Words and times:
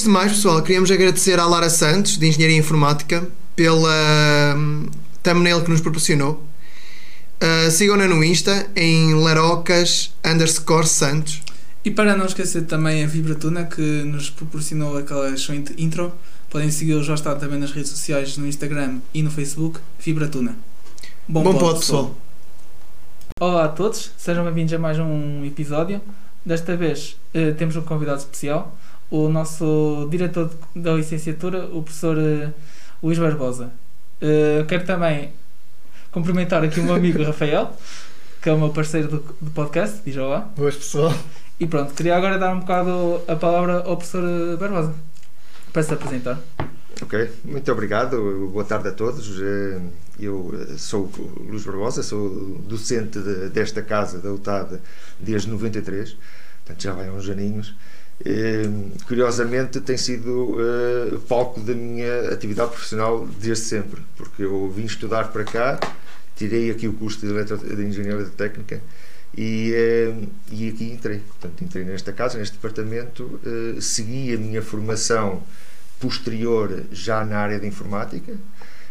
Antes 0.00 0.08
de 0.08 0.14
mais, 0.14 0.32
pessoal, 0.32 0.62
queríamos 0.62 0.90
agradecer 0.90 1.38
à 1.38 1.44
Lara 1.44 1.68
Santos, 1.68 2.16
de 2.16 2.26
Engenharia 2.26 2.56
Informática, 2.56 3.28
pela 3.54 4.54
hum, 4.56 4.86
thumbnail 5.22 5.62
que 5.62 5.68
nos 5.68 5.82
proporcionou. 5.82 6.42
Uh, 7.36 7.70
Sigam-na 7.70 8.08
no 8.08 8.24
Insta 8.24 8.66
em 8.74 9.12
larocas 9.12 10.14
underscore 10.24 10.86
santos. 10.86 11.42
E 11.84 11.90
para 11.90 12.16
não 12.16 12.24
esquecer 12.24 12.62
também 12.62 13.04
a 13.04 13.06
Vibratuna 13.06 13.66
que 13.66 13.82
nos 13.82 14.30
proporcionou 14.30 14.96
aquela 14.96 15.28
excelente 15.28 15.74
intro. 15.76 16.10
Podem 16.48 16.70
segui-lo 16.70 17.04
já 17.04 17.12
está 17.12 17.34
também 17.34 17.58
nas 17.58 17.70
redes 17.70 17.90
sociais, 17.90 18.38
no 18.38 18.46
Instagram 18.46 19.00
e 19.12 19.22
no 19.22 19.30
Facebook, 19.30 19.80
Vibratuna. 19.98 20.56
Bom, 21.28 21.42
pod, 21.58 21.78
pessoal. 21.78 22.16
Olá 23.38 23.66
a 23.66 23.68
todos, 23.68 24.12
sejam 24.16 24.44
bem-vindos 24.46 24.72
a 24.72 24.78
mais 24.78 24.98
um 24.98 25.44
episódio. 25.44 26.00
Desta 26.42 26.74
vez 26.74 27.18
eh, 27.34 27.52
temos 27.52 27.76
um 27.76 27.82
convidado 27.82 28.20
especial, 28.20 28.74
o 29.10 29.28
nosso 29.28 30.06
diretor 30.10 30.48
de- 30.74 30.80
da 30.82 30.92
licenciatura, 30.94 31.66
o 31.66 31.82
professor 31.82 32.16
eh, 32.18 32.50
Luís 33.02 33.18
Barbosa. 33.18 33.70
Eh, 34.20 34.64
quero 34.68 34.84
também 34.84 35.32
cumprimentar 36.10 36.62
aqui 36.64 36.80
o 36.80 36.84
meu 36.84 36.94
amigo 36.94 37.22
Rafael, 37.24 37.74
que 38.42 38.48
é 38.48 38.52
o 38.52 38.58
meu 38.58 38.70
parceiro 38.70 39.08
do, 39.08 39.18
do 39.40 39.50
podcast, 39.50 40.00
diz 40.04 40.16
olá. 40.16 40.40
Boas, 40.56 40.76
pessoal. 40.76 41.12
E 41.58 41.66
pronto, 41.66 41.92
queria 41.94 42.16
agora 42.16 42.38
dar 42.38 42.54
um 42.54 42.60
bocado 42.60 43.20
a 43.28 43.36
palavra 43.36 43.82
ao 43.84 43.96
professor 43.96 44.22
eh, 44.24 44.56
Barbosa 44.56 44.94
para 45.72 45.82
se 45.82 45.92
apresentar. 45.94 46.38
Ok, 47.02 47.30
muito 47.44 47.70
obrigado. 47.72 48.48
Boa 48.52 48.64
tarde 48.64 48.88
a 48.88 48.92
todos. 48.92 49.38
Eu 50.18 50.52
sou 50.76 51.04
o 51.18 51.46
Luís 51.50 51.64
Barbosa, 51.64 52.02
sou 52.02 52.58
docente 52.66 53.18
de- 53.18 53.48
desta 53.48 53.80
casa 53.82 54.18
da 54.18 54.30
UTAD 54.32 54.78
desde 55.18 55.48
93, 55.48 56.14
portanto 56.64 56.82
já 56.82 56.92
vai 56.92 57.08
uns 57.10 57.28
aninhos. 57.28 57.74
Eh, 58.24 58.68
Curiosamente 59.06 59.80
tem 59.80 59.96
sido 59.96 60.56
eh, 60.60 61.18
palco 61.28 61.60
da 61.60 61.72
minha 61.74 62.30
atividade 62.30 62.70
profissional 62.70 63.26
desde 63.40 63.64
sempre, 63.64 64.02
porque 64.16 64.42
eu 64.44 64.70
vim 64.70 64.84
estudar 64.84 65.28
para 65.28 65.44
cá, 65.44 65.80
tirei 66.36 66.70
aqui 66.70 66.86
o 66.86 66.92
curso 66.92 67.20
de, 67.20 67.26
eletro, 67.32 67.56
de 67.56 67.82
Engenharia 67.82 68.12
Eletrotécnica 68.16 68.80
e, 69.36 69.72
eh, 69.74 70.14
e 70.52 70.68
aqui 70.68 70.92
entrei. 70.92 71.20
Portanto, 71.20 71.64
entrei 71.64 71.84
nesta 71.84 72.12
casa, 72.12 72.38
neste 72.38 72.56
departamento, 72.56 73.40
eh, 73.44 73.80
segui 73.80 74.34
a 74.34 74.38
minha 74.38 74.60
formação 74.62 75.42
posterior 75.98 76.84
já 76.92 77.24
na 77.24 77.38
área 77.38 77.58
de 77.58 77.66
informática. 77.66 78.32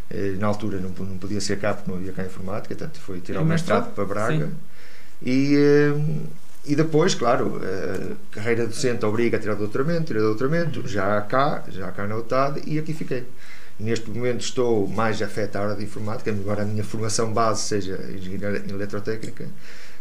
Eh, 0.10 0.36
Na 0.40 0.48
altura 0.48 0.80
não, 0.80 0.90
não 1.06 1.18
podia 1.18 1.40
ser 1.40 1.60
cá 1.60 1.74
porque 1.76 1.90
não 1.90 1.98
havia 1.98 2.12
cá 2.14 2.24
informática, 2.26 2.74
portanto 2.76 3.00
foi 3.00 3.20
tirar 3.20 3.42
o 3.42 3.46
mestrado 3.46 3.94
para 3.94 4.06
Braga. 4.06 4.48
Sim. 4.48 4.54
E, 5.22 5.56
eh, 5.56 5.94
e 6.66 6.76
depois, 6.76 7.16
claro, 7.16 7.62
a 7.64 8.34
carreira 8.34 8.68
docente 8.68 9.06
obriga 9.06 9.38
a 9.38 9.40
tirar 9.40 9.56
doutoramento, 9.56 10.06
tirei 10.06 10.22
doutoramento, 10.22 10.88
já 10.88 11.20
cá, 11.22 11.64
já 11.70 11.92
cá 11.92 12.06
na 12.06 12.18
UTAD 12.18 12.62
e 12.66 12.78
aqui 12.78 12.94
fiquei. 12.94 13.26
Neste 13.80 14.10
momento 14.10 14.42
estou 14.42 14.88
mais 14.88 15.22
afeto 15.22 15.56
à 15.56 15.62
área 15.62 15.76
de 15.76 15.86
informática, 15.86 16.30
embora 16.30 16.64
a 16.64 16.66
minha 16.66 16.84
formação 16.84 17.32
base 17.32 17.62
seja 17.62 17.98
engenharia 18.14 18.62
eletrotécnica. 18.70 19.46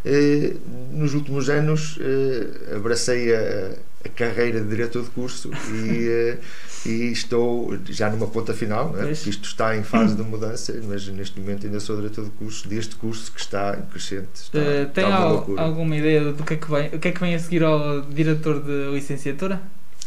Eh, 0.04 0.54
Nos 0.90 1.14
últimos 1.14 1.48
anos 1.48 1.96
eh, 2.00 2.74
abracei 2.76 3.34
a, 3.34 3.70
carreira 4.16 4.60
de 4.60 4.68
diretor 4.68 5.04
de 5.04 5.10
curso 5.10 5.50
e, 5.72 6.08
eh, 6.08 6.38
e 6.86 7.10
estou 7.12 7.76
já 7.88 8.08
numa 8.10 8.26
ponta 8.26 8.54
final, 8.54 8.94
é? 8.98 9.02
Pois. 9.02 9.18
porque 9.18 9.30
isto 9.30 9.44
está 9.48 9.76
em 9.76 9.82
fase 9.82 10.14
de 10.14 10.22
mudança, 10.22 10.74
mas 10.88 11.06
neste 11.08 11.38
momento 11.40 11.66
ainda 11.66 11.80
sou 11.80 11.96
diretor 11.96 12.24
de 12.24 12.30
curso 12.30 12.68
deste 12.68 12.94
curso 12.96 13.32
que 13.32 13.40
está 13.40 13.76
em 13.78 13.82
crescente. 13.90 14.28
Está, 14.34 14.58
está 14.58 14.86
tem 14.92 15.04
al- 15.04 15.58
alguma 15.58 15.96
ideia 15.96 16.32
do 16.32 16.42
que 16.44 16.54
é 16.54 16.56
que 16.56 16.70
vem, 16.70 16.86
o 16.88 16.98
que 16.98 17.08
é 17.08 17.12
que 17.12 17.20
vem 17.20 17.34
a 17.34 17.38
seguir 17.38 17.62
ao 17.64 18.02
diretor 18.02 18.62
de 18.62 18.90
licenciatura? 18.92 19.60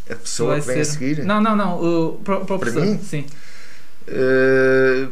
A 0.10 0.16
pessoa 0.16 0.52
Vai 0.52 0.62
que 0.62 0.68
vem 0.68 0.82
a 0.82 0.86
ser- 0.86 0.92
seguir. 0.92 1.26
Não, 1.26 1.42
não, 1.42 1.56
não, 1.56 1.78
o, 1.80 2.14
para, 2.24 2.40
para 2.42 2.56
o 2.56 2.60
professor. 2.60 2.86
mim? 2.86 3.00
Sim. 3.02 3.26
Eh, 4.08 5.08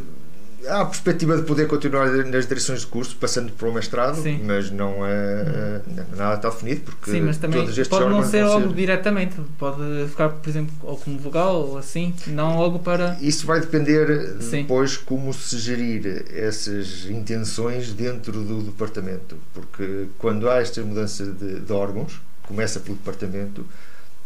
há 0.68 0.82
a 0.82 0.86
perspectiva 0.86 1.38
de 1.38 1.44
poder 1.44 1.68
continuar 1.68 2.08
nas 2.26 2.48
direções 2.48 2.82
de 2.82 2.88
curso, 2.88 3.16
passando 3.18 3.52
para 3.54 3.70
o 3.70 3.74
mestrado, 3.74 4.22
Sim. 4.22 4.42
mas 4.44 4.70
não 4.72 5.06
é 5.06 5.82
não- 5.88 6.18
nada 6.18 6.36
está 6.36 6.50
definido 6.50 6.82
porque 6.82 7.12
Sim, 7.12 7.22
mas 7.22 7.38
também 7.38 7.60
todos 7.62 7.78
estes 7.78 7.88
pode 7.88 8.10
não 8.10 8.24
ser 8.24 8.44
logo 8.46 8.74
diretamente, 8.74 9.36
pode 9.58 10.08
ficar, 10.10 10.30
por 10.30 10.50
exemplo, 10.50 10.74
ou 10.84 10.98
como 10.98 11.18
vogal 11.20 11.56
ou 11.70 11.78
assim, 11.78 12.14
não 12.28 12.58
logo 12.58 12.80
para. 12.80 13.18
Isso 13.22 13.46
vai 13.46 13.60
depender 13.60 14.38
Sim. 14.42 14.62
depois 14.64 14.98
como 14.98 15.34
se 15.34 15.58
gerir 15.58 16.26
essas 16.34 17.06
intenções 17.10 17.94
dentro 17.94 18.32
do 18.44 18.62
departamento, 18.64 19.38
porque 19.54 20.08
quando 20.18 20.50
há 20.50 20.62
esta 20.62 20.82
mudança 20.82 21.26
de, 21.26 21.60
de 21.60 21.74
órgãos, 21.74 22.20
começa 22.44 22.80
pelo 22.80 22.98
departamento, 22.98 23.66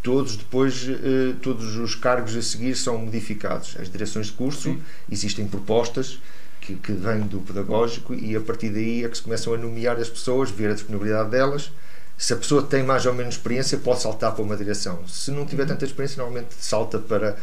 todos 0.03 0.35
depois, 0.35 0.85
eh, 0.87 1.33
todos 1.41 1.77
os 1.77 1.95
cargos 1.95 2.35
a 2.35 2.41
seguir 2.41 2.75
são 2.75 2.97
modificados. 2.97 3.77
As 3.79 3.89
direções 3.89 4.27
de 4.27 4.33
curso, 4.33 4.63
Sim. 4.63 4.81
existem 5.09 5.47
propostas 5.47 6.19
que, 6.59 6.75
que 6.75 6.91
vêm 6.91 7.21
do 7.21 7.39
pedagógico 7.39 8.13
e 8.13 8.35
a 8.35 8.41
partir 8.41 8.69
daí 8.69 9.05
é 9.05 9.09
que 9.09 9.15
se 9.17 9.23
começam 9.23 9.53
a 9.53 9.57
nomear 9.57 9.97
as 9.97 10.09
pessoas, 10.09 10.51
ver 10.51 10.71
a 10.71 10.73
disponibilidade 10.73 11.29
delas. 11.29 11.71
Se 12.17 12.33
a 12.33 12.35
pessoa 12.35 12.61
tem 12.61 12.83
mais 12.83 13.05
ou 13.05 13.13
menos 13.13 13.35
experiência, 13.35 13.77
pode 13.77 14.01
saltar 14.01 14.33
para 14.33 14.43
uma 14.43 14.55
direção. 14.55 15.07
Se 15.07 15.31
não 15.31 15.45
tiver 15.45 15.65
tanta 15.65 15.85
experiência, 15.85 16.17
normalmente 16.21 16.53
salta 16.59 16.99
para, 16.99 17.37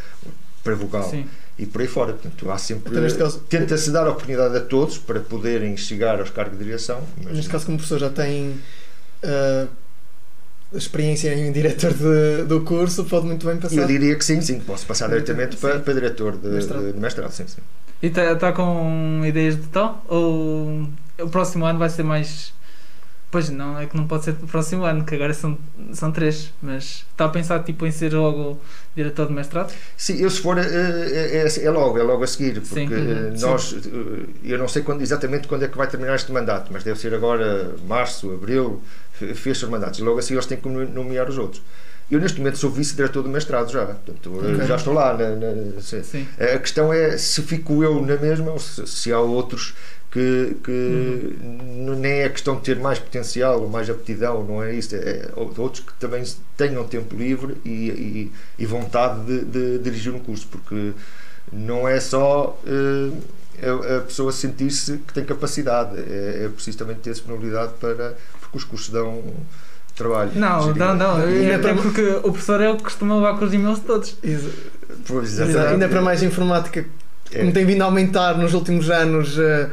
para 0.62 0.74
vogal 0.74 1.08
Sim. 1.10 1.26
e 1.58 1.66
por 1.66 1.80
aí 1.80 1.88
fora. 1.88 2.12
Portanto, 2.12 2.50
há 2.50 2.58
sempre. 2.58 2.96
Então, 2.96 3.30
Tenta-se 3.48 3.90
dar 3.90 4.06
a 4.06 4.10
oportunidade 4.10 4.56
a 4.56 4.60
todos 4.60 4.98
para 4.98 5.18
poderem 5.20 5.76
chegar 5.76 6.20
aos 6.20 6.30
cargos 6.30 6.58
de 6.58 6.64
direção. 6.64 7.02
Mas 7.24 7.34
Neste 7.34 7.50
caso, 7.50 7.66
como 7.66 7.78
professor, 7.78 7.98
já 7.98 8.10
tem 8.10 8.50
uh, 9.24 9.68
experiência 10.72 11.34
em 11.34 11.50
diretor 11.52 11.92
de- 11.92 12.44
do 12.44 12.60
curso, 12.62 13.04
pode 13.04 13.26
muito 13.26 13.46
bem 13.46 13.56
passar. 13.56 13.76
eu 13.76 13.86
diria 13.86 14.14
que 14.16 14.24
sim, 14.24 14.40
sim, 14.40 14.60
posso 14.60 14.86
passar 14.86 15.08
diretamente 15.08 15.56
Sim. 15.56 15.60
para, 15.60 15.80
para 15.80 15.94
diretor 15.94 16.36
de 16.36 16.48
Mestrado. 16.48 16.86
de- 16.86 16.92
de 16.92 16.98
mestrado. 16.98 17.30
Sim, 17.32 17.44
sim. 17.46 17.60
E 18.02 18.06
está 18.06 18.52
com 18.52 19.22
ideias 19.26 19.56
de 19.56 19.66
tal? 19.68 20.04
Ou 20.08 20.86
o 21.20 21.28
próximo 21.28 21.64
ano 21.66 21.78
vai 21.78 21.90
ser 21.90 22.02
mais. 22.02 22.52
Pois 23.30 23.48
não, 23.48 23.78
é 23.78 23.86
que 23.86 23.96
não 23.96 24.08
pode 24.08 24.24
ser 24.24 24.30
o 24.42 24.46
próximo 24.48 24.82
ano, 24.84 25.04
que 25.04 25.14
agora 25.14 25.32
são, 25.32 25.56
são 25.92 26.10
três, 26.10 26.52
mas 26.60 27.04
está 27.12 27.26
a 27.26 27.28
pensar 27.28 27.62
tipo, 27.62 27.86
em 27.86 27.90
ser 27.92 28.12
logo 28.12 28.58
diretor 28.96 29.28
de 29.28 29.32
mestrado? 29.32 29.72
Sim, 29.96 30.16
eu 30.20 30.28
se 30.28 30.40
for 30.40 30.58
é, 30.58 30.62
é- 30.62 31.64
é 31.64 31.70
logo, 31.70 31.96
é 31.96 32.02
logo 32.02 32.24
a 32.24 32.26
seguir, 32.26 32.54
porque 32.60 32.74
Sim. 32.88 32.92
eh, 32.92 33.28
Uhum, 33.30 33.36
sim. 33.36 33.46
nós, 33.46 33.72
eh, 33.86 34.26
eu 34.42 34.58
não 34.58 34.66
sei 34.66 34.82
quando, 34.82 35.00
exatamente 35.02 35.46
quando 35.46 35.64
é 35.64 35.68
que 35.68 35.76
vai 35.78 35.86
terminar 35.86 36.16
este 36.16 36.32
mandato, 36.32 36.72
mas 36.72 36.82
deve 36.82 36.98
ser 36.98 37.14
agora 37.14 37.72
março, 37.86 38.32
abril, 38.32 38.82
fe- 39.12 39.32
fecha 39.34 39.64
os 39.64 39.70
mandatos, 39.70 40.00
e 40.00 40.02
logo 40.02 40.18
assim 40.18 40.34
eles 40.34 40.46
têm 40.46 40.58
que 40.58 40.68
nomear 40.68 41.28
os 41.28 41.38
outros. 41.38 41.62
Eu 42.10 42.18
neste 42.18 42.38
momento 42.38 42.58
sou 42.58 42.68
vice-diretor 42.68 43.22
do 43.22 43.28
mestrado 43.28 43.70
já, 43.70 43.86
portanto 43.86 44.40
eh, 44.44 44.54
Ok. 44.54 44.66
já 44.66 44.74
estou 44.74 44.92
lá. 44.92 45.16
na- 45.16 45.36
na- 45.36 45.80
se- 45.80 46.02
Sim. 46.02 46.26
A 46.40 46.58
questão 46.58 46.92
é 46.92 47.16
se 47.16 47.40
fico 47.42 47.84
eu 47.84 48.04
na 48.04 48.16
mesma 48.16 48.50
ou 48.50 48.58
se, 48.58 48.84
se 48.88 49.12
há 49.12 49.20
outros 49.20 49.74
que, 50.10 50.56
que 50.64 51.36
Uhum. 51.42 51.94
nem 51.98 52.22
é 52.22 52.28
questão 52.28 52.56
de 52.56 52.62
ter 52.62 52.78
mais 52.78 52.98
potencial 52.98 53.60
ou 53.62 53.68
mais 53.68 53.88
aptidão, 53.88 54.42
não 54.44 54.62
é 54.62 54.74
isso. 54.74 54.94
É, 54.94 54.98
é 54.98 55.30
outros 55.36 55.80
que 55.84 55.92
também 55.94 56.22
tenham 56.56 56.84
tempo 56.84 57.14
livre 57.16 57.56
e, 57.64 57.68
e, 57.68 58.32
e 58.58 58.66
vontade 58.66 59.20
de, 59.24 59.44
de 59.44 59.78
dirigir 59.78 60.12
um 60.12 60.18
curso, 60.18 60.46
porque 60.50 60.92
não 61.52 61.86
é 61.88 61.98
só 62.00 62.58
eh, 62.66 63.66
a, 63.68 63.96
a 63.98 64.00
pessoa 64.00 64.32
sentir-se 64.32 64.98
que 64.98 65.12
tem 65.12 65.24
capacidade, 65.24 65.96
é, 65.98 66.44
é 66.44 66.48
preciso 66.48 66.78
também 66.78 66.96
ter 66.96 67.10
disponibilidade 67.12 67.72
para. 67.80 68.16
porque 68.40 68.56
os 68.58 68.64
cursos 68.64 68.88
dão 68.90 69.22
trabalho. 69.94 70.30
Não, 70.34 70.74
não, 70.74 70.94
não, 70.96 71.30
E 71.30 71.44
é, 71.44 71.52
ainda 71.54 71.58
para- 71.58 71.70
é 71.70 71.74
porque 71.82 72.02
o 72.22 72.32
professor 72.32 72.60
é 72.60 72.70
o 72.70 72.76
que 72.76 72.84
costuma 72.84 73.14
levar 73.16 73.38
com 73.38 73.44
os 73.44 73.52
e-mails 73.52 73.80
todos. 73.80 74.16
Pois, 75.06 75.32
Exato. 75.32 75.50
exatamente. 75.50 75.72
Ainda 75.74 75.88
para 75.88 76.00
mais 76.02 76.22
informática, 76.22 76.84
É. 77.32 77.38
como 77.40 77.52
tem 77.52 77.64
vindo 77.66 77.82
a 77.82 77.84
aumentar 77.84 78.36
nos 78.38 78.54
últimos 78.54 78.88
anos 78.90 79.36
uh, 79.38 79.70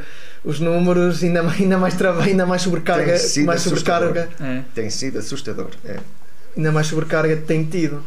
os 0.48 0.58
números, 0.60 1.22
ainda 1.22 1.42
mais, 1.42 1.60
ainda 1.60 1.76
mais 1.76 1.94
trabalho, 1.94 2.30
ainda 2.30 2.46
mais 2.46 2.62
sobrecarga, 2.62 3.12
Tem 3.12 3.18
sido 3.18 3.46
mais 3.46 3.60
sobrecarga, 3.60 4.28
É, 4.40 4.62
Tem 4.74 4.88
sido 4.88 5.18
assustador. 5.18 5.68
É. 5.84 5.98
ainda 6.56 6.72
mais 6.72 6.86
sobrecarga 6.86 7.36
tem 7.36 7.64
tido. 7.64 8.02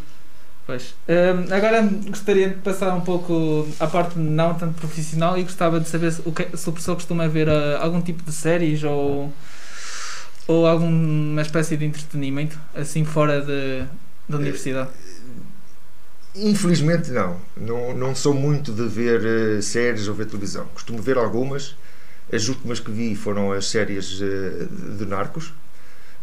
pois. 0.65 0.95
Hum, 1.07 1.53
agora 1.53 1.87
gostaria 2.07 2.49
de 2.49 2.55
passar 2.55 2.95
um 2.95 3.01
pouco 3.01 3.67
à 3.79 3.85
parte 3.85 4.17
não 4.17 4.55
tanto 4.55 4.73
profissional 4.79 5.37
e 5.37 5.43
gostava 5.43 5.79
de 5.79 5.87
saber 5.87 6.11
se 6.11 6.21
o, 6.25 6.31
que, 6.31 6.45
se 6.57 6.67
o 6.67 6.71
professor 6.71 6.95
costuma 6.95 7.27
ver 7.27 7.47
ah, 7.47 7.77
algum 7.79 8.01
tipo 8.01 8.23
de 8.23 8.31
séries 8.31 8.83
ou, 8.83 9.31
ou 10.47 10.65
alguma 10.65 11.43
espécie 11.43 11.77
de 11.77 11.85
entretenimento 11.85 12.57
assim 12.73 13.05
fora 13.05 13.39
de, 13.41 13.83
da 14.27 14.37
universidade. 14.37 14.89
Infelizmente 16.35 17.11
não. 17.11 17.37
não. 17.55 17.93
Não 17.95 18.15
sou 18.15 18.33
muito 18.33 18.71
de 18.71 18.87
ver 18.87 19.21
eh, 19.57 19.61
séries 19.61 20.07
ou 20.07 20.15
ver 20.15 20.25
televisão. 20.25 20.65
Costumo 20.73 21.01
ver 21.01 21.17
algumas. 21.19 21.75
As 22.33 22.47
últimas 22.47 22.79
que 22.79 22.91
vi 22.91 23.15
foram 23.15 23.51
as 23.51 23.65
séries 23.69 24.19
eh, 24.21 24.65
de 24.97 25.05
Narcos. 25.05 25.53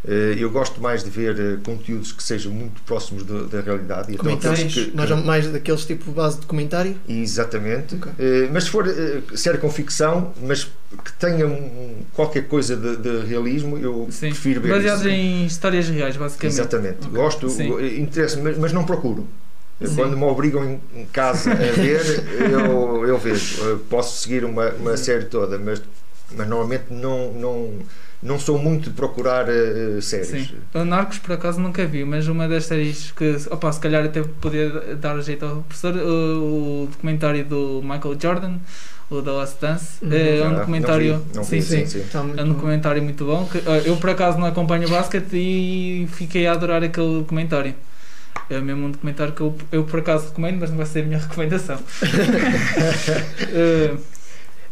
Eh, 0.07 0.37
eu 0.39 0.49
gosto 0.51 0.81
mais 0.81 1.03
de 1.03 1.11
ver 1.11 1.39
eh, 1.39 1.57
conteúdos 1.65 2.13
que 2.13 2.23
sejam 2.23 2.53
muito 2.53 2.81
próximos 2.83 3.25
do- 3.25 3.47
da 3.49 3.61
realidade. 3.61 4.11
E 4.11 4.15
então 4.15 4.25
Comentários, 4.27 4.73
que- 4.73 4.93
mais, 4.97 5.09
que- 5.11 5.15
mais 5.27 5.47
daqueles 5.49 5.85
tipo 5.85 6.13
base 6.13 6.39
de 6.39 6.47
comentário. 6.47 6.97
Exatamente. 7.09 7.97
Ok. 7.97 8.13
Eh, 8.19 8.49
mas 8.53 8.65
se 8.65 8.71
for 8.71 8.87
série 9.35 9.59
com 9.59 9.69
ficção, 9.71 10.33
mas 10.41 10.65
que 11.05 11.13
tenha 11.19 11.47
um, 11.47 11.97
qualquer 12.15 12.47
coisa 12.47 12.77
de, 12.77 12.97
de 12.97 13.27
realismo, 13.27 13.77
eu 13.77 14.07
Sim. 14.11 14.29
prefiro 14.31 14.61
ver 14.61 14.69
Baseados 14.71 15.01
isso. 15.03 15.09
em 15.11 15.45
histórias 15.47 15.89
reais, 15.89 16.17
basicamente. 16.17 16.55
Exatamente. 16.55 16.99
Ok. 17.01 17.11
Gosto, 17.11 17.47
interessa, 17.83 18.41
mas, 18.41 18.57
mas 18.57 18.73
não 18.73 18.85
procuro. 18.85 19.27
Sim. 19.81 19.95
Quando 19.95 20.17
me 20.17 20.25
obrigam 20.25 20.81
em, 20.95 21.07
casa 21.07 21.53
a 21.53 21.55
ver, 21.55 22.01
eu, 22.53 23.07
eu 23.07 23.19
vejo. 23.19 23.63
Eu 23.63 23.79
posso 23.81 24.21
seguir 24.23 24.45
uma, 24.45 24.71
uma 24.71 24.97
série 24.97 25.27
toda, 25.27 25.57
mas, 25.59 25.81
mas 26.33 26.49
normalmente 26.49 26.87
não, 26.91 27.33
não, 27.33 27.73
não 28.21 28.39
sou 28.41 28.59
muito 28.59 28.91
de 28.91 28.97
procurar 28.97 29.47
eh, 29.49 30.01
séries. 30.01 30.49
Sim. 30.49 30.57
O 30.75 30.85
Narcos, 30.85 31.19
por 31.19 31.33
acaso, 31.35 31.61
nunca 31.61 31.87
vi, 31.87 32.05
mas 32.05 32.27
uma 32.27 32.49
das 32.49 32.65
séries 32.67 33.13
que, 33.13 33.37
opa, 33.51 33.71
se 33.73 33.79
calhar 33.81 34.05
até 34.05 34.23
podia 34.23 34.97
dar 34.97 35.21
jeito 35.21 35.45
ao 35.45 35.57
professor, 35.63 35.95
o, 35.97 36.83
o 36.85 36.89
documentário 36.91 37.45
do 37.45 37.81
Michael 37.83 38.17
Jordan, 38.21 38.55
o 39.11 39.23
The 39.23 39.31
Last 39.31 39.57
Dance, 39.61 40.05
Uhum. 40.05 40.13
é 40.13 40.43
Ah, 40.43 40.49
um 40.49 40.51
não 40.51 40.59
documentário. 40.59 41.19
vi, 41.21 41.37
não 41.37 41.45
sim, 41.45 41.61
vi, 41.61 41.63
sim. 41.63 41.87
sim. 41.87 42.01
Está 42.01 42.23
muito 42.23 42.39
É 42.41 42.43
um 42.43 42.49
bom. 42.49 42.55
documentário 42.55 43.03
muito 43.03 43.25
bom. 43.25 43.47
Que, 43.47 43.59
ah, 43.67 43.79
eu 43.85 43.97
por 43.97 44.11
acaso 44.11 44.39
não 44.39 44.47
acompanho 44.47 44.87
o 44.89 44.91
basquete 44.91 45.35
e 45.37 46.09
fiquei 46.13 46.47
a 46.49 46.53
adorar 46.53 46.83
aquele 46.83 47.21
documentário. 47.21 47.75
É 48.51 48.61
mesmo 48.61 48.87
um 48.87 48.91
documentário 48.91 49.35
que 49.35 49.41
eu, 49.43 49.57
eu 49.73 49.85
por 49.85 50.01
acaso 50.01 50.29
recomendo, 50.29 50.59
mas 50.61 50.71
não 50.71 50.77
vai 50.79 50.87
ser 50.87 51.01
a 51.01 51.07
minha 51.07 51.19
recomendação. 51.19 51.79
Eh, 53.53 53.97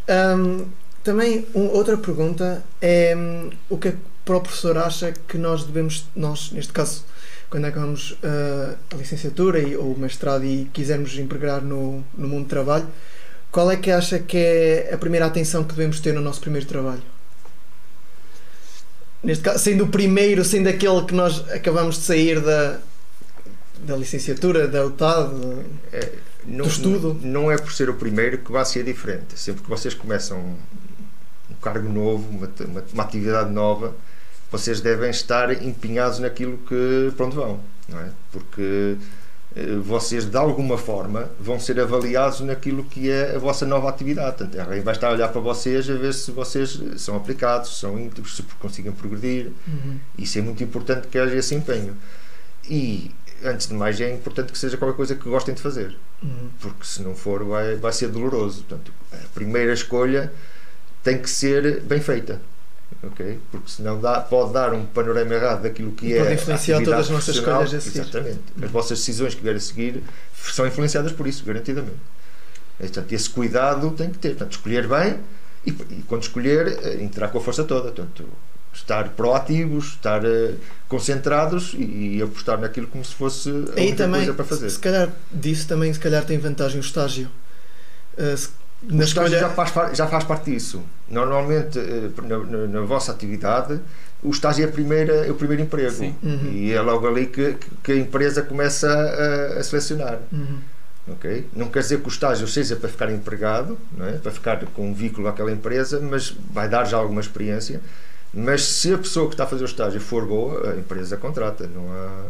Hum, 0.08 0.66
também 1.02 1.46
um- 1.54 1.68
outra 1.68 1.96
pergunta 1.96 2.64
é 2.80 3.14
hum, 3.16 3.50
o 3.68 3.78
que 3.78 3.88
é 3.88 3.92
que 3.92 3.98
para 4.24 4.36
o 4.36 4.40
professor 4.40 4.76
acha 4.78 5.12
que 5.28 5.38
nós 5.38 5.64
devemos, 5.64 6.06
nós 6.16 6.50
neste 6.52 6.72
caso, 6.72 7.04
quando 7.50 7.64
acabamos 7.66 8.12
uh, 8.12 8.76
a 8.92 8.96
licenciatura 8.96 9.60
e, 9.60 9.76
ou 9.76 9.92
o 9.94 9.98
mestrado 9.98 10.44
e 10.44 10.69
quisermos 10.72 11.16
empregar 11.19 11.62
no, 11.62 12.04
no 12.16 12.28
mundo 12.28 12.44
do 12.44 12.48
trabalho, 12.48 12.86
qual 13.52 13.70
é 13.70 13.76
que 13.76 13.90
acha 13.90 14.19
que 14.19 14.36
é 14.36 14.90
a 14.94 14.98
primeira 14.98 15.26
atenção 15.26 15.64
que 15.64 15.74
devemos 15.74 16.00
ter 16.00 16.12
no 16.14 16.20
nosso 16.20 16.40
primeiro 16.40 16.66
trabalho? 16.66 17.02
Neste 19.22 19.42
caso, 19.42 19.58
sendo 19.58 19.84
o 19.84 19.88
primeiro, 19.88 20.44
sendo 20.44 20.69
aquele 20.69 21.02
que 21.04 21.14
nós 21.14 21.48
acabamos 21.50 21.96
de 21.96 22.02
sair 22.02 22.40
da, 22.40 22.78
da 23.81 23.96
licenciatura, 23.96 24.67
da 24.67 24.84
UTAD, 24.84 25.31
É, 25.93 26.12
não, 26.46 26.64
Do 26.64 26.70
estudo. 26.70 27.19
Não, 27.23 27.43
não 27.43 27.52
é 27.52 27.58
por 27.58 27.73
ser 27.73 27.90
o 27.90 27.94
primeiro 27.94 28.38
que 28.38 28.52
vai 28.52 28.64
ser 28.64 28.84
diferente. 28.84 29.38
Sempre 29.38 29.62
que 29.62 29.69
vocês 29.69 29.94
começam 29.94 30.38
um, 30.38 30.56
um 31.50 31.55
cargo 31.61 31.88
novo, 31.88 32.28
uma, 32.31 32.49
uma, 32.61 32.84
uma 32.93 33.02
atividade 33.02 33.50
nova, 33.52 33.94
vocês 34.50 34.81
devem 34.81 35.11
estar 35.11 35.50
empenhados 35.62 36.19
naquilo 36.19 36.58
que 36.58 37.12
para 37.17 37.26
onde 37.26 37.37
vão, 37.37 37.61
não 37.88 38.00
é? 38.00 38.11
Porque 38.31 38.96
eh, 39.56 39.76
vocês 39.82 40.25
de 40.25 40.37
alguma 40.37 40.79
forma 40.79 41.31
vão 41.40 41.58
ser 41.58 41.81
avaliados 41.81 42.40
naquilo 42.40 42.84
que 42.84 43.11
é 43.11 43.34
a 43.34 43.38
vossa 43.38 43.67
nova 43.67 43.88
atividade. 43.88 44.37
Portanto, 44.37 44.61
alguém 44.61 44.82
vai 44.82 44.94
estar 44.94 45.08
a 45.08 45.12
olhar 45.12 45.29
para 45.29 45.40
vocês 45.40 45.90
a 45.90 45.94
ver 45.94 46.14
se 46.14 46.31
vocês 46.31 46.79
são 46.99 47.17
aplicados, 47.17 47.79
são 47.81 47.99
íntegros, 47.99 48.37
se 48.37 48.43
conseguem 48.61 48.93
progredir. 48.93 49.52
Uhum. 49.67 49.99
Isso 50.17 50.38
é 50.38 50.43
muito 50.43 50.62
importante 50.62 51.08
que 51.08 51.19
haja 51.19 51.34
esse 51.34 51.55
empenho. 51.55 51.96
E, 52.69 53.11
antes 53.44 53.68
de 53.68 53.74
mais, 53.74 54.00
é 54.00 54.12
importante 54.12 54.52
que 54.52 54.58
seja 54.58 54.76
qualquer 54.76 54.96
coisa 54.96 55.14
que 55.14 55.28
gostem 55.28 55.54
de 55.54 55.60
fazer 55.62 55.96
Uhum. 56.22 56.48
porque 56.60 56.84
se 56.86 57.02
não 57.02 57.14
for 57.14 57.44
vai, 57.44 57.76
vai 57.76 57.92
ser 57.92 58.08
doloroso. 58.08 58.62
Portanto, 58.64 58.90
a 59.12 59.16
primeira 59.34 59.72
escolha 59.72 60.32
tem 61.02 61.18
que 61.20 61.28
ser 61.28 61.80
bem 61.82 62.00
feita. 62.00 62.40
ok? 63.02 63.38
Porque 63.50 63.70
senão 63.70 64.00
dá, 64.00 64.20
pode 64.20 64.52
dar 64.52 64.72
um 64.72 64.86
panorama 64.86 65.34
errado 65.34 65.62
daquilo 65.62 65.92
que 65.92 66.06
E 66.06 66.14
é 66.14 66.18
pode 66.18 66.30
a 66.30 66.34
influenciar 66.34 66.82
todas 66.82 67.00
as 67.00 67.10
nossas 67.10 67.36
escolhas 67.36 67.74
a 67.74 67.80
seguir. 67.80 68.00
Exatamente. 68.00 68.40
As 68.62 68.70
vossas 68.70 68.98
decisões 68.98 69.34
que 69.34 69.42
vierem 69.42 69.58
a 69.58 69.60
seguir 69.60 70.02
são 70.52 70.66
influenciadas 70.66 71.12
por 71.12 71.26
isso, 71.26 71.44
garantidamente. 71.44 71.96
Portanto, 72.78 73.12
esse 73.12 73.28
cuidado 73.30 73.90
tem 73.92 74.10
que 74.10 74.18
ter. 74.18 74.30
Portanto, 74.30 74.52
escolher 74.52 74.86
bem 74.88 75.18
e, 75.66 75.70
e 75.70 76.02
quando 76.06 76.22
escolher, 76.22 76.78
eh, 76.82 77.02
entrar 77.02 77.28
com 77.28 77.38
a 77.38 77.40
força 77.40 77.64
toda. 77.64 77.90
Portanto, 77.92 78.24
estar 78.76 79.08
proativos, 79.11 79.87
estar 79.94 80.25
eh, 80.25 80.55
concentrados 80.88 81.75
e, 81.75 82.17
e 82.19 82.23
apostar 82.23 82.58
naquilo 82.61 82.87
como 82.87 83.05
se 83.05 83.14
fosse 83.14 83.49
a 83.50 83.52
única 83.81 83.96
também, 83.96 84.20
coisa 84.20 84.34
para 84.34 84.44
fazer. 84.44 84.70
se 84.70 84.78
calhar 84.78 85.08
disso 85.32 85.67
também 85.67 85.93
se 85.93 85.99
calhar 85.99 86.25
tem 86.25 86.38
vantagem 86.38 86.78
o 86.78 86.81
estágio. 86.84 87.28
Uh, 88.19 88.37
se- 88.37 88.49
O 88.88 88.94
na 88.94 89.05
estágio 89.05 89.34
escolha 89.37 89.38
já 89.40 89.49
faz, 89.67 89.96
já 89.96 90.06
faz 90.06 90.25
parte 90.25 90.50
disso. 90.50 90.82
Normalmente, 91.08 91.78
eh, 91.78 92.11
na, 92.23 92.38
na- 92.38 92.67
na 92.67 92.81
vossa 92.82 93.11
atividade, 93.12 93.81
o 94.23 94.31
estágio 94.31 94.64
é, 94.64 94.69
a 94.69 94.70
primeira, 94.73 95.26
é 95.26 95.31
o 95.31 95.34
primeiro 95.34 95.62
emprego. 95.62 95.90
Sim. 95.96 96.14
Uhum. 96.22 96.50
E 96.52 96.72
é 96.72 96.81
logo 96.82 97.06
ali 97.08 97.26
que, 97.26 97.56
que- 97.82 97.93
a 97.93 97.96
empresa 97.96 98.43
começa 98.43 98.87
a, 98.88 99.58
a 99.58 99.62
selecionar. 99.62 100.19
Uhum. 100.32 100.58
ok? 101.08 101.46
Não 101.55 101.69
quer 101.69 101.81
dizer 101.81 102.00
que 102.00 102.06
o 102.06 102.11
estágio 102.11 102.46
seja 102.46 102.76
para 102.76 102.88
ficar 102.90 103.11
empregado, 103.11 103.79
não 103.96 104.06
é? 104.06 104.12
para 104.12 104.31
ficar 104.31 104.58
com 104.75 104.90
um 104.90 104.94
vínculo 104.94 105.26
àquela 105.29 105.50
empresa, 105.50 105.99
mas 106.00 106.34
vai 106.52 106.69
dar 106.69 106.84
já 106.84 106.96
alguma 106.99 107.20
experiência. 107.22 107.81
Mas 108.38 108.62
se 108.64 108.92
a 108.92 108.98
pessoa 108.98 109.26
que 109.28 109.34
está 109.34 109.44
a 109.44 109.46
fazer 109.46 109.64
o 109.64 109.66
estágio 109.66 110.00
for 110.00 110.26
boa, 110.26 110.72
a 110.72 110.76
empresa 110.76 111.16
contrata. 111.16 111.66
Não 111.66 111.90
há, 111.90 112.26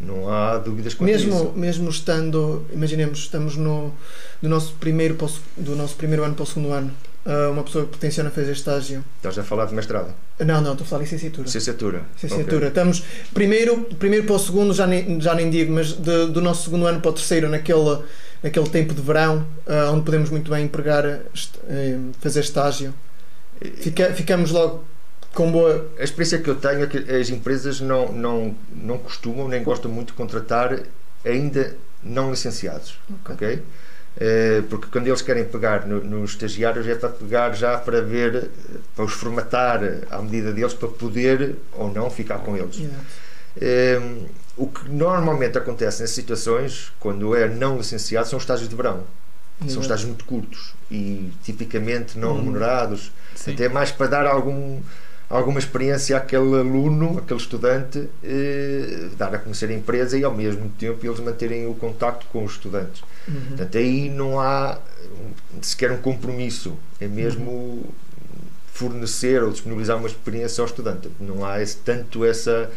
não 0.00 0.32
há 0.32 0.58
dúvidas 0.58 0.94
quanto 0.94 1.08
a 1.08 1.12
mesmo 1.12 1.34
isso. 1.34 1.52
mesmo 1.56 1.90
estando 1.90 2.64
imaginemos 2.72 3.18
estamos 3.20 3.56
no 3.56 3.92
do 4.42 4.48
nosso 4.48 4.74
primeiro 4.74 5.16
o 5.20 5.60
do 5.60 5.74
nosso 5.76 5.94
primeiro 5.96 6.22
ano 6.24 6.34
para 6.34 6.42
o 6.42 6.46
segundo 6.46 6.72
ano 6.72 6.90
uh, 7.24 7.50
uma 7.52 7.62
pessoa 7.62 7.86
que 7.86 7.96
tenciona 7.96 8.28
fazer 8.28 8.52
estágio 8.52 9.04
Estás 9.18 9.38
a 9.38 9.44
falar 9.44 9.66
de 9.66 9.74
mestrado, 9.74 10.12
não 10.40 10.60
não 10.60 10.72
estou 10.72 10.84
a 10.84 10.88
falar 10.88 10.98
de 10.98 11.04
licenciatura 11.04 11.46
licenciatura. 11.46 12.02
licenciatura 12.14 12.66
estamos 12.68 13.04
primeiro 13.32 13.82
primeiro 13.98 14.26
para 14.26 14.34
o 14.34 14.38
segundo 14.38 14.74
já 14.74 14.86
nem 14.86 15.20
já 15.20 15.32
nem 15.34 15.48
digo 15.48 15.72
mas 15.72 15.92
de- 15.92 16.26
do 16.26 16.40
nosso 16.40 16.64
segundo 16.64 16.86
ano 16.86 17.00
para 17.00 17.10
o 17.10 17.14
terceiro 17.14 17.48
naquele 17.48 17.98
naquele 18.42 18.68
tempo 18.68 18.92
de 18.94 19.00
verão 19.00 19.46
uh, 19.66 19.92
onde 19.92 20.02
podemos 20.04 20.28
muito 20.28 20.50
bem 20.50 20.64
empregar 20.64 21.06
eh, 21.06 21.98
fazer 22.20 22.40
estágio. 22.40 22.92
Fica- 23.76 24.12
ficamos 24.12 24.50
logo 24.50 24.84
com 25.34 25.50
boa 25.50 25.86
A 25.98 26.04
experiência 26.04 26.38
que 26.38 26.48
eu 26.48 26.54
tenho 26.56 26.82
é 26.84 26.86
que 26.86 26.98
as 26.98 27.28
empresas 27.30 27.80
não, 27.80 28.12
não, 28.12 28.54
não 28.74 28.98
costumam 28.98 29.48
nem 29.48 29.62
gostam 29.62 29.90
muito 29.90 30.08
de 30.08 30.12
contratar 30.14 30.78
ainda 31.24 31.76
não 32.02 32.30
licenciados. 32.30 32.98
ok? 33.28 33.62
Eh, 34.16 34.62
Porque 34.70 34.86
quando 34.92 35.06
eles 35.08 35.22
querem 35.22 35.44
pegar 35.44 35.86
no- 35.86 36.04
nos 36.04 36.32
estagiários 36.32 36.86
é 36.86 36.94
para 36.94 37.08
pegar 37.08 37.52
já 37.54 37.76
para 37.78 38.00
ver, 38.00 38.50
para 38.94 39.04
os 39.04 39.12
formatar 39.12 39.80
à 40.10 40.22
medida 40.22 40.52
deles 40.52 40.72
para 40.74 40.88
poder 40.88 41.56
ou 41.72 41.92
não 41.92 42.08
ficar 42.10 42.38
com 42.38 42.56
eles. 42.56 42.78
Exato. 42.78 42.94
Eh, 43.60 44.00
o 44.56 44.68
que 44.68 44.88
normalmente 44.88 45.58
acontece 45.58 46.00
nessas 46.02 46.14
situações, 46.14 46.92
quando 47.00 47.34
é 47.34 47.48
não 47.48 47.76
licenciado, 47.78 48.28
são 48.28 48.36
os 48.36 48.42
estágios 48.44 48.68
de 48.68 48.76
verão. 48.76 49.02
São 49.68 49.80
estágios 49.80 50.06
muito 50.08 50.24
curtos 50.24 50.74
e 50.90 51.30
tipicamente 51.42 52.18
não 52.18 52.32
Hum. 52.32 52.36
remunerados. 52.40 53.10
sim. 53.34 53.52
Até 53.54 53.68
mais 53.68 53.90
para 53.90 54.06
dar 54.08 54.26
algum, 54.26 54.80
alguma 55.36 55.58
experiência 55.58 56.16
àquele 56.16 56.58
aluno, 56.58 57.18
àquele 57.18 57.40
estudante, 57.40 58.08
eh, 58.22 59.08
dar 59.18 59.34
a 59.34 59.38
conhecer 59.38 59.68
a 59.68 59.72
empresa 59.74 60.16
e 60.16 60.22
ao 60.24 60.32
mesmo 60.32 60.68
tempo 60.78 61.04
eles 61.04 61.18
manterem 61.20 61.66
o 61.66 61.74
contacto 61.74 62.26
com 62.32 62.44
os 62.44 62.52
estudantes. 62.52 63.02
Uhum. 63.26 63.34
Portanto, 63.48 63.76
aí 63.78 64.08
não 64.10 64.38
há 64.38 64.78
sequer 65.60 65.90
um 65.92 65.96
compromisso, 65.98 66.74
é 67.00 67.06
mesmo 67.08 67.84
fornecer 68.72 69.42
ou 69.42 69.50
disponibilizar 69.50 69.96
uma 69.96 70.08
experiência 70.08 70.62
ao 70.62 70.66
estudante. 70.66 71.08
Não 71.20 71.44
há 71.44 71.60
esse- 71.60 71.76
tanto 71.78 72.24
essa, 72.24 72.70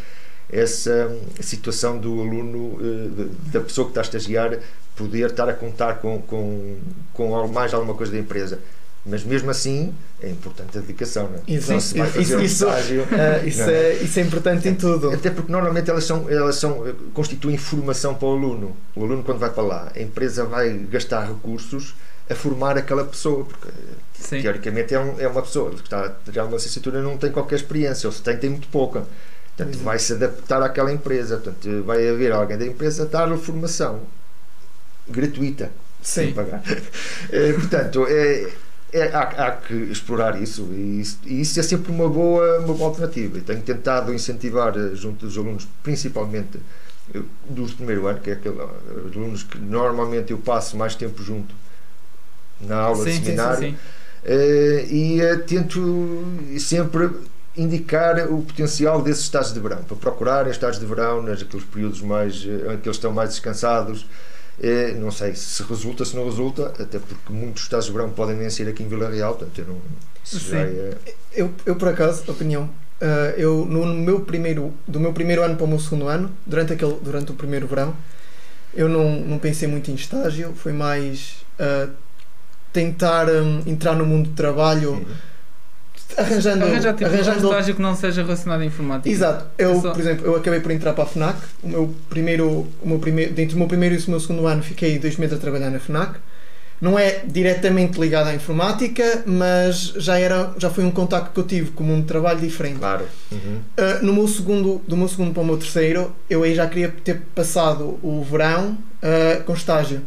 essa 0.51 1.11
situação 1.39 1.97
do 1.97 2.21
aluno, 2.21 2.79
eh, 2.81 3.25
da 3.51 3.59
pessoa 3.61 3.85
que 3.85 3.91
está 3.91 4.01
a 4.01 4.03
estagiar, 4.03 4.57
poder 4.95 5.29
estar 5.29 5.47
a 5.47 5.53
contar 5.53 5.95
com, 5.99 6.19
com, 6.23 6.77
com 7.13 7.47
mais 7.47 7.73
alguma 7.73 7.93
coisa 7.93 8.11
da 8.11 8.17
empresa. 8.19 8.59
Mas 9.09 9.23
mesmo 9.23 9.49
assim 9.49 9.93
é 10.21 10.29
importante 10.29 10.77
a 10.77 10.81
dedicação. 10.81 11.29
Não 11.29 11.37
é? 11.37 11.41
Então, 11.47 11.79
se 11.79 11.97
vai 11.97 12.07
fazer 12.09 12.21
Isso- 12.21 12.37
um 12.37 12.41
isso- 12.41 12.65
estágio, 12.65 13.07
Ah, 13.13 13.45
isso, 13.45 13.59
Não. 13.61 13.69
é, 13.69 13.93
isso 13.93 14.19
é 14.19 14.23
importante 14.23 14.67
em 14.67 14.75
tudo. 14.75 15.09
até 15.11 15.29
porque 15.29 15.51
normalmente 15.51 15.89
elas 15.89 16.03
são, 16.03 16.29
elas 16.29 16.55
são 16.57 16.85
eh, 16.87 16.93
constituem 17.13 17.57
formação 17.57 18.13
para 18.15 18.27
o 18.27 18.31
aluno. 18.33 18.75
O 18.95 19.03
aluno 19.05 19.23
quando 19.23 19.39
vai 19.39 19.49
para 19.49 19.63
lá, 19.63 19.91
a 19.95 20.01
empresa 20.01 20.43
vai 20.45 20.73
gastar 20.91 21.25
recursos 21.27 21.95
a 22.29 22.35
formar 22.35 22.77
aquela 22.77 23.05
pessoa, 23.05 23.45
porque 23.45 23.69
eh, 23.69 23.73
Sim. 24.19 24.41
teoricamente 24.41 24.93
é, 24.93 24.99
um- 24.99 25.19
é 25.19 25.27
uma 25.27 25.41
pessoa 25.41 25.69
que 25.71 25.81
está 25.83 26.13
já 26.33 26.43
uma 26.43 26.55
licenciatura 26.57 27.01
não 27.01 27.17
tem 27.17 27.31
qualquer 27.31 27.55
experiência, 27.55 28.07
ou 28.07 28.11
se 28.11 28.21
tem, 28.21 28.35
tem 28.35 28.49
muito 28.49 28.67
pouca. 28.67 29.05
Portanto, 29.55 29.73
Exato. 29.73 29.85
vai 29.85 29.97
se 29.99 30.13
adaptar 30.13 30.61
àquela 30.61 30.91
empresa. 30.91 31.37
Portanto, 31.37 31.83
vai 31.83 32.07
haver 32.09 32.31
alguém 32.33 32.57
da 32.57 32.65
empresa 32.65 33.03
a 33.03 33.05
dar-lhe 33.05 33.37
formação 33.37 34.01
gratuita, 35.07 35.71
sem 36.01 36.27
Sim. 36.27 36.33
pagar. 36.33 36.61
Eh, 37.31 37.53
portanto, 37.53 38.05
é, 38.07 38.47
é- 38.91 39.09
há, 39.13 39.21
há 39.47 39.51
que 39.57 39.73
explorar 39.73 40.41
isso 40.41 40.69
e, 40.73 41.01
isso 41.01 41.19
e 41.25 41.41
isso 41.41 41.59
é 41.59 41.63
sempre 41.63 41.91
uma 41.91 42.09
boa, 42.09 42.59
uma 42.59 42.73
boa 42.73 42.89
alternativa. 42.89 43.37
E 43.37 43.41
tenho 43.41 43.61
tentado 43.61 44.13
incentivar 44.13 44.75
eh, 44.77 44.95
junto 44.95 45.25
dos 45.25 45.37
alunos, 45.37 45.67
principalmente 45.83 46.59
eh, 47.13 47.21
do 47.49 47.65
primeiro 47.75 48.07
ano, 48.07 48.19
que 48.21 48.29
é 48.31 48.33
aquele, 48.33 48.59
eh, 48.59 48.67
os 49.09 49.15
alunos 49.15 49.43
que 49.43 49.57
normalmente 49.59 50.31
eu 50.31 50.37
passo 50.39 50.77
mais 50.77 50.95
tempo 50.95 51.21
junto 51.23 51.53
na 52.59 52.77
aula 52.77 53.05
de 53.05 53.13
Sim, 53.13 53.21
sim, 53.21 53.23
seminário. 53.25 53.59
sim, 53.59 53.77
sim. 53.77 53.77
Eh, 54.23 54.87
e 54.89 55.21
eh, 55.21 55.37
tento 55.37 55.79
sempre 56.59 57.09
indicar 57.55 58.31
o 58.31 58.43
potencial 58.43 59.01
desses 59.01 59.23
estágios 59.23 59.53
de 59.53 59.59
verão, 59.59 59.83
para 59.83 59.97
procurarem 59.97 60.51
estágios 60.51 60.79
de 60.79 60.85
verão, 60.85 61.21
naqueles 61.23 61.65
períodos 61.65 62.01
mais, 62.01 62.35
em 62.45 62.77
que 62.79 62.87
eles 62.87 62.97
estão 62.97 63.11
mais 63.11 63.29
descansados 63.31 64.05
Eh, 64.59 64.93
não 64.93 65.11
sei 65.11 65.35
se 65.35 65.61
resulta, 65.63 66.03
se 66.03 66.15
não 66.15 66.25
resulta, 66.25 66.67
até 66.79 66.97
porque 66.97 67.15
muitos 67.31 67.63
estágios 67.63 67.85
de 67.85 67.91
verão 67.91 68.09
podem 68.09 68.35
nem 68.35 68.47
aqui 68.47 68.83
em 68.83 68.87
Vila 68.87 69.09
Real, 69.09 69.35
portanto, 69.35 69.59
eu 69.59 69.65
não. 69.67 69.81
Sim. 70.23 70.55
é- 70.55 70.97
Eu, 71.33 71.53
eu 71.65 71.75
por 71.75 71.87
acaso, 71.89 72.29
opinião, 72.31 72.67
ah, 72.99 73.33
eu 73.37 73.65
no 73.65 73.85
meu 73.85 74.21
primeiro, 74.21 74.73
do 74.87 74.99
meu 74.99 75.13
primeiro 75.13 75.43
ano 75.43 75.55
para 75.55 75.65
o 75.65 75.67
meu 75.67 75.79
segundo 75.79 76.07
ano, 76.07 76.31
durante, 76.45 76.73
aquele, 76.73 76.97
durante 77.01 77.31
o 77.31 77.35
primeiro 77.35 77.67
verão, 77.67 77.95
eu 78.73 78.89
não, 78.89 79.19
não 79.21 79.39
pensei 79.39 79.67
muito 79.67 79.91
em 79.91 79.95
estágio, 79.95 80.53
foi 80.55 80.73
mais 80.73 81.45
ah, 81.59 81.89
tentar 82.73 83.29
hum, 83.29 83.61
entrar 83.67 83.95
no 83.95 84.05
mundo 84.05 84.29
do 84.29 84.35
trabalho, 84.35 85.05
arranjando, 86.15 86.65
Arranja 86.65 86.93
tipo 86.93 87.05
arranjando 87.09 87.47
um 87.47 87.49
estágio 87.51 87.75
que 87.75 87.81
não 87.81 87.95
seja 87.95 88.21
relacionado 88.23 88.61
à 88.61 88.65
informática. 88.65 89.09
Exato. 89.09 89.45
Eu, 89.57 89.71
É 89.71 89.81
só- 89.81 89.91
por 89.91 89.99
exemplo, 89.99 90.25
eu 90.25 90.35
acabei 90.35 90.59
por 90.59 90.71
entrar 90.71 90.93
para 90.93 91.03
a 91.03 91.07
FNAC. 91.07 91.37
O 91.63 91.67
meu 91.67 91.95
primeiro, 92.09 92.47
o 92.81 92.87
meu 92.87 92.99
primeiro, 92.99 93.33
dentro 93.33 93.55
do 93.55 93.59
meu 93.59 93.67
primeiro 93.67 93.95
e 93.95 93.97
do 93.97 94.09
meu 94.11 94.19
segundo 94.19 94.45
ano, 94.47 94.61
fiquei 94.63 94.97
dois 94.99 95.17
meses 95.17 95.35
a 95.35 95.39
trabalhar 95.39 95.69
na 95.69 95.79
FNAC. 95.79 96.15
Não 96.79 96.97
é 96.97 97.23
diretamente 97.25 97.99
ligado 97.99 98.27
à 98.27 98.35
informática, 98.35 99.23
mas 99.25 99.93
já 99.97 100.19
era, 100.19 100.51
já 100.59 100.69
foi 100.69 100.83
um 100.83 100.91
contacto 100.91 101.31
que 101.33 101.39
eu 101.39 101.43
tive 101.43 101.71
com 101.71 101.83
um 101.83 102.03
trabalho 102.03 102.39
diferente. 102.39 102.77
Claro. 102.77 103.05
Uhum. 103.31 103.59
Uh, 103.75 104.05
no 104.05 104.13
meu 104.13 104.27
segundo, 104.27 104.79
do 104.87 104.95
meu 104.95 105.07
segundo 105.07 105.33
para 105.33 105.41
o 105.41 105.45
meu 105.45 105.57
terceiro, 105.57 106.15
eu 106.29 106.43
aí 106.43 106.53
já 106.53 106.67
queria 106.67 106.89
ter 107.03 107.21
passado 107.33 107.97
o 108.03 108.23
verão 108.23 108.77
uh, 109.01 109.43
com 109.43 109.53
estágio. 109.53 110.01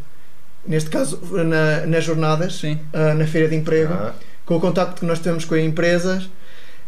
Neste 0.64 0.90
caso, 0.90 1.18
na, 1.44 1.86
nas 1.86 2.04
jornadas, 2.04 2.54
Sim. 2.60 2.78
uh, 2.94 3.14
na 3.18 3.26
feira 3.26 3.48
de 3.48 3.56
emprego 3.56 3.92
Ah, 3.92 4.12
com 4.50 4.56
o 4.56 4.60
contacto 4.60 4.98
que 4.98 5.06
nós 5.06 5.20
temos 5.20 5.44
com 5.44 5.54
as 5.54 5.60
empresas, 5.60 6.28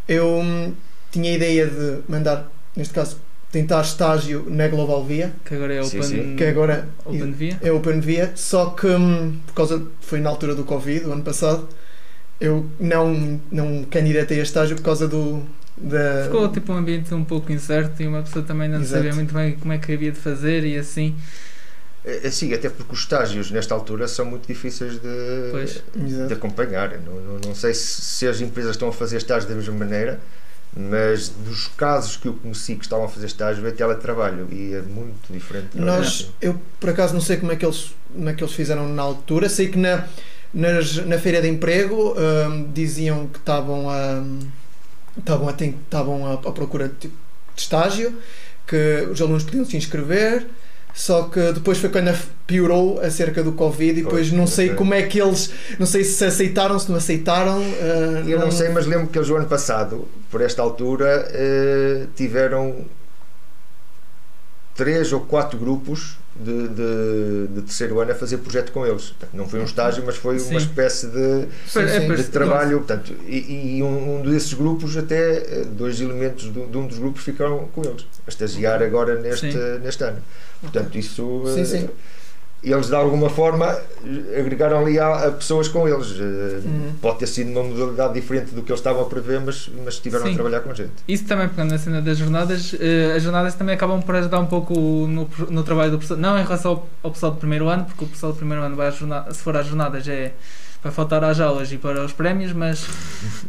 eu 0.05 0.27
hum, 0.27 0.73
tinha 1.09 1.31
a 1.31 1.35
ideia 1.35 1.65
de 1.65 1.99
mandar, 2.09 2.51
neste 2.75 2.93
caso, 2.93 3.15
tentar 3.53 3.79
estágio 3.81 4.45
na 4.49 4.67
Global 4.67 5.01
Via, 5.05 5.31
Que 5.45 5.55
agora 5.55 5.73
é 5.73 5.81
Sim, 5.83 5.99
Open, 5.99 6.09
sim. 6.09 6.35
que 6.35 6.43
agora 6.43 6.89
Open 7.05 7.31
Via. 7.31 7.57
é 7.61 7.71
Open 7.71 8.01
Via, 8.01 8.33
só 8.35 8.71
que 8.71 8.87
hum, 8.87 9.37
por 9.47 9.53
causa 9.53 9.81
foi 10.01 10.19
na 10.19 10.29
altura 10.29 10.55
do 10.55 10.65
Covid, 10.65 11.05
o 11.05 11.13
ano 11.13 11.23
passado, 11.23 11.69
eu 12.41 12.65
não, 12.77 13.39
não 13.49 13.85
candidatei 13.85 14.41
a 14.41 14.43
estágio 14.43 14.75
por 14.75 14.83
causa 14.83 15.07
do 15.07 15.41
da 15.77 16.25
Ficou 16.25 16.49
tipo 16.49 16.73
um 16.73 16.75
ambiente 16.75 17.13
um 17.13 17.23
pouco 17.23 17.49
incerto 17.51 18.03
e 18.03 18.07
uma 18.07 18.23
pessoa 18.23 18.43
também 18.43 18.67
não 18.67 18.81
Exato. 18.81 19.03
sabia 19.03 19.15
muito 19.15 19.33
bem 19.33 19.53
como 19.55 19.71
é 19.71 19.77
que 19.77 19.93
havia 19.93 20.11
de 20.11 20.19
fazer 20.19 20.65
e 20.65 20.77
assim. 20.77 21.15
É- 22.05 22.29
Sim, 22.29 22.53
até 22.53 22.69
porque 22.69 22.93
os 22.93 22.99
estágios 22.99 23.49
nesta 23.51 23.73
altura 23.73 24.07
são 24.07 24.25
muito 24.25 24.47
difíceis 24.47 24.93
de, 24.93 25.49
Pois. 25.51 25.83
De 26.27 26.33
acompanhar. 26.33 26.97
Não, 26.99 27.13
não, 27.15 27.39
não 27.47 27.55
sei 27.55 27.73
se, 27.73 28.01
se 28.01 28.27
as 28.27 28.41
empresas 28.41 28.71
estão 28.71 28.87
a 28.89 28.93
fazer 28.93 29.17
estágios 29.17 29.49
da 29.49 29.55
mesma 29.55 29.73
maneira, 29.75 30.19
mas 30.75 31.29
dos 31.29 31.67
casos 31.67 32.17
que 32.17 32.27
eu 32.27 32.33
conheci 32.33 32.75
que 32.75 32.83
estavam 32.83 33.05
a 33.05 33.09
fazer 33.09 33.27
estágio 33.27 33.65
é 33.67 33.71
teletrabalho 33.71 34.47
e 34.51 34.73
é 34.73 34.81
muito 34.81 35.31
diferente. 35.31 35.77
Nós, 35.77 36.31
eu 36.41 36.59
por 36.79 36.89
acaso 36.89 37.13
não 37.13 37.21
sei 37.21 37.37
como 37.37 37.51
é 37.51 37.55
que 37.55 37.65
eles, 37.65 37.93
como 38.13 38.27
é 38.29 38.33
que 38.33 38.43
eles 38.43 38.53
fizeram 38.55 38.87
na 38.89 39.01
altura, 39.03 39.47
sei 39.49 39.67
que 39.69 39.77
na, 39.77 40.07
nas- 40.53 40.95
na 41.05 41.17
feira 41.19 41.41
de 41.41 41.47
emprego 41.47 42.15
hum, 42.17 42.71
diziam 42.73 43.27
que 43.27 43.37
estavam 43.37 43.87
a, 43.89 44.23
estavam 45.17 45.47
a, 45.47 45.51
estavam 45.51 46.25
a, 46.27 46.33
à 46.33 46.51
procura 46.51 46.89
de, 46.89 47.07
de 47.07 47.13
estágio, 47.55 48.17
que 48.65 49.07
os 49.11 49.21
alunos 49.21 49.43
podiam 49.43 49.65
se 49.65 49.77
inscrever, 49.77 50.47
só 50.93 51.23
que 51.23 51.51
depois 51.53 51.79
foi 51.79 51.89
quando 51.89 52.15
piorou 52.45 52.99
acerca 53.01 53.41
do 53.43 53.53
Covid 53.53 53.99
e 53.99 54.03
depois 54.03 54.27
Pois, 54.29 54.31
não 54.31 54.45
sei 54.45 54.69
como 54.75 54.93
é 54.93 55.01
que 55.01 55.19
eles, 55.19 55.49
não 55.79 55.87
sei 55.87 56.03
se 56.03 56.23
aceitaram, 56.23 56.77
se 56.77 56.89
não 56.89 56.97
aceitaram. 56.97 57.59
uh, 57.59 58.29
Eu 58.29 58.39
não 58.39 58.51
sei, 58.51 58.69
mas 58.69 58.85
lembro 58.85 59.07
que 59.07 59.17
eles 59.17 59.29
o 59.29 59.35
ano 59.35 59.47
passado, 59.47 60.07
por 60.29 60.39
esta 60.41 60.61
altura, 60.61 61.27
eh, 61.31 62.05
tiveram 62.15 62.85
três 64.75 65.11
ou 65.13 65.21
quatro 65.21 65.57
grupos 65.57 66.17
de, 66.35 66.67
de, 66.69 67.47
de 67.53 67.61
terceiro 67.61 67.99
ano 67.99 68.11
a 68.11 68.15
fazer 68.15 68.37
projeto 68.37 68.71
com 68.71 68.85
eles. 68.85 69.09
Portanto, 69.09 69.29
não 69.33 69.47
foi 69.47 69.59
um 69.59 69.65
estágio, 69.65 70.03
mas 70.05 70.15
foi 70.15 70.39
Sim. 70.39 70.51
uma 70.51 70.59
espécie 70.59 71.07
de, 71.07 71.47
Sim, 71.67 71.79
É, 71.81 71.99
sim. 71.99 72.07
pois, 72.07 72.19
de 72.19 72.27
trabalho. 72.31 72.77
Portanto, 72.79 73.13
e, 73.27 73.77
e 73.77 73.83
um, 73.83 74.19
um 74.19 74.21
desses 74.23 74.53
grupos, 74.53 74.97
até 74.97 75.37
eh, 75.37 75.65
dois 75.65 76.01
elementos 76.01 76.45
de, 76.51 76.65
de 76.65 76.77
um 76.77 76.87
dos 76.87 76.97
grupos 76.97 77.23
ficaram 77.23 77.67
com 77.73 77.83
eles, 77.83 78.05
a 78.25 78.29
estagiar 78.29 78.81
agora 78.81 79.19
neste, 79.19 79.55
neste 79.81 80.03
ano. 80.03 80.21
Portanto, 80.61 80.97
isso. 80.97 81.43
Sim, 81.53 81.61
eh, 81.61 81.65
sim. 81.65 81.89
Eles 82.63 82.87
de 82.87 82.95
alguma 82.95 83.29
forma 83.29 83.77
agregaram 84.39 84.79
ali 84.79 84.97
a, 84.97 85.27
a 85.27 85.31
pessoas 85.31 85.67
com 85.67 85.87
eles. 85.87 86.15
Eh, 86.19 86.61
Uhum. 86.63 86.93
Pode 87.01 87.19
ter 87.19 87.27
sido 87.27 87.49
uma 87.51 87.61
modalidade 87.63 88.13
diferente 88.13 88.55
do 88.55 88.61
que 88.63 88.71
eles 88.71 88.79
estavam 88.79 89.01
a 89.01 89.05
prever, 89.05 89.41
mas, 89.41 89.69
mas 89.83 89.95
estiveram 89.95 90.25
Sim. 90.25 90.31
a 90.31 90.35
trabalhar 90.35 90.59
com 90.61 90.73
gente. 90.73 90.91
Isso 91.07 91.25
também 91.25 91.49
pegando 91.49 91.71
na 91.71 91.77
cena 91.77 92.01
das 92.01 92.17
jornadas, 92.17 92.73
eh, 92.79 93.13
as 93.17 93.21
jornadas 93.23 93.53
também 93.55 93.75
acabam 93.75 94.01
por 94.01 94.15
ajudar 94.15 94.39
um 94.39 94.45
pouco 94.45 94.73
no, 94.73 95.29
no 95.49 95.63
trabalho 95.63 95.91
do 95.91 95.97
professor. 95.97 96.17
Não 96.17 96.39
em 96.39 96.43
relação 96.43 96.71
ao, 96.71 96.89
ao 97.03 97.11
pessoal 97.11 97.33
do 97.33 97.37
primeiro 97.37 97.67
ano, 97.67 97.83
porque 97.85 98.05
o 98.05 98.07
pessoal 98.07 98.31
do 98.31 98.37
primeiro 98.37 98.63
ano 98.63 98.75
vai 98.77 98.87
às 98.87 98.95
jornadas, 98.95 99.35
se 99.37 99.43
for 99.43 99.57
às 99.57 99.65
jornadas 99.67 100.07
é 100.07 100.31
vai 100.81 100.91
faltar 100.91 101.23
às 101.23 101.39
aulas 101.39 101.71
e 101.71 101.77
para 101.77 102.03
os 102.03 102.11
prémios, 102.13 102.51
mas 102.53 102.85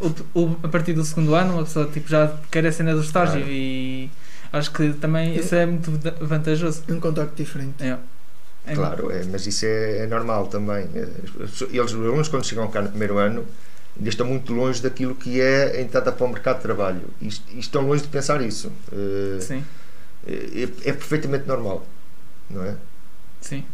o- 0.00 0.40
o- 0.40 0.56
a 0.62 0.68
partir 0.68 0.92
do 0.92 1.04
segundo 1.04 1.35
ano 1.35 1.54
uma 1.54 1.64
pessoa 1.64 1.87
tipo, 1.87 2.09
já 2.09 2.33
quer 2.50 2.64
a 2.66 2.71
cena 2.73 2.94
do 2.94 3.00
estágio 3.00 3.38
Claro. 3.40 3.50
e 3.52 4.09
acho 4.52 4.71
que 4.73 4.92
também 4.94 5.37
isso 5.37 5.52
é 5.54 5.66
muito 5.66 5.90
va- 6.00 6.14
vantajoso. 6.21 6.83
Um 6.88 6.99
contacto 7.00 7.35
diferente. 7.37 7.75
É. 7.85 7.97
É 8.66 8.75
Claro, 8.75 9.11
é, 9.11 9.23
mas 9.25 9.47
isso 9.47 9.66
é, 9.66 9.99
é 9.99 10.06
normal 10.06 10.47
também. 10.49 10.88
Pessoas- 11.38 11.71
Eles, 11.73 11.92
os 11.92 11.94
alunos, 11.94 12.28
quando 12.28 12.44
chegam 12.47 12.68
cá 12.71 12.83
no 12.83 12.88
primeiro 12.88 13.18
ano, 13.18 13.47
ainda 13.97 14.09
estão 14.09 14.26
muito 14.26 14.52
longe 14.52 14.83
daquilo 14.83 15.14
que 15.14 15.40
é 15.40 15.76
a 15.78 15.80
entrada 15.80 16.11
para 16.12 16.25
o 16.26 16.28
mercado 16.28 16.56
de 16.56 16.62
trabalho. 16.62 17.02
E, 17.21 17.28
e 17.52 17.59
estão 17.61 17.83
longe 17.87 18.02
de 18.02 18.09
pensar 18.09 18.40
isso. 18.42 18.73
Eh, 18.92 19.47
Sim, 19.47 19.64
É, 20.26 20.64
é 20.90 20.92
perfeitamente 20.92 21.47
normal, 21.49 21.87
não 22.50 22.64
é? 22.64 22.76
sim. 23.40 23.64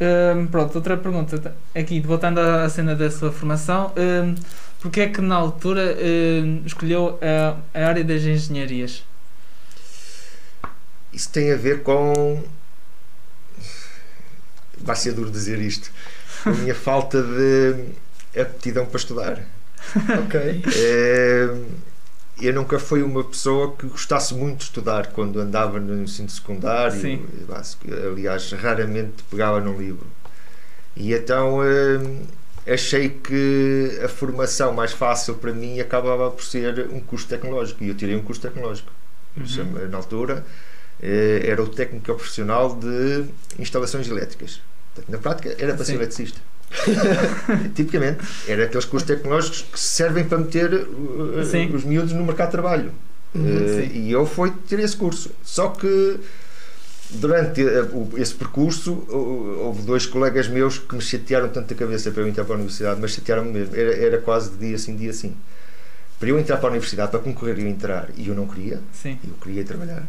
Hum, 0.00 0.46
pronto, 0.48 0.74
outra 0.76 0.96
pergunta 0.96 1.54
aqui, 1.74 2.00
voltando 2.00 2.40
à 2.40 2.68
cena 2.68 2.94
da 2.96 3.10
sua 3.10 3.30
formação, 3.30 3.92
hum, 3.96 4.34
porque 4.80 5.00
é 5.02 5.08
que 5.08 5.20
na 5.20 5.36
altura 5.36 5.96
hum, 6.44 6.62
escolheu 6.66 7.18
a, 7.22 7.56
a 7.78 7.86
área 7.86 8.02
das 8.04 8.22
engenharias? 8.22 9.04
Isso 11.12 11.30
tem 11.30 11.52
a 11.52 11.56
ver 11.56 11.82
com. 11.82 12.42
Vai 14.82 14.96
ser 14.96 15.12
duro 15.12 15.30
dizer 15.30 15.60
isto. 15.60 15.90
A 16.44 16.50
minha 16.50 16.74
falta 16.74 17.22
de 17.22 18.40
aptidão 18.40 18.86
para 18.86 18.96
estudar. 18.98 19.40
Ok. 20.24 20.62
Eh, 20.74 21.56
eu 22.40 22.52
nunca 22.52 22.78
fui 22.78 23.02
uma 23.02 23.22
pessoa 23.22 23.76
que 23.76 23.86
gostasse 23.86 24.34
muito 24.34 24.58
de 24.58 24.64
estudar 24.64 25.08
quando 25.08 25.38
andava 25.40 25.78
no 25.78 26.02
ensino 26.02 26.28
secundário. 26.28 27.00
Sim. 27.00 27.24
Aliás, 28.10 28.50
raramente 28.52 29.22
pegava 29.30 29.60
num 29.60 29.78
livro. 29.78 30.06
E 30.96 31.12
então 31.14 31.60
eh, 31.64 32.72
achei 32.72 33.08
que 33.10 34.00
a 34.04 34.08
formação 34.08 34.72
mais 34.72 34.92
fácil 34.92 35.34
para 35.34 35.52
mim 35.52 35.80
acabava 35.80 36.30
por 36.30 36.42
ser 36.42 36.88
um 36.90 37.00
curso 37.00 37.28
tecnológico. 37.28 37.84
E 37.84 37.88
eu 37.88 37.94
tirei 37.94 38.16
um 38.16 38.22
curso 38.22 38.42
tecnológico. 38.42 38.90
Uhum. 39.36 39.88
Na 39.88 39.96
altura 39.96 40.44
eh, 41.00 41.42
era 41.44 41.62
o 41.62 41.68
técnico 41.68 42.04
profissional 42.04 42.74
de 42.74 43.24
instalações 43.58 44.08
elétricas. 44.08 44.60
Na 45.08 45.18
prática 45.18 45.54
era 45.58 45.74
para 45.74 45.84
ser 45.84 45.92
Sim. 45.92 45.98
eletricista. 45.98 46.40
Tipicamente, 47.74 48.24
era 48.48 48.64
aqueles 48.64 48.84
cursos 48.86 49.06
tecnológicos 49.06 49.62
que 49.72 49.78
servem 49.78 50.24
para 50.24 50.38
meter 50.38 50.72
uh, 50.72 51.44
Sim. 51.44 51.74
os 51.74 51.84
miúdos 51.84 52.12
no 52.12 52.24
mercado 52.24 52.48
de 52.48 52.52
trabalho. 52.52 52.92
Uhum, 53.34 53.42
Uh, 53.44 53.68
sim. 53.68 53.90
e 53.94 54.12
eu 54.12 54.26
fui 54.26 54.50
ter 54.68 54.78
esse 54.80 54.94
curso. 54.96 55.30
Só 55.42 55.68
que 55.68 56.20
durante 57.10 57.62
uh, 57.62 57.84
o- 57.96 58.12
esse 58.18 58.34
percurso 58.34 58.92
uh, 58.92 59.60
houve 59.66 59.82
dois 59.82 60.04
colegas 60.06 60.48
meus 60.48 60.78
que 60.78 60.94
me 60.94 61.00
chatearam 61.00 61.48
tanto 61.48 61.72
a 61.72 61.76
cabeça 61.76 62.10
para 62.10 62.22
eu 62.22 62.28
entrar 62.28 62.44
para 62.44 62.54
a 62.54 62.56
universidade, 62.56 63.00
mas 63.00 63.12
chatearam-me 63.12 63.50
mesmo. 63.52 63.74
Era, 63.74 63.94
era 63.96 64.18
quase 64.18 64.50
de 64.50 64.58
dia 64.68 64.78
sim, 64.78 64.96
dia 64.96 65.12
sim. 65.14 65.34
Para 66.18 66.28
eu 66.28 66.38
entrar 66.38 66.58
para 66.58 66.68
a 66.68 66.70
universidade, 66.72 67.10
para 67.10 67.20
concorrer 67.20 67.58
e 67.58 67.62
eu 67.62 67.68
entrar, 67.68 68.08
e 68.16 68.28
eu 68.28 68.34
não 68.34 68.46
queria, 68.46 68.80
Sim, 68.92 69.18
eu 69.26 69.34
queria 69.42 69.64
trabalhar. 69.64 70.06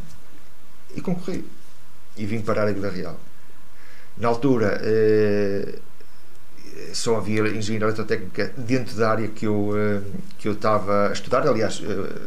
E 0.95 1.01
concorri. 1.01 1.45
E 2.15 2.25
vim 2.25 2.41
parar 2.41 2.67
a 2.67 2.71
Vila 2.71 2.89
Real. 2.89 3.19
Na 4.17 4.27
altura, 4.27 4.79
eh, 4.83 5.75
só 6.93 7.17
havia 7.17 7.41
engenharia 7.47 7.87
eletrotécnica 7.87 8.53
dentro 8.57 8.95
da 8.95 9.11
área 9.11 9.27
que 9.27 9.45
eu, 9.45 9.71
eh, 9.75 10.01
que 10.37 10.47
eu 10.47 10.53
estava 10.53 11.09
a 11.09 11.13
estudar. 11.13 11.47
Aliás, 11.47 11.81
eh, 11.83 12.21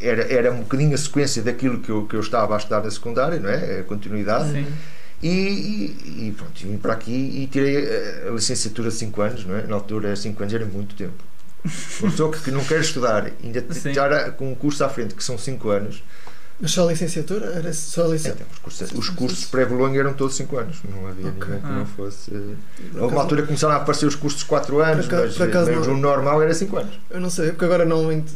era, 0.00 0.22
era 0.32 0.52
um 0.52 0.60
bocadinho 0.60 0.94
a 0.94 0.98
sequência 0.98 1.42
daquilo 1.42 1.80
que 1.80 1.90
eu, 1.90 2.06
que 2.06 2.14
eu 2.14 2.20
estava 2.20 2.54
a 2.54 2.58
estudar 2.58 2.82
na 2.82 2.90
secundária, 2.90 3.38
não 3.38 3.48
é? 3.48 3.80
A 3.80 3.82
continuidade. 3.84 4.52
sim. 4.52 4.66
E, 5.22 5.28
e, 5.28 6.28
e 6.28 6.34
pronto, 6.36 6.52
vim 6.60 6.76
para 6.76 6.92
aqui 6.92 7.12
e 7.12 7.46
tirei 7.46 7.78
a, 8.28 8.30
licenciatura 8.30 8.90
de 8.90 8.96
5 8.96 9.22
anos, 9.22 9.46
não 9.46 9.56
é? 9.56 9.66
Na 9.66 9.76
altura, 9.76 10.14
5 10.14 10.42
anos 10.42 10.54
era 10.54 10.66
muito 10.66 10.94
tempo. 10.94 11.24
Uma 12.00 12.10
pessoa 12.10 12.30
que, 12.30 12.42
que 12.42 12.50
não 12.50 12.62
quer 12.62 12.80
estudar, 12.80 13.30
ainda 13.42 13.64
estar 13.70 14.32
com 14.32 14.52
um 14.52 14.54
curso 14.54 14.84
à 14.84 14.88
frente, 14.90 15.14
que 15.14 15.24
são 15.24 15.38
5 15.38 15.70
anos, 15.70 16.02
Mas 16.64 16.72
só 16.72 16.86
a 16.88 16.92
licenciatura? 16.92 17.44
Era 17.56 17.72
só 17.74 18.04
a 18.06 18.08
licenciatura? 18.08 18.46
então, 18.48 18.56
os 18.66 18.76
cursos, 18.78 18.98
os 18.98 19.08
cursos 19.10 19.44
pré-Bolonha 19.44 20.00
eram 20.00 20.14
todos 20.14 20.34
5 20.34 20.56
anos, 20.56 20.78
não 20.90 21.06
havia 21.06 21.28
Ok. 21.28 21.44
nenhum 21.46 21.60
que 21.60 21.66
Ah. 21.66 21.72
não 21.72 21.84
fosse. 21.86 22.30
Houve 22.94 23.14
uma 23.14 23.20
altura 23.20 23.42
que 23.42 23.48
começaram 23.48 23.74
a 23.74 23.76
aparecer 23.76 24.06
os 24.06 24.14
cursos 24.14 24.40
de 24.40 24.46
4 24.46 24.80
anos, 24.80 25.04
Por 25.06 25.14
acaso- 25.14 25.36
mas, 25.38 25.48
acaso 25.48 25.70
mas 25.72 25.86
não- 25.86 25.94
o 25.94 25.98
normal 25.98 26.42
era 26.42 26.54
5 26.54 26.78
anos. 26.78 26.98
Eu 27.10 27.20
não 27.20 27.28
sei, 27.28 27.50
porque 27.50 27.66
agora 27.66 27.84
normalmente 27.84 28.32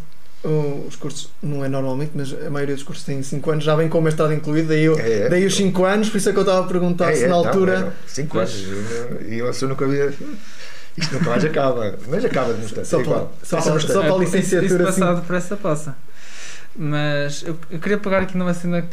os 0.88 0.94
cursos, 0.96 1.30
não 1.42 1.64
é 1.64 1.68
normalmente, 1.68 2.12
mas 2.14 2.32
a 2.46 2.50
maioria 2.50 2.74
dos 2.74 2.84
cursos 2.84 3.02
tem 3.04 3.22
5 3.22 3.50
anos, 3.50 3.64
já 3.64 3.74
vem 3.74 3.88
com 3.88 3.98
o 3.98 4.02
mestrado 4.02 4.32
incluído, 4.34 4.68
daí, 4.68 4.84
eu, 4.84 4.98
É, 4.98 5.22
é. 5.22 5.28
daí 5.30 5.46
os 5.46 5.56
5 5.56 5.84
anos, 5.86 6.10
por 6.10 6.18
isso 6.18 6.28
é 6.28 6.32
que 6.32 6.38
eu 6.38 6.42
estava 6.42 6.60
a 6.64 6.68
perguntar 6.68 7.10
É, 7.10 7.14
se 7.16 7.24
é, 7.24 7.28
na 7.28 7.34
não, 7.36 7.46
altura. 7.46 7.72
eram 7.72 7.92
cinco 8.06 8.36
Pois. 8.36 8.50
anos. 8.52 9.22
E 9.26 9.38
eu, 9.38 9.50
eu 9.50 9.68
nunca 9.68 9.84
havia. 9.86 10.12
Isto 10.96 11.14
nunca 11.14 11.30
mais 11.30 11.44
acaba. 11.44 11.94
Mas 12.08 12.24
acaba 12.24 12.52
de 12.52 12.60
mostrar. 12.60 12.84
Só 12.84 13.00
é 13.00 13.04
para- 13.04 13.26
só 13.42 13.60
só 13.60 13.70
para 13.70 13.72
a 13.72 14.06
isso- 14.08 14.18
licenciatura, 14.18 14.88
assim. 14.88 15.00
passado 15.00 15.20
depressa 15.20 15.56
passa. 15.56 15.96
Mas 16.80 17.42
eu, 17.44 17.58
eu 17.70 17.78
queria 17.80 17.98
pegar 17.98 18.18
aqui 18.20 18.38
numa 18.38 18.54
cena. 18.54 18.86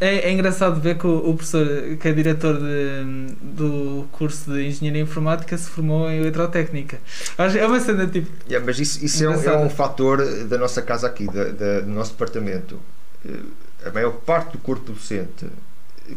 É, 0.00 0.28
é 0.28 0.32
engraçado 0.32 0.80
ver 0.80 0.98
que 0.98 1.06
o, 1.06 1.30
o 1.30 1.34
professor, 1.36 1.66
que 2.00 2.08
é 2.08 2.12
diretor 2.12 2.58
de- 2.58 3.32
do 3.40 4.06
curso 4.10 4.52
de 4.52 4.66
Engenharia 4.66 5.02
Informática, 5.02 5.56
se 5.56 5.70
formou 5.70 6.10
em 6.10 6.16
Eletrotécnica. 6.18 6.98
Acho- 7.38 7.58
É 7.58 7.66
uma 7.66 7.78
cena 7.80 8.06
tipo. 8.08 8.28
Yeah, 8.48 8.64
mas 8.66 8.80
isso, 8.80 9.04
isso 9.04 9.24
é, 9.24 9.28
um, 9.28 9.40
é 9.44 9.56
um 9.56 9.70
fator 9.70 10.18
da 10.46 10.58
nossa 10.58 10.82
casa 10.82 11.06
aqui, 11.06 11.26
da, 11.26 11.44
da- 11.44 11.80
do 11.80 11.90
nosso 11.90 12.10
departamento. 12.12 12.78
Eh, 13.24 13.30
A 13.86 13.90
maior 13.92 14.10
parte 14.12 14.52
do 14.52 14.58
corpo 14.58 14.90
docente 14.92 15.46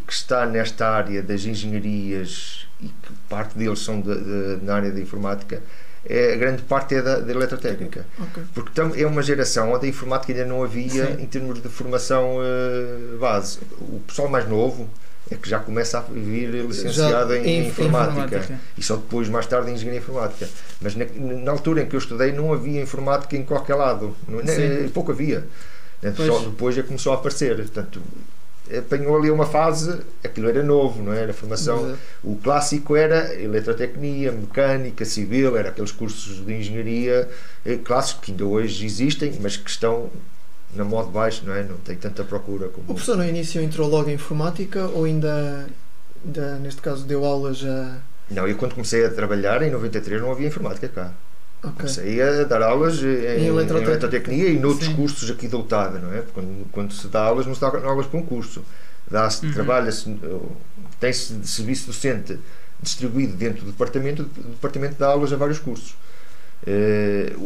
que 0.07 0.11
está 0.13 0.45
nesta 0.47 0.89
área 0.89 1.21
das 1.21 1.45
engenharias 1.45 2.65
e 2.81 2.85
que 2.87 3.11
parte 3.29 3.55
deles 3.57 3.79
são 3.79 4.01
de- 4.01 4.15
de- 4.15 4.65
na 4.65 4.75
área 4.75 4.91
da 4.91 4.99
informática, 4.99 5.61
é, 6.05 6.33
a 6.33 6.37
grande 6.37 6.61
parte 6.63 6.95
é 6.95 7.01
da, 7.01 7.19
da 7.19 7.31
eletrotécnica. 7.31 8.05
Ok. 8.19 8.43
Porque 8.53 8.71
tam- 8.73 8.93
é 8.95 9.05
uma 9.05 9.21
geração 9.21 9.71
onde 9.73 9.85
a 9.85 9.89
informática 9.89 10.33
ainda 10.33 10.45
não 10.45 10.63
havia 10.63 11.05
Sim. 11.15 11.21
em 11.23 11.25
termos 11.27 11.61
de 11.61 11.69
formação 11.69 12.37
eh, 12.41 13.17
base. 13.19 13.59
O 13.79 13.99
pessoal 14.07 14.27
mais 14.27 14.47
novo 14.49 14.89
é 15.29 15.35
que 15.35 15.47
já 15.49 15.59
começa 15.59 15.99
a 15.99 16.01
vir 16.01 16.49
licenciado 16.65 17.33
em, 17.35 17.45
em 17.45 17.67
informática. 17.67 18.59
E 18.77 18.83
só 18.83 18.95
depois, 18.95 19.29
mais 19.29 19.45
tarde, 19.45 19.69
em 19.69 19.75
engenharia 19.75 19.99
informática. 19.99 20.49
Mas 20.81 20.95
na, 20.95 21.05
na 21.15 21.51
altura 21.51 21.83
em 21.83 21.85
que 21.85 21.95
eu 21.95 21.99
estudei, 21.99 22.31
não 22.31 22.51
havia 22.51 22.81
informática 22.81 23.37
em 23.37 23.43
qualquer 23.43 23.75
lado. 23.75 24.15
Não, 24.27 24.41
pouco 24.89 25.11
havia. 25.11 25.45
Pois. 26.01 26.27
Só 26.27 26.39
depois 26.39 26.77
é 26.77 26.81
que 26.81 26.87
começou 26.87 27.13
a 27.13 27.15
aparecer. 27.15 27.55
Portanto, 27.57 28.01
apanhou 28.77 29.17
ali 29.17 29.29
uma 29.29 29.45
fase, 29.45 29.99
aquilo 30.23 30.49
era 30.49 30.63
novo, 30.63 31.01
não 31.01 31.13
é? 31.13 31.21
era? 31.21 31.33
formação. 31.33 31.85
Exato. 31.85 31.99
O 32.23 32.35
clássico 32.37 32.95
era 32.95 33.33
eletrotecnia, 33.39 34.31
mecânica, 34.31 35.05
civil, 35.05 35.57
era 35.57 35.69
aqueles 35.69 35.91
cursos 35.91 36.45
de 36.45 36.53
engenharia 36.53 37.29
eh, 37.65 37.77
clássicos 37.77 38.25
que 38.25 38.31
ainda 38.31 38.45
hoje 38.45 38.85
existem, 38.85 39.37
mas 39.41 39.57
que 39.57 39.69
estão 39.69 40.09
na 40.73 40.83
moda 40.83 41.09
baixo, 41.09 41.43
não 41.45 41.53
é? 41.53 41.63
Não 41.63 41.77
tem 41.77 41.95
tanta 41.95 42.23
procura 42.23 42.69
como. 42.69 42.83
O 42.89 42.93
professor 42.93 43.17
no 43.17 43.25
início 43.25 43.61
entrou 43.61 43.89
logo 43.89 44.09
em 44.09 44.13
informática 44.13 44.87
ou 44.87 45.05
ainda, 45.05 45.67
ainda 46.25 46.55
neste 46.59 46.81
caso, 46.81 47.05
deu 47.05 47.25
aulas 47.25 47.63
a. 47.63 47.97
Não, 48.29 48.47
eu 48.47 48.55
quando 48.55 48.73
comecei 48.73 49.05
a 49.05 49.09
trabalhar 49.09 49.61
em 49.61 49.69
93 49.69 50.21
não 50.21 50.31
havia 50.31 50.47
informática 50.47 50.87
cá. 50.87 51.13
Ok. 51.63 51.73
Comecei 51.77 52.21
a 52.21 52.43
dar 52.45 52.61
aulas 52.63 53.01
em, 53.03 53.05
Em 53.07 53.43
em 53.43 53.47
eletrotecnia. 53.47 54.49
e 54.49 54.57
noutros 54.59 54.87
Sim. 54.87 54.95
cursos 54.95 55.29
aqui 55.29 55.47
da 55.47 55.57
UTAD, 55.57 55.99
não 55.99 56.11
é? 56.13 56.23
Quando, 56.33 56.65
quando 56.71 56.93
se 56.93 57.07
dá 57.07 57.21
aulas, 57.23 57.45
não 57.45 57.53
se 57.53 57.61
dá 57.61 57.67
aulas 57.67 58.07
para 58.07 58.19
um 58.19 58.25
curso. 58.25 58.63
Dá-se, 59.09 59.45
Uhum. 59.45 59.53
trabalha-se, 59.53 60.09
uh, 60.09 60.51
tem-se 60.99 61.33
de 61.33 61.47
serviço 61.47 61.87
docente 61.87 62.39
distribuído 62.81 63.33
dentro 63.33 63.63
do 63.65 63.71
departamento, 63.71 64.23
o 64.23 64.25
departamento 64.49 64.95
dá 64.97 65.07
aulas 65.07 65.31
a 65.31 65.35
vários 65.35 65.59
cursos. 65.59 65.95
Eh, 66.65 67.33
o, 67.37 67.41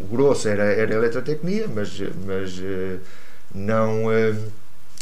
o 0.00 0.06
grosso 0.10 0.48
era, 0.48 0.64
era 0.64 0.94
eletrotecnia, 0.94 1.68
mas, 1.68 2.00
mas 2.26 2.58
eh, 2.62 2.96
não, 3.54 4.10
eh, 4.12 4.34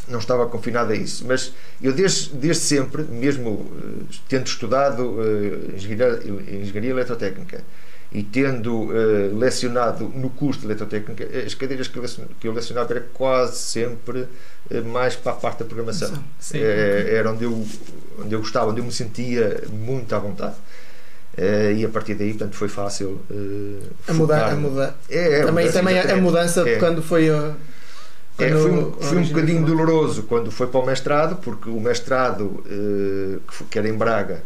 não 0.08 0.18
estava 0.18 0.46
confinado 0.46 0.92
a 0.92 0.96
isso. 0.96 1.24
Mas 1.26 1.52
eu 1.80 1.92
desde, 1.92 2.30
desde 2.34 2.62
sempre, 2.64 3.02
mesmo 3.04 3.70
tendo 4.28 4.46
estudado 4.46 5.16
engenharia, 5.74 6.20
engenharia 6.60 6.90
eletrotécnica 6.90 7.60
e 8.14 8.22
tendo 8.22 8.90
eh, 8.94 9.30
lecionado 9.34 10.06
no 10.14 10.28
curso 10.30 10.60
de 10.60 10.66
eletrotécnica, 10.66 11.24
as 11.46 11.54
cadeiras 11.54 11.88
que 11.88 11.96
eu 11.96 12.02
lecionava, 12.02 12.34
que 12.38 12.46
eu 12.48 12.52
lecionava 12.52 12.92
era 12.92 13.00
quase 13.14 13.56
sempre 13.56 14.26
eh, 14.70 14.80
mais 14.82 15.16
para 15.16 15.32
a 15.32 15.34
parte 15.34 15.60
da 15.60 15.64
programação. 15.64 16.12
Sim. 16.38 16.58
Eh, 16.58 17.14
era 17.14 17.30
onde 17.32 17.44
eu, 17.44 17.66
onde 18.18 18.34
eu 18.34 18.38
gostava, 18.40 18.70
onde 18.70 18.80
eu 18.80 18.84
me 18.84 18.92
sentia 18.92 19.62
muito 19.72 20.14
à 20.14 20.18
vontade. 20.18 20.54
Eh, 21.36 21.72
e 21.78 21.84
a 21.84 21.88
partir 21.88 22.14
daí, 22.14 22.30
portanto, 22.34 22.54
foi 22.56 22.68
fácil 22.68 23.20
eh, 23.30 23.86
A 24.08 24.12
mudar, 24.12 24.52
a 24.52 24.56
mudar. 24.56 24.98
É, 25.08 25.40
é, 25.40 25.46
também 25.46 25.64
mudança, 25.64 25.78
também 25.78 25.98
a, 25.98 26.16
mudança 26.18 26.68
É. 26.68 26.78
quando 26.78 27.02
foi. 27.02 27.30
uh, 27.30 27.54
É, 28.38 28.50
foi 28.50 28.70
um, 28.70 28.92
foi 28.92 29.18
um 29.18 29.24
bocadinho 29.28 29.64
doloroso 29.64 30.24
quando 30.24 30.50
foi 30.50 30.66
para 30.66 30.80
o 30.80 30.86
mestrado, 30.86 31.36
porque 31.36 31.68
o 31.70 31.78
mestrado, 31.80 32.62
eh, 32.66 33.38
que 33.70 33.78
era 33.78 33.88
em 33.88 33.94
Braga, 33.94 34.42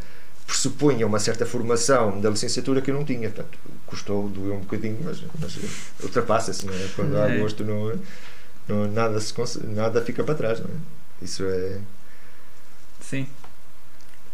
pressupunha 0.47 1.07
uma 1.07 1.19
certa 1.19 1.45
formação 1.45 2.21
da 2.21 2.31
licenciatura 2.31 2.81
que 2.81 2.91
eu 2.91 2.95
não 2.95 3.05
tinha. 3.05 3.29
Portanto, 3.31 3.59
custou, 3.87 4.29
doeu 4.29 4.55
um 4.55 4.61
bocadinho, 4.61 4.99
mas, 5.05 5.23
mas 5.41 5.59
ultrapassa-se, 6.03 6.65
não 6.67 6.73
é? 6.75 6.87
Quando 6.95 7.17
há 7.19 7.29
É. 7.31 7.39
gosto, 7.39 7.65
não, 7.65 7.93
não, 8.69 8.91
nada, 8.93 9.21
se, 9.21 9.35
nada 9.67 10.01
fica 10.03 10.23
para 10.25 10.35
trás, 10.35 10.61
não 10.61 10.67
é? 10.67 11.25
Isso 11.25 11.45
é. 11.45 11.79
Sim. 13.01 13.27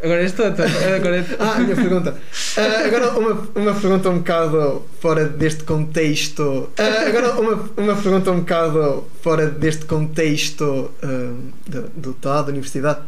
Agora 0.03 0.29
tu- 0.33 0.43
agora. 0.43 1.27
Ah, 1.39 1.53
a 1.53 1.59
minha 1.61 1.77
pergunta. 1.77 2.21
Ah, 2.57 2.87
agora 2.87 3.11
uma, 3.17 3.49
uma 3.55 3.75
pergunta 3.81 4.11
um 4.11 4.19
bocado 4.19 4.85
fora 5.01 5.27
deste 5.29 5.63
contexto. 5.63 6.71
Ah, 6.77 7.07
agora 7.07 7.39
uma, 7.39 7.53
uma 7.77 7.95
pergunta 7.95 8.33
um 8.33 8.41
bocado 8.41 9.07
fora 9.23 9.47
deste 9.49 9.85
contexto 9.85 10.91
ah, 11.03 11.35
do, 11.69 11.83
do 11.91 12.15
TAD, 12.15 12.47
da 12.47 12.51
universidade. 12.51 13.01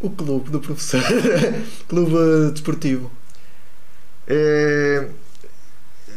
O 0.00 0.10
clube 0.10 0.50
do 0.50 0.60
professor. 0.60 1.00
clube 1.88 2.50
desportivo. 2.52 3.10
É, 4.28 5.06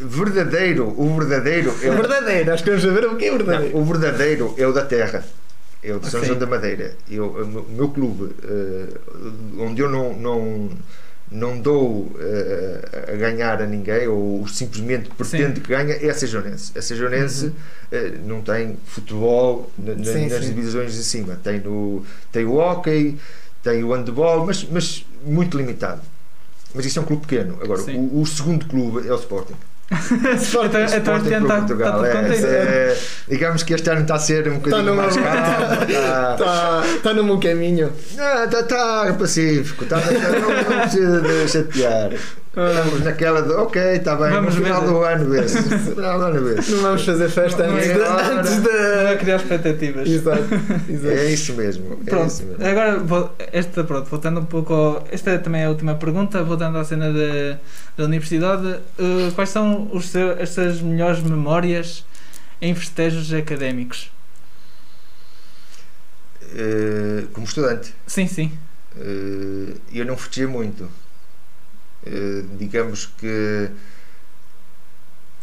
verdadeiro, 0.01 0.93
o 0.97 1.17
verdadeiro 1.17 1.73
é 1.81 1.87
É 1.87 1.91
o, 1.91 1.95
verdadeiro, 1.95 2.51
nós 2.51 2.61
queremos 2.61 2.83
saber 2.83 3.05
o 3.05 3.15
que 3.15 3.25
é 3.25 3.31
verdadeiro. 3.31 3.73
não, 3.73 3.81
o 3.81 3.85
verdadeiro 3.85 4.53
é 4.57 4.67
o 4.67 4.73
da 4.73 4.85
terra. 4.85 5.23
É 5.81 5.93
o 5.93 5.99
de 5.99 6.09
São 6.09 6.19
Ok. 6.19 6.27
João 6.27 6.39
da 6.39 6.45
Madeira. 6.45 6.93
Eu, 7.09 7.27
o 7.27 7.47
meu- 7.47 7.89
clube, 7.89 8.35
eh, 8.43 8.87
onde 9.59 9.81
eu 9.81 9.89
não, 9.89 10.13
não, 10.13 10.69
não 11.31 11.57
dou 11.57 12.11
eh, 12.19 13.05
a 13.13 13.15
ganhar 13.15 13.61
a 13.61 13.65
ninguém, 13.65 14.05
ou 14.09 14.45
simplesmente 14.45 15.09
pretendo 15.17 15.61
que 15.61 15.69
ganhe, 15.69 15.93
é 15.93 16.09
a 16.09 16.13
Sejonense. 16.13 16.77
A 16.77 16.81
Sejonense 16.81 17.45
Uhum. 17.45 17.51
eh, 17.93 18.11
não 18.25 18.41
tem 18.41 18.77
futebol 18.87 19.71
na- 19.77 19.95
na- 19.95 20.03
Sim, 20.03 20.27
nas 20.27 20.43
sim. 20.43 20.53
divisões 20.53 20.93
de 20.93 21.03
cima. 21.03 21.39
Tem, 21.41 21.61
no, 21.61 22.03
tem 22.29 22.43
o 22.43 22.55
hockey, 22.55 23.17
tem 23.71 23.83
o 23.83 23.93
handball, 23.93 24.45
mas, 24.45 24.65
mas 24.71 25.05
muito 25.25 25.57
limitado. 25.57 26.01
Mas 26.73 26.85
isso 26.85 26.99
é 26.99 27.01
um 27.01 27.05
clube 27.05 27.25
pequeno. 27.25 27.57
Agora, 27.61 27.81
o, 27.81 28.21
o 28.21 28.25
segundo 28.25 28.65
clube 28.65 29.07
é 29.07 29.11
o 29.11 29.15
Sporting. 29.15 29.55
Então, 29.89 30.65
então 30.65 30.85
Sporting 30.85 31.29
Clube 31.29 31.41
está 31.43 31.57
Portugal. 31.57 32.05
É, 32.05 32.11
tudo 32.11 32.21
contente. 32.27 32.45
é, 32.45 32.97
digamos 33.27 33.63
que 33.63 33.73
este 33.73 33.89
ano 33.89 34.01
está 34.01 34.15
a 34.15 34.19
ser 34.19 34.47
um 34.47 34.59
bocadinho 34.59 34.83
numa- 34.83 35.01
mais 35.01 35.15
calmo. 35.15 35.83
Está, 35.83 36.33
Está 36.35 36.83
tá 37.01 37.13
no 37.15 37.23
meu 37.23 37.39
caminho. 37.39 37.91
está, 38.11 38.59
está 38.59 39.15
pacífico. 39.17 39.83
Está, 39.85 39.97
não, 39.97 40.69
não 40.69 40.81
precisa 40.81 41.21
de 41.21 41.47
chatear. 41.49 42.11
Estamos 42.67 43.03
naquela 43.03 43.41
de, 43.41 43.51
ok, 43.53 43.81
está 43.93 44.15
bem, 44.15 44.29
Vamos 44.31 44.55
no 44.55 44.63
final 44.63 44.81
ver. 44.81 44.87
do 44.89 45.03
ano. 45.03 45.25
No 45.25 45.43
final 45.95 46.19
do 46.19 46.25
ano 46.25 46.43
vê-se. 46.55 46.71
Não 46.71 46.81
vamos 46.81 47.05
fazer 47.05 47.29
festa 47.29 47.67
Não, 47.67 47.75
antes, 47.75 47.87
não 47.87 47.95
de, 47.95 48.01
é 48.01 48.39
antes 48.39 48.57
Não 48.57 48.71
é 49.07 49.13
de. 49.15 49.19
criar 49.19 49.35
expectativas. 49.37 50.07
Exato, 50.09 50.43
exato. 50.89 51.13
É 51.15 51.31
isso 51.31 51.53
mesmo. 51.53 51.99
É 52.05 52.09
Pronto, 52.09 52.27
isso 52.27 52.43
mesmo. 52.43 52.65
agora 52.65 52.99
vou- 52.99 53.35
esta, 53.51 53.83
pronto, 53.83 54.09
voltando 54.09 54.39
um 54.39 54.45
pouco 54.45 54.73
ao, 54.73 55.07
esta 55.11 55.37
também 55.39 55.61
é 55.61 55.65
a 55.65 55.69
última 55.69 55.95
pergunta, 55.95 56.43
voltando 56.43 56.77
à 56.77 56.83
cena 56.83 57.11
da, 57.13 57.57
da 57.97 58.03
universidade, 58.05 58.79
eh, 58.97 59.31
quais 59.35 59.49
são 59.49 59.89
os 59.93 60.09
seu, 60.09 60.31
as 60.41 60.49
suas 60.49 60.81
melhores 60.81 61.21
memórias 61.21 62.03
em 62.61 62.73
festejos 62.75 63.31
académicos? 63.33 64.11
Eh, 66.55 67.25
como 67.33 67.45
estudante, 67.45 67.93
Sim, 68.07 68.27
sim. 68.27 68.51
eh, 68.97 69.75
eu 69.93 70.05
não 70.05 70.17
festejei 70.17 70.47
muito. 70.47 70.89
Eh, 72.05 72.43
digamos 72.57 73.05
que 73.17 73.69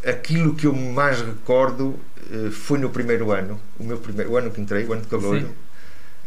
aquilo 0.05 0.55
que 0.55 0.67
eu 0.67 0.73
mais 0.75 1.21
recordo 1.21 1.97
eh, 2.31 2.51
foi 2.51 2.79
no 2.79 2.91
primeiro 2.91 3.33
ano, 3.33 3.61
o 3.79 3.85
meu 3.85 3.99
primeiro 3.99 4.33
o 4.33 4.37
ano 4.37 4.51
que 4.51 4.61
entrei, 4.61 4.85
o 4.87 4.93
ano 4.93 5.03
de 5.03 5.09
calor, 5.09 5.35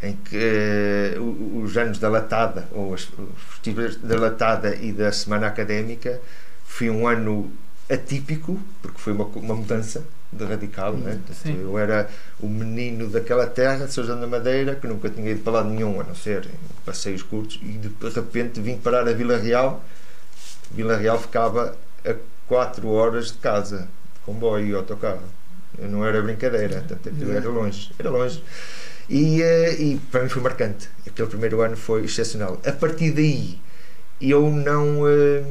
em 0.02 0.16
que 0.16 0.36
eh, 0.36 1.16
os 1.18 1.76
anos 1.76 1.98
da 1.98 2.08
latada, 2.08 2.68
ou 2.72 2.94
as- 2.94 3.08
os 3.08 3.42
festivais 3.50 3.96
da 3.96 4.16
latada 4.18 4.74
e 4.76 4.92
da 4.92 5.10
semana 5.12 5.46
académica, 5.46 6.20
foi 6.64 6.90
um 6.90 7.06
ano 7.06 7.50
atípico, 7.88 8.60
porque 8.82 8.98
foi 9.00 9.12
uma, 9.12 9.24
uma 9.24 9.54
mudança 9.54 10.04
de 10.32 10.44
radical. 10.44 10.94
Né? 10.94 11.18
Sim. 11.42 11.60
Eu 11.62 11.76
era 11.78 12.08
o 12.38 12.48
menino 12.48 13.08
daquela 13.08 13.46
terra, 13.46 13.86
de 13.86 13.92
São 13.92 14.04
João 14.04 14.20
da 14.20 14.26
Madeira, 14.26 14.76
que 14.76 14.86
nunca 14.86 15.08
tinha 15.10 15.30
ido 15.30 15.40
para 15.42 15.54
lado 15.54 15.68
nenhum, 15.70 16.00
a 16.00 16.04
não 16.04 16.14
ser 16.14 16.44
em 16.46 16.84
passeios 16.84 17.22
curtos, 17.22 17.58
e 17.62 17.66
de 17.72 17.90
repente 18.14 18.60
vim 18.60 18.76
parar 18.78 19.08
a 19.08 19.12
Vila 19.12 19.36
Real. 19.36 19.82
Vila 20.70 20.96
Real 20.96 21.18
ficava 21.18 21.76
a 22.04 22.14
4 22.46 22.88
horas 22.88 23.26
de 23.28 23.38
casa, 23.38 23.88
de 24.14 24.20
comboio 24.24 24.66
e 24.66 24.74
autocarro. 24.74 25.22
Não 25.78 26.04
era 26.04 26.20
brincadeira, 26.20 26.76
portanto, 26.76 27.08
aquilo 27.08 27.32
era 27.32 27.48
longe. 27.48 27.90
Era 27.98 28.10
longe. 28.10 28.42
E, 29.08 29.42
eh, 29.42 29.74
e 29.80 29.96
para 30.10 30.22
mim 30.22 30.28
foi 30.28 30.42
marcante. 30.42 30.88
Aquele 31.06 31.28
primeiro 31.28 31.60
ano 31.62 31.76
foi 31.76 32.04
excepcional. 32.04 32.60
A 32.64 32.72
partir 32.72 33.10
daí, 33.12 33.58
eu 34.20 34.48
não, 34.50 35.08
eh, 35.08 35.42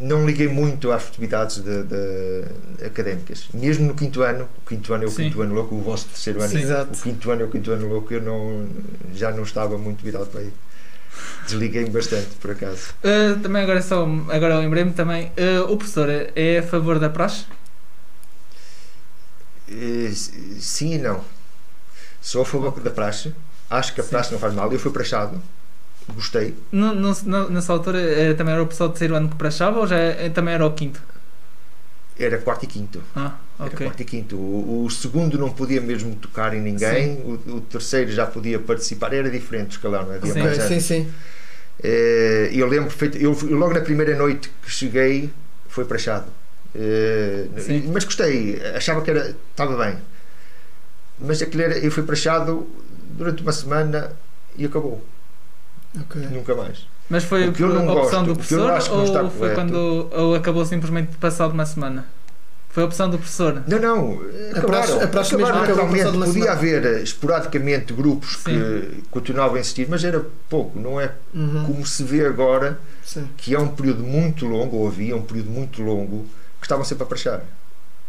não 0.00 0.26
liguei 0.26 0.48
muito 0.48 0.90
às 0.90 1.08
atividades 1.08 1.58
de, 1.58 1.82
de 1.84 2.84
académicas. 2.84 3.48
Mesmo 3.54 3.86
no 3.86 3.94
quinto 3.94 4.22
ano, 4.22 4.48
o 4.64 4.68
quinto 4.68 4.92
ano 4.92 5.04
é 5.04 5.06
o 5.06 5.10
Sim. 5.10 5.24
quinto 5.24 5.40
ano 5.40 5.54
louco, 5.54 5.74
o 5.74 5.80
vosso 5.80 6.06
terceiro 6.08 6.40
ano, 6.42 6.50
Sim. 6.50 6.60
Exato. 6.60 6.92
o 6.92 7.02
quinto 7.02 7.30
ano 7.30 7.42
é 7.42 7.44
o 7.44 7.50
quinto 7.50 7.70
ano 7.70 7.88
louco, 7.88 8.12
eu 8.12 8.20
não, 8.20 8.68
já 9.14 9.30
não 9.30 9.44
estava 9.44 9.78
muito 9.78 10.04
virado 10.04 10.26
para 10.26 10.40
aí. 10.40 10.52
Desliguei-me 11.46 11.90
bastante, 11.90 12.28
por 12.40 12.52
acaso. 12.52 12.94
Uh, 13.02 13.38
também 13.40 13.62
agora 13.62 13.82
só, 13.82 14.06
agora 14.30 14.58
lembrei-me 14.58 14.92
também, 14.92 15.32
uh, 15.36 15.70
o 15.72 15.76
professor 15.76 16.08
é- 16.08 16.30
é 16.36 16.58
a 16.58 16.62
favor 16.62 16.98
da 16.98 17.08
praxe? 17.10 17.44
Eh, 19.68 20.10
Sim 20.60 20.94
e 20.94 20.98
não. 20.98 21.24
Sou 22.20 22.42
a 22.42 22.44
favor 22.44 22.78
da 22.80 22.90
praxe. 22.90 23.34
Acho 23.68 23.94
que 23.94 24.00
a 24.00 24.04
Sim. 24.04 24.10
praxe 24.10 24.32
não 24.32 24.38
faz 24.38 24.52
mal. 24.54 24.70
Eu 24.72 24.78
fui 24.78 24.90
praxado. 24.90 25.40
Gostei. 26.14 26.56
No, 26.72 26.92
no, 26.94 27.50
nessa 27.50 27.72
altura 27.72 28.00
eh, 28.00 28.34
também 28.34 28.52
era 28.54 28.62
o 28.62 28.66
pessoal 28.66 28.88
do 28.88 28.92
terceiro 28.92 29.14
ano 29.14 29.28
que 29.28 29.36
praxava 29.36 29.78
ou 29.78 29.86
já 29.86 29.96
eh, 29.96 30.28
também 30.30 30.54
era 30.54 30.66
o 30.66 30.72
quinto? 30.72 31.00
Era 32.22 32.38
quarto 32.38 32.64
e 32.64 32.66
quinto. 32.66 33.02
Ah, 33.16 33.36
Era 33.58 33.68
ok. 33.68 33.86
quarto 33.86 34.00
e 34.02 34.04
quinto. 34.04 34.36
O, 34.36 34.84
o 34.84 34.90
segundo 34.90 35.38
não 35.38 35.50
podia 35.50 35.80
mesmo 35.80 36.14
tocar 36.16 36.54
em 36.54 36.60
ninguém. 36.60 37.14
O, 37.20 37.56
o 37.56 37.60
terceiro 37.62 38.12
já 38.12 38.26
podia 38.26 38.58
participar. 38.58 39.12
Era 39.14 39.30
diferente 39.30 39.68
o 39.68 39.70
escalão, 39.70 40.04
não 40.04 40.12
é? 40.12 40.16
havia 40.16 40.32
Sim. 40.32 40.40
mais 40.40 40.62
sim, 40.64 40.80
sim. 40.80 41.12
Eh, 41.82 42.50
eu 42.52 42.66
lembro 42.66 42.88
perfeito. 42.88 43.16
Eu, 43.16 43.36
eu 43.48 43.56
logo 43.56 43.72
na 43.72 43.80
primeira 43.80 44.14
noite 44.16 44.50
que 44.62 44.70
cheguei 44.70 45.30
foi 45.68 45.84
praxado. 45.84 46.26
Eh, 46.74 47.46
Sim. 47.58 47.90
mas 47.92 48.04
gostei. 48.04 48.60
Achava 48.76 49.00
que 49.02 49.10
era 49.10 49.34
estava 49.50 49.82
bem. 49.82 49.96
Mas 51.18 51.40
aquilo 51.42 51.62
era, 51.62 51.78
eu 51.78 51.90
fui 51.90 52.02
praxado 52.02 52.68
durante 53.16 53.42
uma 53.42 53.52
semana 53.52 54.12
e 54.56 54.64
acabou. 54.64 55.04
Ok. 56.02 56.20
Nunca 56.30 56.54
mais. 56.54 56.86
Mas 57.10 57.24
foi 57.24 57.48
O 57.48 57.52
que 57.52 57.62
eu 57.62 57.68
por 57.68 57.74
não 57.74 57.88
opção 57.88 58.24
gosto, 58.24 58.24
do 58.26 58.34
professor 58.36 58.70
acho 58.70 58.88
que 58.88 58.94
não 58.96 59.02
ou 59.24 59.30
foi 59.30 59.30
correto. 59.30 59.54
quando 59.56 60.08
ou 60.12 60.34
acabou 60.36 60.64
simplesmente 60.64 61.16
passado 61.16 61.52
uma 61.52 61.66
semana? 61.66 62.06
Foi 62.68 62.84
a 62.84 62.86
opção 62.86 63.10
do 63.10 63.18
professor? 63.18 63.64
Não, 63.66 63.80
não. 63.80 64.20
A 64.56 64.60
praxe- 64.60 64.92
a 65.02 65.08
praxe 65.08 65.36
mesmo 65.36 65.52
acabaram 65.52 65.88
Podia 65.88 66.04
semana. 66.12 66.52
haver 66.52 66.86
eh, 66.86 67.02
esporadicamente 67.02 67.92
grupos 67.92 68.36
Sim. 68.38 68.44
que 68.44 69.02
continuavam 69.10 69.56
a 69.56 69.58
existir, 69.58 69.88
mas 69.90 70.04
era 70.04 70.24
pouco. 70.48 70.78
Não 70.78 71.00
é 71.00 71.10
Uhum. 71.34 71.64
como 71.66 71.84
se 71.84 72.04
vê 72.04 72.24
agora, 72.24 72.78
Sim. 73.04 73.26
que 73.36 73.56
é 73.56 73.58
um 73.58 73.66
período 73.66 74.04
muito 74.04 74.46
longo, 74.46 74.76
ou 74.76 74.86
havia 74.86 75.16
um 75.16 75.22
período 75.22 75.50
muito 75.50 75.82
longo, 75.82 76.24
que 76.60 76.66
estavam 76.66 76.84
sempre 76.84 77.02
a 77.02 77.06
praxar. 77.06 77.40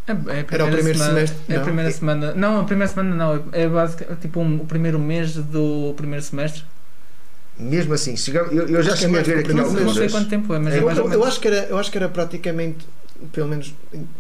É, 0.08 0.12
é 0.12 0.14
a 0.14 0.46
Era 0.52 0.66
o 0.66 0.72
primeiro 0.72 0.98
semana, 1.00 1.14
semestre, 1.16 1.38
É 1.50 1.54
a 1.54 1.58
não? 1.58 1.64
primeira 1.66 1.92
semana. 1.92 2.34
Não, 2.36 2.60
a 2.62 2.64
primeira 2.64 2.94
semana 2.94 3.16
não. 3.16 3.44
É 3.52 3.68
basicamente 3.68 4.20
tipo 4.20 4.40
um- 4.42 4.58
o 4.58 4.66
primeiro 4.68 5.00
mês 5.00 5.34
do 5.34 5.96
primeiro 5.98 6.24
semestre. 6.24 6.64
Mesmo 7.62 7.94
assim, 7.94 8.18
chegamos, 8.18 8.52
eu, 8.54 8.68
eu 8.68 8.82
já 8.84 8.94
é 8.94 8.96
cheguei 8.96 9.08
a 9.08 9.12
mais 9.12 9.28
ver 9.28 9.34
aqui 9.36 9.44
primeiro 9.46 9.70
Não, 9.72 9.74
não 9.82 9.94
sei 9.94 10.04
algumas. 10.04 10.12
quanto 10.12 10.30
tempo 10.30 10.54
é, 10.54 10.60
mas 10.60 10.74
É, 10.74 10.78
é, 10.78 10.80
Eu, 10.82 10.86
mais 10.86 10.98
eu 10.98 11.08
menos. 11.08 11.28
acho 11.28 11.40
que 11.40 11.48
era, 11.48 11.58
eu 11.70 11.78
acho 11.78 11.92
que 11.92 11.98
era 11.98 12.10
praticamente, 12.10 12.88
pelo 13.32 13.48
menos 13.50 13.72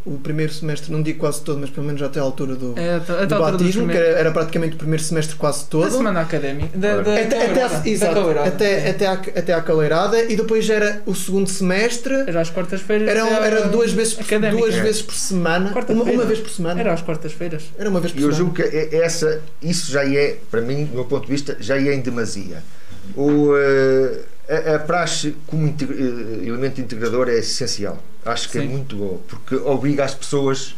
o 0.05 0.17
primeiro 0.19 0.53
semestre, 0.53 0.91
não 0.91 1.01
digo 1.01 1.17
quase 1.17 1.41
todo, 1.41 1.59
mas 1.59 1.71
pelo 1.71 1.87
menos 1.87 1.99
até 2.03 2.19
a 2.19 2.23
altura 2.23 2.55
do, 2.55 2.77
É, 2.77 2.95
até- 2.97 3.25
do 3.25 3.33
a 3.33 3.37
altura 3.37 3.51
batismo, 3.57 3.89
que 3.89 3.97
era, 3.97 4.19
era 4.19 4.31
praticamente 4.31 4.75
o 4.75 4.77
primeiro 4.77 5.01
semestre 5.03 5.35
quase 5.37 5.65
todo. 5.65 5.85
Da 5.85 5.89
semana 5.91 6.21
académica. 6.21 6.77
Da, 6.77 7.01
da, 7.01 7.15
até, 7.15 7.47
da 7.53 7.65
até, 7.65 7.89
exato, 7.89 8.13
caleirada. 8.13 8.47
até, 8.47 8.89
até, 8.91 9.05
à, 9.07 9.13
até 9.13 9.53
à 9.55 9.61
caleirada 9.61 10.21
e 10.23 10.35
depois 10.35 10.69
era 10.69 11.01
o 11.07 11.15
segundo 11.15 11.49
semestre 11.49 12.13
Era 12.27 12.41
às 12.41 12.51
quartas-feiras. 12.51 13.07
era, 13.09 13.21
era 13.27 13.67
duas, 13.69 13.91
vezes 13.91 14.19
académica. 14.19 14.55
duas 14.61 14.75
É. 14.75 14.81
vezes 14.83 15.01
por 15.01 15.15
semana 15.15 15.73
uma, 15.89 16.03
uma 16.03 16.25
vez 16.25 16.39
por 16.39 16.51
semana 16.51 16.79
Era 16.79 16.93
às 16.93 17.01
quartas-feiras. 17.01 17.63
era 17.79 17.89
uma 17.89 17.99
vez 17.99 18.13
por 18.13 18.19
E 18.19 18.21
eu 18.21 18.31
semana 18.31 18.37
julgo 18.37 18.53
que 18.53 18.61
é- 18.61 18.97
essa, 19.03 19.41
isso 19.63 19.91
já 19.91 20.05
é, 20.05 20.37
para 20.51 20.61
mim, 20.61 20.85
do 20.85 20.93
meu 20.93 21.05
ponto 21.05 21.25
de 21.25 21.31
vista, 21.31 21.57
já 21.59 21.75
é 21.75 21.91
em 21.95 22.01
demasia. 22.01 22.61
O, 23.15 23.55
eh, 23.57 24.21
a, 24.49 24.75
a 24.75 24.79
praxe 24.79 25.35
como 25.47 25.67
integ- 25.67 25.91
eh, 25.91 26.47
elemento 26.47 26.79
integrador 26.81 27.27
é 27.29 27.37
essencial. 27.39 28.01
Acho 28.25 28.49
que 28.49 28.57
é 28.57 28.61
Sim. 28.61 28.67
muito 28.67 28.95
boa, 28.95 29.19
porque 29.27 29.55
obriga 29.55 30.03
as 30.05 30.13
pessoas 30.13 30.75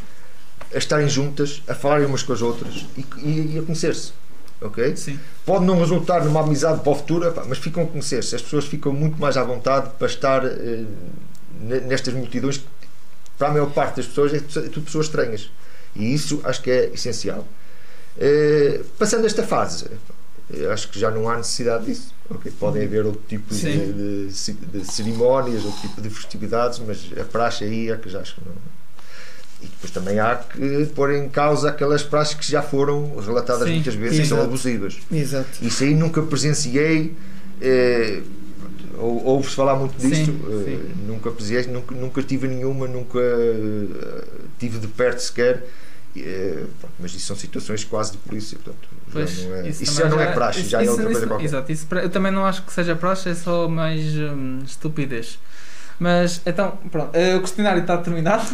a 0.74 0.78
estarem 0.78 1.08
juntas, 1.08 1.62
a 1.67 1.76
falarem 1.76 2.06
umas 2.08 2.24
com 2.24 2.34
as 2.34 2.41
outras 2.41 2.86
e, 2.98 3.06
e- 3.19 3.56
e 3.56 3.60
a 3.60 3.62
conhecer-se. 3.63 4.12
Ok? 4.62 4.96
Sim. 4.96 5.19
Pode 5.46 5.65
não 5.65 5.78
resultar 5.78 6.24
numa 6.24 6.39
amizade 6.41 6.80
para 6.82 6.91
o 6.91 6.96
futuro, 6.96 7.34
mas 7.48 7.58
ficam 7.58 7.84
a 7.84 7.86
conhecer-se. 7.88 8.34
As 8.36 8.41
pessoas 8.41 8.65
ficam 8.65 8.93
muito 8.93 9.19
mais 9.19 9.36
à 9.38 9.43
vontade 9.43 9.89
para 10.00 10.08
estar 10.08 10.46
eh, 10.46 10.86
ne- 11.60 11.82
nestas 11.82 12.13
multidões 12.13 12.58
que, 12.58 12.65
para 13.38 13.50
a 13.50 13.52
maior 13.52 13.69
parte 13.72 13.98
das 13.98 14.08
pessoas, 14.08 14.34
é 14.34 14.39
tudo 14.39 14.65
é 14.65 14.69
tudo 14.69 14.86
pessoas 14.86 15.08
estranhas. 15.08 15.52
E 15.96 16.13
isso 16.13 16.39
acho 16.46 16.62
que 16.62 16.72
é 16.72 16.86
essencial. 16.93 17.46
Eh, 18.17 18.82
passando 18.98 19.26
esta 19.28 19.43
fase, 19.43 19.86
eu 20.49 20.71
acho 20.71 20.89
que 20.89 20.99
já 20.99 21.10
não 21.12 21.29
há 21.29 21.38
necessidade 21.38 21.86
disso. 21.86 22.13
Ok, 22.29 22.51
Podem 22.60 22.84
haver 22.86 23.06
outro 23.06 23.21
tipo 23.27 23.53
de, 23.53 23.60
Sim. 23.60 23.91
de, 23.93 24.79
de 24.79 24.91
cerimónias, 24.91 25.63
outro 25.65 25.82
tipo 25.82 26.01
de 26.01 26.10
festividades, 26.10 26.79
mas 26.86 27.10
a 27.19 27.23
praxe 27.25 27.63
aí 27.65 27.89
é 27.91 27.97
que 27.97 28.10
já 28.10 28.19
acho 28.21 28.36
que 28.36 28.41
não. 28.45 28.56
E 29.62 29.65
depois 29.67 29.91
também 29.91 30.19
há 30.19 30.36
que 30.36 30.86
pôr 30.95 31.13
em 31.13 31.29
causa 31.29 31.69
aquelas 31.69 32.03
praxes 32.03 32.34
que 32.36 32.49
já 32.49 32.62
foram 32.62 33.15
relatadas 33.17 33.67
Sim, 33.67 33.75
muitas 33.75 33.95
vezes 33.95 34.19
e 34.19 34.25
são 34.25 34.38
exato. 34.38 34.49
abusivas. 34.49 34.97
exato 35.12 35.47
Isso 35.62 35.84
aí 35.84 35.93
nunca 35.95 36.21
presenciei. 36.21 37.13
Eh, 37.62 38.21
ou- 38.97 39.23
Ouve-se 39.25 39.56
falar 39.56 39.75
muito 39.75 39.99
Sim, 40.01 40.10
disto, 40.10 40.32
eh, 40.32 40.63
sim. 40.65 40.91
nunca 41.08 41.32
presenciei, 41.32 41.73
nunca, 41.73 41.95
nunca 41.95 42.21
tive 42.23 42.47
nenhuma, 42.47 42.88
nunca 42.88 43.19
eh, 43.19 44.23
tive 44.60 44.79
de 44.79 44.88
perto 44.88 45.19
sequer. 45.19 45.63
Eh, 46.17 46.65
pronto, 46.80 46.93
mas 46.99 47.12
isso 47.13 47.26
são 47.28 47.36
situações 47.36 47.84
quase 47.84 48.12
de 48.13 48.17
polícia, 48.19 48.58
portanto, 48.63 48.88
já 49.08 49.13
Pois, 49.13 49.43
não 49.45 49.56
é, 49.56 49.69
isso, 49.69 49.86
também 49.86 49.95
já 50.10 50.10
não 50.10 50.21
é 50.21 50.32
praxe, 50.34 50.60
isso- 50.62 50.69
já 50.69 50.80
é 50.80 50.82
isso- 50.84 50.91
outra 50.91 51.06
coisa 51.06 51.19
isso- 51.19 51.28
qualquer. 51.28 51.45
Exato, 51.45 51.71
isso, 51.71 51.88
eu 51.95 52.10
também 52.10 52.32
não 52.32 52.45
acho 52.45 52.63
que 52.63 52.73
seja 52.73 52.95
praxe, 52.95 53.30
é 53.30 53.36
só 53.36 53.67
mais 53.67 54.15
hum, 54.15 54.60
estupidez. 54.65 55.39
Mas 55.99 56.41
então, 56.45 56.78
pronto, 56.91 57.12
eh, 57.15 57.36
o 57.36 57.39
questionário 57.41 57.82
está 57.82 57.97
terminado. 57.97 58.43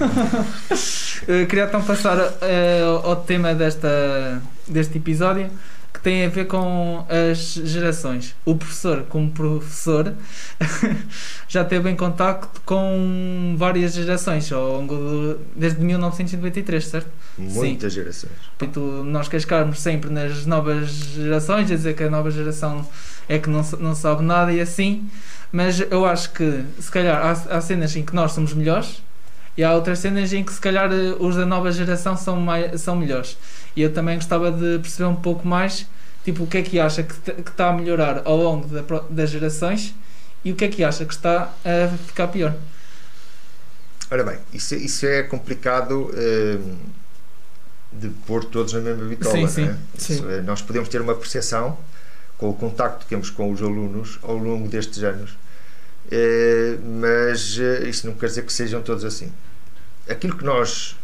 Eh, 1.28 1.46
queria 1.48 1.66
então 1.66 1.84
passar 1.84 2.18
eh, 2.42 2.82
ao 3.04 3.16
tema 3.18 3.54
desta, 3.54 4.42
deste 4.68 4.98
episódio 4.98 5.50
que 6.00 6.04
tem 6.04 6.26
a 6.26 6.30
ver 6.30 6.48
com 6.48 7.06
as 7.10 7.56
gerações. 7.56 8.34
O 8.46 8.56
professor, 8.56 9.04
como 9.10 9.30
professor, 9.32 10.14
já 11.48 11.66
teve 11.66 11.90
em 11.90 11.96
contacto 11.96 12.62
com 12.66 13.54
várias 13.58 13.94
gerações 13.94 14.50
ao 14.52 14.66
longo 14.66 14.96
do, 14.96 15.40
desde 15.54 15.82
1993, 15.82 16.88
certo? 16.88 17.10
Muitas 17.38 17.92
gerações. 17.92 18.32
Portanto, 18.58 18.80
nós 19.06 19.28
cascarmos 19.28 19.82
sempre 19.82 20.10
nas 20.10 20.46
novas 20.46 20.88
gerações, 20.90 21.70
a 21.70 21.76
dizer 21.76 21.96
que 21.96 22.04
a 22.04 22.10
nova 22.10 22.32
geração 22.32 22.88
é 23.28 23.38
que 23.38 23.50
não, 23.50 23.62
não 23.80 23.94
sabe 23.94 24.24
nada 24.24 24.54
e 24.54 24.62
assim, 24.62 25.10
mas 25.52 25.82
eu 25.82 26.06
acho 26.06 26.32
que 26.32 26.64
se 26.80 26.90
calhar 26.90 27.22
há, 27.22 27.58
há 27.58 27.62
cenas 27.62 27.94
em 27.96 28.04
que 28.04 28.16
nós 28.16 28.32
somos 28.32 28.54
melhores 28.54 29.02
e 29.58 29.64
há 29.66 29.74
outras 29.74 30.00
cenas 30.00 30.32
em 30.32 30.42
que 30.42 30.54
se 30.54 30.62
calhar 30.62 30.90
os 31.20 31.36
da 31.36 31.46
nova 31.46 31.70
geração 31.74 32.16
são, 32.16 32.40
mais, 32.40 32.80
são 32.80 32.96
melhores. 32.96 33.38
E 33.80 33.82
eu 33.82 33.94
também 33.94 34.18
gostava 34.18 34.52
de 34.52 34.78
perceber 34.80 35.06
um 35.06 35.16
pouco 35.16 35.48
mais 35.48 35.88
tipo, 36.26 36.44
o 36.44 36.48
que 36.48 36.58
é 36.58 36.62
que 36.62 36.78
acha 36.78 37.02
que, 37.02 37.14
que 37.14 37.50
está 37.50 37.70
a 37.70 37.74
melhorar 37.74 38.24
ao 38.26 38.36
longo 38.36 38.68
da 38.68 38.84
das 39.10 39.30
gerações 39.30 39.96
e 40.44 40.52
o 40.52 40.56
que 40.58 40.66
é 40.66 40.68
que 40.68 40.84
acha 40.84 41.06
que 41.06 41.14
está 41.14 41.54
a 41.64 41.98
ficar 42.06 42.28
pior. 42.28 42.54
Ora 44.12 44.26
bem, 44.26 44.38
isso, 44.54 44.76
isso 44.76 45.06
é 45.06 45.24
complicado 45.24 46.12
eh, 46.14 46.58
de 47.94 48.10
pôr 48.28 48.44
todos 48.44 48.74
na 48.74 48.82
mesma 48.82 49.06
bitola. 49.06 49.34
Sim, 49.34 49.42
não 49.44 49.50
sim. 49.50 49.64
é? 49.64 49.78
Sim. 49.98 50.14
Isso, 50.16 50.42
nós 50.42 50.62
podemos 50.62 50.90
ter 50.90 51.00
uma 51.00 51.16
percepção 51.16 51.78
com 52.38 52.50
o 52.50 52.54
contacto 52.54 53.06
que 53.06 53.06
temos 53.06 53.30
com 53.30 53.50
os 53.50 53.62
alunos 53.62 54.20
ao 54.22 54.36
longo 54.36 54.68
destes 54.68 55.02
anos, 55.04 55.38
eh, 56.12 56.78
mas 56.84 57.58
eh, 57.58 57.88
isso 57.88 58.06
não 58.08 58.14
quer 58.14 58.26
dizer 58.26 58.44
que 58.44 58.52
sejam 58.52 58.82
todos 58.82 59.06
assim. 59.06 59.32
Aquilo 60.10 60.36
que 60.36 60.44
nós, 60.44 60.98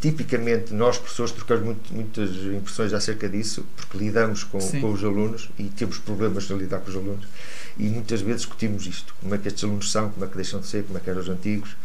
tipicamente, 0.00 0.72
nós 0.74 0.98
professores 0.98 1.32
trocamos 1.32 1.64
muito- 1.64 1.94
muitas 1.94 2.30
impressões 2.54 2.92
acerca 2.92 3.28
disso, 3.28 3.64
porque 3.76 3.98
lidamos 3.98 4.44
com, 4.44 4.58
com 4.80 4.92
os 4.92 5.02
alunos 5.04 5.48
e 5.58 5.64
temos 5.64 5.98
problemas 5.98 6.44
de 6.44 6.54
lidar 6.54 6.78
com 6.80 6.90
os 6.90 6.96
alunos, 6.96 7.26
e 7.78 7.84
muitas 7.84 8.20
vezes 8.20 8.42
discutimos 8.42 8.86
isto: 8.86 9.14
como 9.20 9.34
é 9.34 9.38
que 9.38 9.48
estes 9.48 9.64
alunos 9.64 9.90
são, 9.90 10.10
como 10.10 10.24
é 10.24 10.28
que 10.28 10.36
deixam 10.36 10.60
de 10.60 10.66
ser, 10.66 10.84
como 10.84 10.98
é 10.98 11.00
que 11.00 11.10
eram 11.10 11.20
os 11.20 11.28
antigos. 11.28 11.76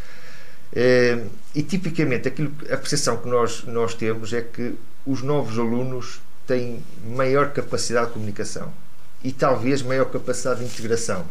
Eh, 0.73 1.25
e 1.53 1.63
tipicamente 1.63 2.27
aquilo, 2.27 2.53
a 2.71 2.77
percepção 2.77 3.17
que 3.17 3.27
nós, 3.27 3.63
nós 3.65 3.93
temos 3.93 4.31
é 4.31 4.41
que 4.41 4.73
os 5.05 5.21
novos 5.21 5.57
alunos 5.59 6.21
têm 6.47 6.81
maior 7.15 7.51
capacidade 7.51 8.07
de 8.07 8.13
comunicação 8.13 8.71
e 9.23 9.31
talvez 9.33 9.81
maior 9.81 10.05
capacidade 10.05 10.59
de 10.61 10.65
integração. 10.65 11.25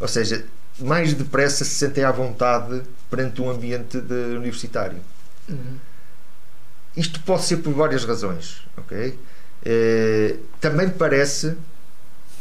Ou 0.00 0.08
seja, 0.08 0.44
mais 0.78 1.12
depressa 1.14 1.64
se 1.64 1.70
sentem 1.74 2.04
à 2.04 2.10
vontade 2.10 2.82
perante 3.10 3.40
um 3.42 3.50
ambiente 3.50 4.00
de- 4.00 4.36
universitário. 4.36 4.98
Uhum. 5.48 5.76
Isto 6.96 7.20
pode 7.20 7.42
ser 7.44 7.58
por 7.58 7.72
várias 7.72 8.04
razões, 8.04 8.62
ok? 8.76 9.18
Eh, 9.64 10.36
também 10.60 10.88
parece 10.90 11.56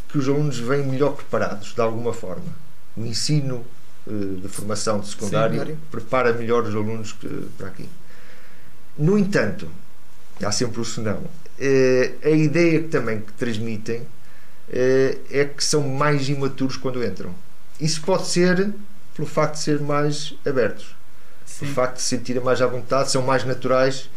que 0.09 0.17
os 0.17 0.27
alunos 0.27 0.59
vêm 0.59 0.85
melhor 0.85 1.15
preparados, 1.15 1.73
de 1.73 1.81
alguma 1.81 2.13
forma. 2.13 2.45
O 2.95 3.03
ensino 3.05 3.65
eh, 4.07 4.11
de 4.41 4.47
formação 4.47 4.99
de 4.99 5.07
secundário 5.07 5.53
Secundário. 5.55 5.79
prepara 5.89 6.33
melhor 6.33 6.63
os 6.63 6.75
alunos 6.75 7.13
que, 7.13 7.27
para 7.57 7.67
aqui. 7.67 7.89
No 8.97 9.17
entanto, 9.17 9.67
há 10.43 10.51
sempre 10.51 10.79
o 10.81 10.85
senão, 10.85 11.23
eh, 11.59 12.11
a 12.23 12.29
ideia 12.29 12.81
que 12.83 12.89
também 12.89 13.21
que 13.21 13.33
transmitem 13.33 14.05
é 14.69 15.45
que 15.45 15.63
são 15.63 15.87
mais 15.87 16.29
imaturos 16.29 16.77
quando 16.77 17.03
entram. 17.03 17.35
Isso 17.79 18.01
pode 18.01 18.25
ser 18.27 18.73
pelo 19.13 19.27
facto 19.27 19.55
de 19.55 19.59
ser 19.59 19.79
mais 19.79 20.33
abertos, 20.45 20.95
Sim. 21.45 21.59
pelo 21.59 21.73
facto 21.73 21.95
de 21.97 22.01
se 22.01 22.07
sentirem 22.07 22.41
mais 22.41 22.61
à 22.61 22.65
vontade, 22.65 23.11
são 23.11 23.21
mais 23.21 23.43
naturais 23.45 24.09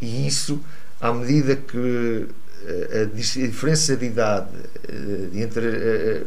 e 0.00 0.26
isso, 0.26 0.60
à 1.00 1.12
medida 1.12 1.56
que 1.56 2.28
eh, 2.66 3.02
a 3.02 3.14
diferença 3.14 3.96
de 3.96 4.06
idade 4.06 4.48
eh, 4.88 5.40
entre 5.40 5.66
eh, 5.66 6.22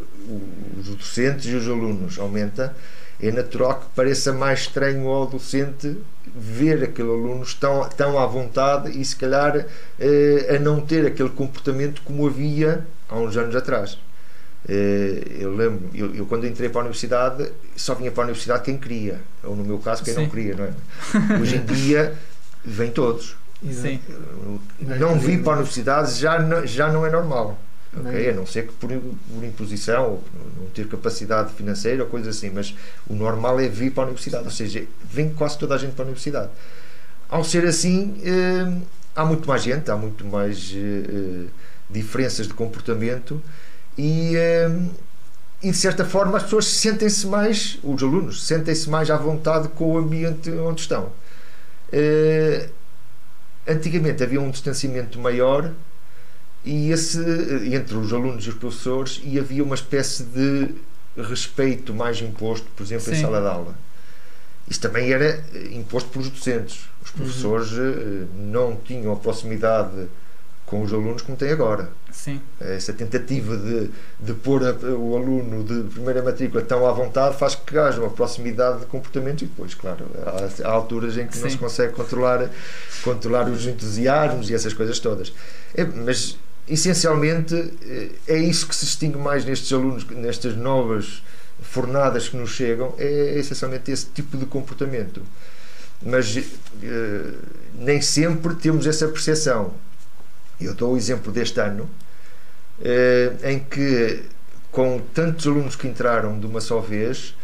os 0.80 0.88
docentes 0.96 1.46
e 1.48 1.56
os 1.56 1.68
alunos 1.68 2.18
aumenta, 2.18 2.74
é 3.22 3.30
natural 3.30 3.82
que 3.82 3.88
pareça 3.94 4.32
mais 4.32 4.62
estranho 4.62 5.06
ao 5.10 5.28
docente 5.28 5.98
ver 6.34 6.82
aquele 6.84 7.10
aluno 7.10 7.46
tão, 7.60 7.90
tão 7.90 8.18
à 8.18 8.26
vontade 8.26 8.98
e 8.98 9.04
se 9.04 9.16
calhar 9.16 9.66
a 10.56 10.60
não 10.60 10.80
ter 10.80 11.06
aquele 11.06 11.30
comportamento 11.30 12.02
como 12.06 12.26
havia 12.26 12.88
há 13.10 13.18
uns 13.18 13.36
anos 13.36 13.56
atrás. 13.58 13.98
Eu 15.38 15.54
lembro, 15.54 15.90
eu, 15.94 16.16
eu 16.16 16.26
quando 16.28 16.48
entrei 16.48 16.70
para 16.70 16.80
a 16.80 16.84
universidade 16.84 17.52
só 17.76 17.94
vinha 17.94 18.12
para 18.12 18.24
a 18.24 18.28
universidade 18.28 18.64
quem 18.64 18.78
queria, 18.78 19.20
ou 19.44 19.54
no 19.54 19.66
meu 19.66 19.80
caso 19.80 20.02
quem 20.02 20.14
não 20.14 20.24
Sim. 20.24 20.30
queria, 20.30 20.56
não 20.56 20.64
é? 20.64 21.42
Hoje 21.42 21.58
em 21.58 21.66
dia 21.66 22.16
vêm 22.64 22.92
todos. 22.92 23.36
Sim. 23.62 24.00
Não 24.80 25.20
vir 25.20 25.44
para 25.44 25.54
a 25.54 25.56
universidade 25.58 26.20
já 26.20 26.40
não, 26.40 26.66
já 26.66 26.92
não 26.92 27.06
é 27.06 27.12
normal. 27.12 27.60
Não 27.92 28.10
ok? 28.10 28.28
é? 28.28 28.30
A 28.32 28.34
não 28.34 28.46
ser 28.46 28.68
que 28.68 28.74
por, 28.74 28.90
por 28.90 29.44
imposição, 29.44 30.12
ou 30.12 30.18
por 30.18 30.62
não 30.62 30.70
ter 30.70 30.88
capacidade 30.88 31.54
financeira 31.54 32.04
ou 32.04 32.10
coisa 32.10 32.30
assim, 32.30 32.50
mas 32.52 32.76
o 33.08 33.16
normal 33.16 33.60
é 33.60 33.68
vir 33.68 33.92
para 33.92 34.04
a 34.04 34.06
universidade, 34.06 34.46
ou 34.46 34.52
seja, 34.52 34.84
vem 35.12 35.32
quase 35.34 35.58
toda 35.58 35.76
a 35.76 35.78
gente 35.78 35.94
para 35.94 36.04
a 36.04 36.08
universidade. 36.08 36.50
Ao 37.30 37.44
ser 37.44 37.66
assim, 37.66 38.20
eh, 38.24 38.82
há 39.16 39.26
muito 39.26 39.48
mais 39.48 39.62
gente, 39.62 39.90
há 39.92 39.98
muito 39.98 40.26
mais 40.26 40.72
eh, 40.74 40.78
eh, 40.78 41.46
diferenças 41.90 42.48
de 42.48 42.54
comportamento 42.54 43.42
e, 43.98 44.36
eh, 44.36 44.72
e 45.62 45.72
de 45.72 45.78
certa 45.78 46.06
forma 46.06 46.38
as 46.38 46.44
pessoas 46.44 46.66
sentem-se 46.66 47.28
mais, 47.28 47.78
os 47.84 48.02
alunos 48.02 48.48
sentem-se 48.48 48.90
mais 48.90 49.12
à 49.12 49.18
vontade 49.18 49.68
com 49.70 49.94
o 49.94 49.98
ambiente 49.98 50.50
onde 50.52 50.82
estão. 50.82 51.12
Antigamente 53.70 54.24
havia 54.24 54.42
um 54.42 54.50
distanciamento 54.50 55.20
maior 55.20 55.72
e 56.66 56.92
esse 56.92 57.20
entre 57.74 57.96
os 57.96 58.12
alunos 58.12 58.46
e 58.46 58.50
os 58.50 58.56
professores 58.56 59.22
e 59.24 59.38
havia 59.38 59.64
uma 59.64 59.76
espécie 59.76 60.24
de 60.24 60.70
respeito 61.16 61.94
mais 61.94 62.20
imposto, 62.22 62.68
por 62.76 62.84
exemplo, 62.84 63.12
em 63.12 63.16
Sim. 63.16 63.22
sala 63.22 63.40
de 63.40 63.48
aula. 63.48 63.76
Isso 64.68 64.82
também 64.82 65.12
era 65.12 65.44
imposto 65.72 66.10
pelos 66.10 66.30
docentes. 66.30 66.82
Os 67.04 67.12
professores 67.12 67.72
eh, 67.74 68.26
não 68.36 68.76
tinham 68.76 69.14
a 69.14 69.16
proximidade 69.16 70.08
com 70.70 70.84
os 70.84 70.94
alunos 70.94 71.22
como 71.24 71.36
têm 71.38 71.50
agora. 71.52 71.90
Sim. 72.12 72.40
Essa 72.60 72.94
tentativa 72.94 73.58
de, 73.58 73.90
de 74.20 74.34
pôr 74.34 74.64
a- 74.64 74.74
o 74.96 75.18
aluno 75.18 75.64
de 75.64 75.90
primeira 75.90 76.22
matrícula 76.22 76.62
tão 76.62 76.86
à 76.88 76.92
vontade 76.92 77.38
faz 77.38 77.56
que 77.56 77.78
haja 77.78 78.00
uma 78.00 78.10
proximidade 78.12 78.82
de 78.82 78.86
comportamento 78.86 79.42
e 79.44 79.48
depois, 79.48 79.74
claro, 79.74 80.06
há, 80.26 80.68
há 80.68 80.72
alturas 80.72 81.18
em 81.18 81.26
que 81.28 81.36
não 81.38 81.44
Sim. 81.46 81.50
se 81.52 81.58
consegue 81.58 81.94
controlar, 81.94 82.50
controlar 83.04 83.50
os 83.50 83.66
entusiasmos 83.66 84.50
e 84.50 84.54
essas 84.54 84.74
coisas 84.74 85.00
todas. 85.00 85.34
É, 85.74 85.84
mas, 85.84 86.38
essencialmente, 86.68 87.56
eh, 87.82 88.10
é 88.28 88.38
isso 88.38 88.68
que 88.68 88.76
se 88.76 88.86
distingue 88.86 89.18
mais 89.18 89.44
nestes 89.46 89.74
alunos, 89.74 90.06
nestas 90.12 90.56
novas 90.56 91.24
fornadas 91.62 92.30
que 92.30 92.38
nos 92.38 92.52
chegam, 92.52 92.94
é 92.98 93.40
essencialmente 93.40 93.92
esse 93.92 94.06
tipo 94.06 94.38
de 94.38 94.46
comportamento. 94.46 95.22
Mas 96.02 96.38
eh, 96.38 97.34
nem 97.78 98.02
sempre 98.02 98.54
temos 98.56 98.86
essa 98.88 99.08
percepção. 99.08 99.74
Eu 100.60 100.74
dou 100.74 100.94
o 100.94 100.98
exemplo 100.98 101.32
deste 101.32 101.60
ano, 101.60 101.90
eh, 102.82 103.34
em 103.44 103.60
que, 103.60 104.24
com 104.72 105.00
tantos 105.14 105.48
alunos 105.48 105.76
que 105.76 105.88
entraram 105.88 106.40
de 106.40 106.46
uma 106.46 106.62
só 106.62 106.80
vez, 106.80 107.36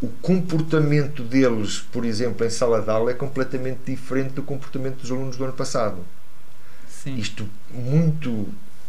o 0.00 0.08
comportamento 0.22 1.22
deles, 1.22 1.80
por 1.92 2.04
exemplo, 2.04 2.46
em 2.46 2.50
sala 2.50 2.80
de 2.80 2.90
aula, 2.90 3.10
é 3.10 3.14
completamente 3.14 3.80
diferente 3.86 4.32
do 4.32 4.42
comportamento 4.42 5.00
dos 5.00 5.10
alunos 5.10 5.36
do 5.36 5.44
ano 5.44 5.52
passado. 5.52 5.98
Sim. 6.88 7.16
Isto, 7.16 7.48
muito 7.70 8.48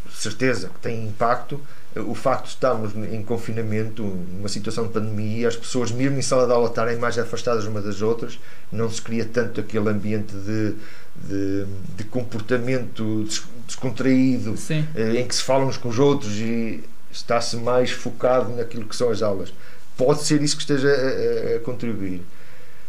certeza 0.09 0.69
que 0.69 0.79
tem 0.79 1.07
impacto. 1.07 1.59
O 1.93 2.15
facto 2.15 2.43
de 2.45 2.49
estarmos 2.51 2.93
em 2.95 3.21
confinamento, 3.21 4.01
numa 4.03 4.47
situação 4.47 4.87
de 4.87 4.93
pandemia, 4.93 5.49
as 5.49 5.57
pessoas, 5.57 5.91
mesmo 5.91 6.17
em 6.17 6.21
sala 6.21 6.45
de 6.45 6.53
aula, 6.53 6.69
estarem 6.69 6.97
mais 6.97 7.19
afastadas 7.19 7.65
umas 7.65 7.83
das 7.83 8.01
outras, 8.01 8.39
não 8.71 8.89
se 8.89 9.01
cria 9.01 9.25
tanto 9.25 9.59
aquele 9.59 9.89
ambiente 9.89 10.33
de, 10.33 10.73
de, 11.15 11.65
de 11.97 12.03
comportamento 12.05 13.23
des- 13.25 13.43
descontraído 13.67 14.55
Sim. 14.55 14.87
eh, 14.95 15.19
em 15.19 15.27
que 15.27 15.35
se 15.35 15.43
fala 15.43 15.65
uns 15.65 15.75
com 15.75 15.89
os 15.89 15.99
outros 15.99 16.31
e 16.37 16.81
está-se 17.11 17.57
mais 17.57 17.91
focado 17.91 18.55
naquilo 18.55 18.85
que 18.85 18.95
são 18.95 19.09
as 19.09 19.21
aulas. 19.21 19.53
Pode 19.97 20.23
ser 20.23 20.41
isso 20.41 20.55
que 20.55 20.61
esteja 20.61 20.87
a- 20.89 21.55
a 21.57 21.59
contribuir, 21.59 22.21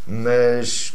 mas 0.07 0.95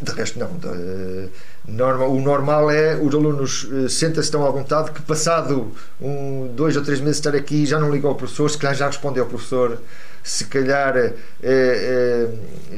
de 0.00 0.12
resto 0.12 0.38
não. 0.38 0.48
De- 0.56 1.28
norma- 1.66 2.06
o 2.06 2.20
normal 2.20 2.70
é 2.70 2.96
os 2.96 3.14
alunos 3.14 3.68
eh, 3.72 3.88
sentem-se 3.88 4.30
tão 4.30 4.46
à 4.46 4.50
vontade 4.50 4.90
que 4.92 5.02
passado 5.02 5.72
um, 6.00 6.48
dois 6.54 6.76
ou 6.76 6.82
três 6.84 7.00
meses 7.00 7.20
de 7.20 7.28
estar 7.28 7.36
aqui 7.38 7.66
já 7.66 7.78
não 7.78 7.90
ligam 7.90 8.10
ao 8.10 8.16
professor, 8.16 8.48
se 8.50 8.58
calhar 8.58 8.76
já 8.76 8.86
respondem 8.86 9.20
ao 9.20 9.28
professor, 9.28 9.78
se 10.22 10.44
calhar 10.46 10.96
eh, 10.96 11.12
eh, 11.42 12.28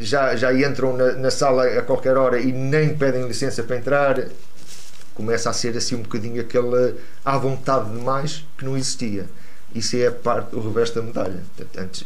já, 0.00 0.35
já 0.37 0.52
entram 0.54 0.96
na, 0.96 1.12
na 1.12 1.31
sala 1.31 1.64
a 1.66 1.83
qualquer 1.83 2.16
hora 2.16 2.38
e 2.40 2.52
nem 2.52 2.96
pedem 2.96 3.26
licença 3.26 3.62
para 3.62 3.76
entrar 3.76 4.24
começa 5.14 5.50
a 5.50 5.52
ser 5.52 5.76
assim 5.76 5.96
um 5.96 6.02
bocadinho 6.02 6.40
aquela 6.40 6.94
à 7.24 7.37
vontade 7.37 7.90
demais 7.90 8.44
que 8.57 8.64
não 8.64 8.76
existia. 8.76 9.26
Isso 9.74 9.96
é 9.96 10.07
a 10.07 10.12
parte, 10.12 10.54
o 10.54 10.61
reverso 10.61 10.94
da 10.94 11.02
medalha. 11.02 11.42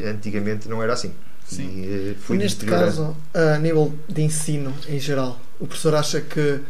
Antigamente 0.03 0.67
não 0.67 0.83
era 0.83 0.95
assim. 0.95 1.13
Sim. 1.53 1.69
E, 1.85 2.11
eh, 2.13 2.15
foi 2.21 2.37
Neste 2.37 2.65
caso, 2.67 3.17
a 3.35 3.59
nível 3.59 3.93
de 4.09 4.23
ensino 4.23 4.75
em 4.89 4.99
geral, 4.99 5.39
o 5.61 5.67
professor 5.67 5.95
acha 5.95 6.21
que 6.21 6.61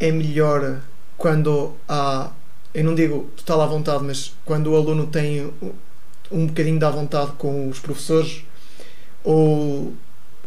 é 0.00 0.10
melhor 0.10 0.80
quando 1.16 1.74
há, 1.88 2.30
eu 2.74 2.84
não 2.84 2.94
digo 2.94 3.30
total 3.36 3.60
à 3.62 3.66
vontade, 3.66 4.02
mas 4.04 4.34
quando 4.44 4.68
o 4.72 4.76
aluno 4.76 5.06
tem 5.06 5.52
um 6.30 6.46
bocadinho 6.46 6.78
de 6.78 6.84
à 6.84 6.90
vontade 6.90 7.32
com 7.38 7.68
os 7.68 7.78
professores 7.78 8.44
ou 9.22 9.94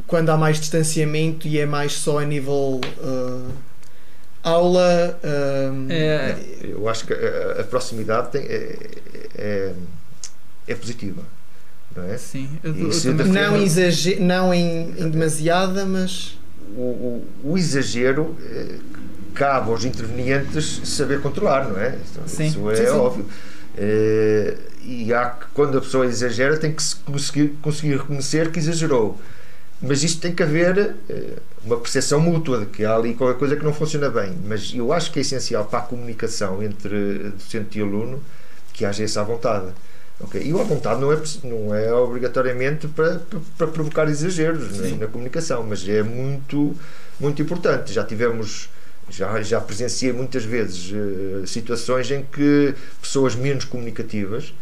quando 0.05 0.29
há 0.29 0.37
mais 0.37 0.59
distanciamento 0.59 1.47
e 1.47 1.57
é 1.59 1.65
mais 1.65 1.93
só 1.93 2.19
a 2.19 2.25
nível 2.25 2.79
ah, 3.01 3.51
aula. 4.43 5.19
ah, 5.23 5.93
É, 5.93 6.37
Eu 6.63 6.87
acho 6.89 7.05
que 7.05 7.13
a, 7.13 7.61
a 7.61 7.63
proximidade 7.63 8.31
tem- 8.31 8.45
é, 8.45 8.77
é, 9.35 9.73
é 10.67 10.75
positiva. 10.75 11.23
Não 11.97 12.03
é? 12.05 12.17
sim. 12.17 12.47
Eu, 12.63 12.75
eu 12.75 13.17
também- 13.17 13.27
não, 13.33 13.57
exager, 13.61 14.21
não 14.21 14.53
em, 14.53 14.93
em 14.97 15.09
demasiada, 15.09 15.85
mas. 15.85 16.37
O, 16.75 16.81
o, 16.81 17.27
o 17.43 17.57
exagero 17.57 18.35
eh, 18.45 18.75
cabe 19.33 19.69
aos 19.71 19.83
intervenientes 19.85 20.81
saber 20.85 21.21
controlar, 21.21 21.67
não 21.69 21.79
é? 21.79 21.95
Isso, 22.05 22.19
Sim. 22.27 22.47
isso 22.47 22.69
é 22.71 22.75
Sim, 22.75 22.83
sim. 22.85 22.89
óbvio. 22.91 23.25
Eh, 23.77 24.57
e 24.85 25.13
há 25.13 25.29
que, 25.31 25.45
quando 25.53 25.77
a 25.77 25.81
pessoa 25.81 26.05
exagera, 26.05 26.57
tem 26.57 26.71
que 26.71 26.81
se 26.83 26.95
conseguir, 26.97 27.49
conseguir 27.61 27.97
reconhecer 27.97 28.51
que 28.51 28.59
exagerou. 28.59 29.19
Mas 29.81 30.03
isto 30.03 30.19
tem 30.21 30.33
que 30.33 30.41
haver 30.43 30.95
eh, 31.09 31.33
uma 31.65 31.77
percepção 31.77 32.19
mútua 32.19 32.59
de 32.59 32.65
que 32.67 32.83
há 32.85 32.95
ali 32.95 33.13
qualquer 33.13 33.37
coisa 33.39 33.55
que 33.55 33.63
não 33.63 33.73
funciona 33.73 34.09
bem. 34.09 34.35
Mas 34.45 34.73
eu 34.73 34.91
acho 34.93 35.11
que 35.11 35.19
é 35.19 35.21
essencial 35.21 35.65
para 35.65 35.79
a 35.79 35.81
comunicação 35.83 36.61
entre 36.63 37.29
docente 37.37 37.77
e 37.79 37.81
aluno 37.81 38.21
que 38.73 38.85
haja 38.85 39.03
essa 39.03 39.23
vontade. 39.23 39.67
Ok? 40.19 40.41
E 40.41 40.51
o 40.51 40.59
à 40.59 40.63
vontade 40.63 40.99
não 40.99 41.11
é, 41.11 41.21
não 41.43 41.75
é 41.75 41.93
obrigatoriamente 41.93 42.87
para, 42.87 43.19
para, 43.19 43.39
para 43.57 43.67
provocar 43.67 44.07
exageros 44.07 44.77
na, 44.77 44.83
Sim. 44.83 44.97
na 44.97 45.07
comunicação, 45.07 45.63
mas 45.63 45.87
é 45.87 46.01
muito, 46.01 46.75
muito 47.19 47.41
importante. 47.41 47.93
Já 47.93 48.03
tivemos, 48.03 48.69
já, 49.09 49.41
já 49.41 49.61
presenciei 49.61 50.11
muitas 50.11 50.43
vezes 50.43 50.91
eh, 50.91 51.45
situações 51.45 52.09
em 52.09 52.23
que 52.23 52.73
pessoas 52.99 53.35
menos 53.35 53.65
comunicativas, 53.65 54.53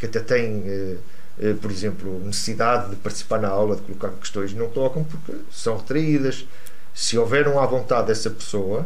que 0.00 0.06
até 0.06 0.18
têm, 0.18 0.64
eh, 0.66 1.54
por 1.62 1.70
exemplo, 1.70 2.20
necessidade 2.24 2.90
de 2.90 2.96
participar 2.96 3.40
na 3.40 3.48
aula, 3.48 3.76
de 3.76 3.82
colocar 3.82 4.10
questões, 4.18 4.52
não 4.52 4.68
tocam 4.68 5.04
porque 5.04 5.32
são 5.52 5.76
retraídas. 5.76 6.44
Se 6.92 7.16
houver 7.16 7.46
um 7.46 7.60
à 7.60 7.66
vontade 7.66 8.08
dessa 8.08 8.30
pessoa 8.30 8.84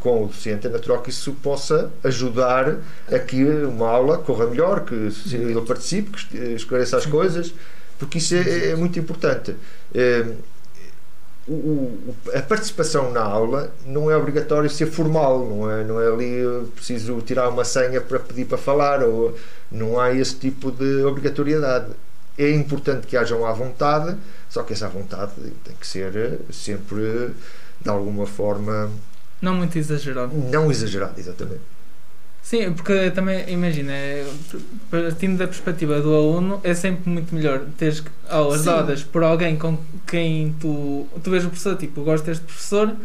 com 0.00 0.24
o 0.24 0.26
docente, 0.26 0.66
é 0.66 0.70
natural 0.70 1.00
que 1.02 1.10
isso 1.10 1.32
possa 1.34 1.90
ajudar 2.02 2.76
a 3.10 3.18
que 3.18 3.44
uma 3.44 3.88
aula 3.88 4.18
corra 4.18 4.46
melhor, 4.46 4.84
que 4.84 4.94
ele 4.94 5.60
participe, 5.62 6.10
que 6.26 6.36
es- 6.36 6.62
esclareça 6.62 6.96
as 6.96 7.06
coisas, 7.06 7.54
porque 7.98 8.18
isso 8.18 8.34
é, 8.34 8.70
é 8.70 8.76
muito 8.76 8.98
importante. 8.98 9.54
Eh, 9.94 10.26
o- 11.48 11.52
o- 11.52 12.14
a 12.34 12.42
participação 12.42 13.10
na 13.12 13.22
aula 13.22 13.72
não 13.86 14.10
é 14.10 14.16
obrigatório 14.16 14.68
ser 14.70 14.86
formal, 14.86 15.46
não 15.46 15.70
é, 15.70 15.84
não 15.84 16.00
é 16.00 16.06
ali 16.08 16.36
eh, 16.44 16.64
preciso 16.74 17.20
tirar 17.22 17.48
uma 17.48 17.64
senha 17.64 18.00
para 18.00 18.18
pedir 18.18 18.44
para 18.46 18.58
falar, 18.58 19.02
ou 19.02 19.34
não 19.70 19.98
há 19.98 20.12
esse 20.12 20.36
tipo 20.36 20.70
de 20.70 21.02
obrigatoriedade. 21.04 21.86
É 22.38 22.50
importante 22.50 23.06
que 23.06 23.16
hajam 23.16 23.44
à 23.46 23.52
vontade, 23.52 24.16
só 24.48 24.62
que 24.62 24.72
essa 24.72 24.88
vontade 24.88 25.32
tem 25.64 25.74
que 25.78 25.86
ser 25.86 26.14
eh, 26.16 26.38
sempre 26.52 27.02
eh, 27.04 27.30
de 27.80 27.88
alguma 27.88 28.26
forma 28.26 28.90
Não 29.40 29.54
muito 29.54 29.76
exagerado. 29.78 30.32
não 30.34 30.70
exagerada, 30.70 31.18
exatamente. 31.18 31.60
Sim, 32.42 32.72
porque 32.72 33.10
também, 33.10 33.48
imagina, 33.50 33.92
partindo 34.90 35.38
da 35.38 35.46
perspectiva 35.46 36.00
do 36.00 36.14
aluno, 36.14 36.60
é 36.64 36.74
sempre 36.74 37.08
muito 37.08 37.34
melhor 37.34 37.60
teres 37.78 38.02
aulas 38.28 38.60
Sim. 38.60 38.66
dadas 38.66 39.02
por 39.04 39.22
alguém 39.22 39.56
com 39.56 39.78
quem 40.06 40.54
tu, 40.60 41.06
tu 41.22 41.30
vês 41.30 41.44
o 41.44 41.48
professor, 41.48 41.76
tipo, 41.76 42.02
gosto 42.02 42.24
deste 42.24 42.44
professor, 42.44 42.96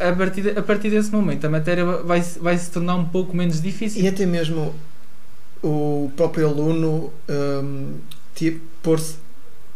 a 0.00 0.12
partir, 0.12 0.42
de- 0.42 0.58
a 0.58 0.62
partir 0.62 0.90
desse 0.90 1.12
momento 1.12 1.44
a 1.44 1.50
matéria 1.50 1.84
vai, 1.84 2.20
vai 2.40 2.56
se 2.58 2.70
tornar 2.70 2.96
um 2.96 3.04
pouco 3.04 3.36
menos 3.36 3.60
difícil. 3.60 4.02
E 4.02 4.08
até 4.08 4.24
mesmo 4.26 4.74
o 5.62 6.10
próprio 6.16 6.48
aluno 6.48 7.12
hum, 7.28 7.94
tipo, 8.34 8.60
pôr-se 8.82 9.16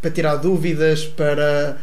para 0.01 0.11
tirar 0.11 0.35
dúvidas, 0.37 1.05
para, 1.05 1.77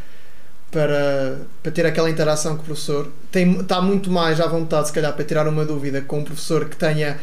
para, 0.70 1.38
para 1.62 1.72
ter 1.72 1.84
aquela 1.84 2.08
interação 2.08 2.56
com 2.56 2.62
o 2.62 2.64
professor, 2.66 3.08
tem, 3.30 3.60
está 3.60 3.80
muito 3.82 4.10
mais 4.10 4.40
à 4.40 4.46
vontade, 4.46 4.88
se 4.88 4.92
calhar, 4.92 5.12
para 5.12 5.24
tirar 5.24 5.46
uma 5.48 5.64
dúvida 5.64 6.00
com 6.00 6.20
um 6.20 6.24
professor 6.24 6.66
que 6.66 6.76
tenha 6.76 7.18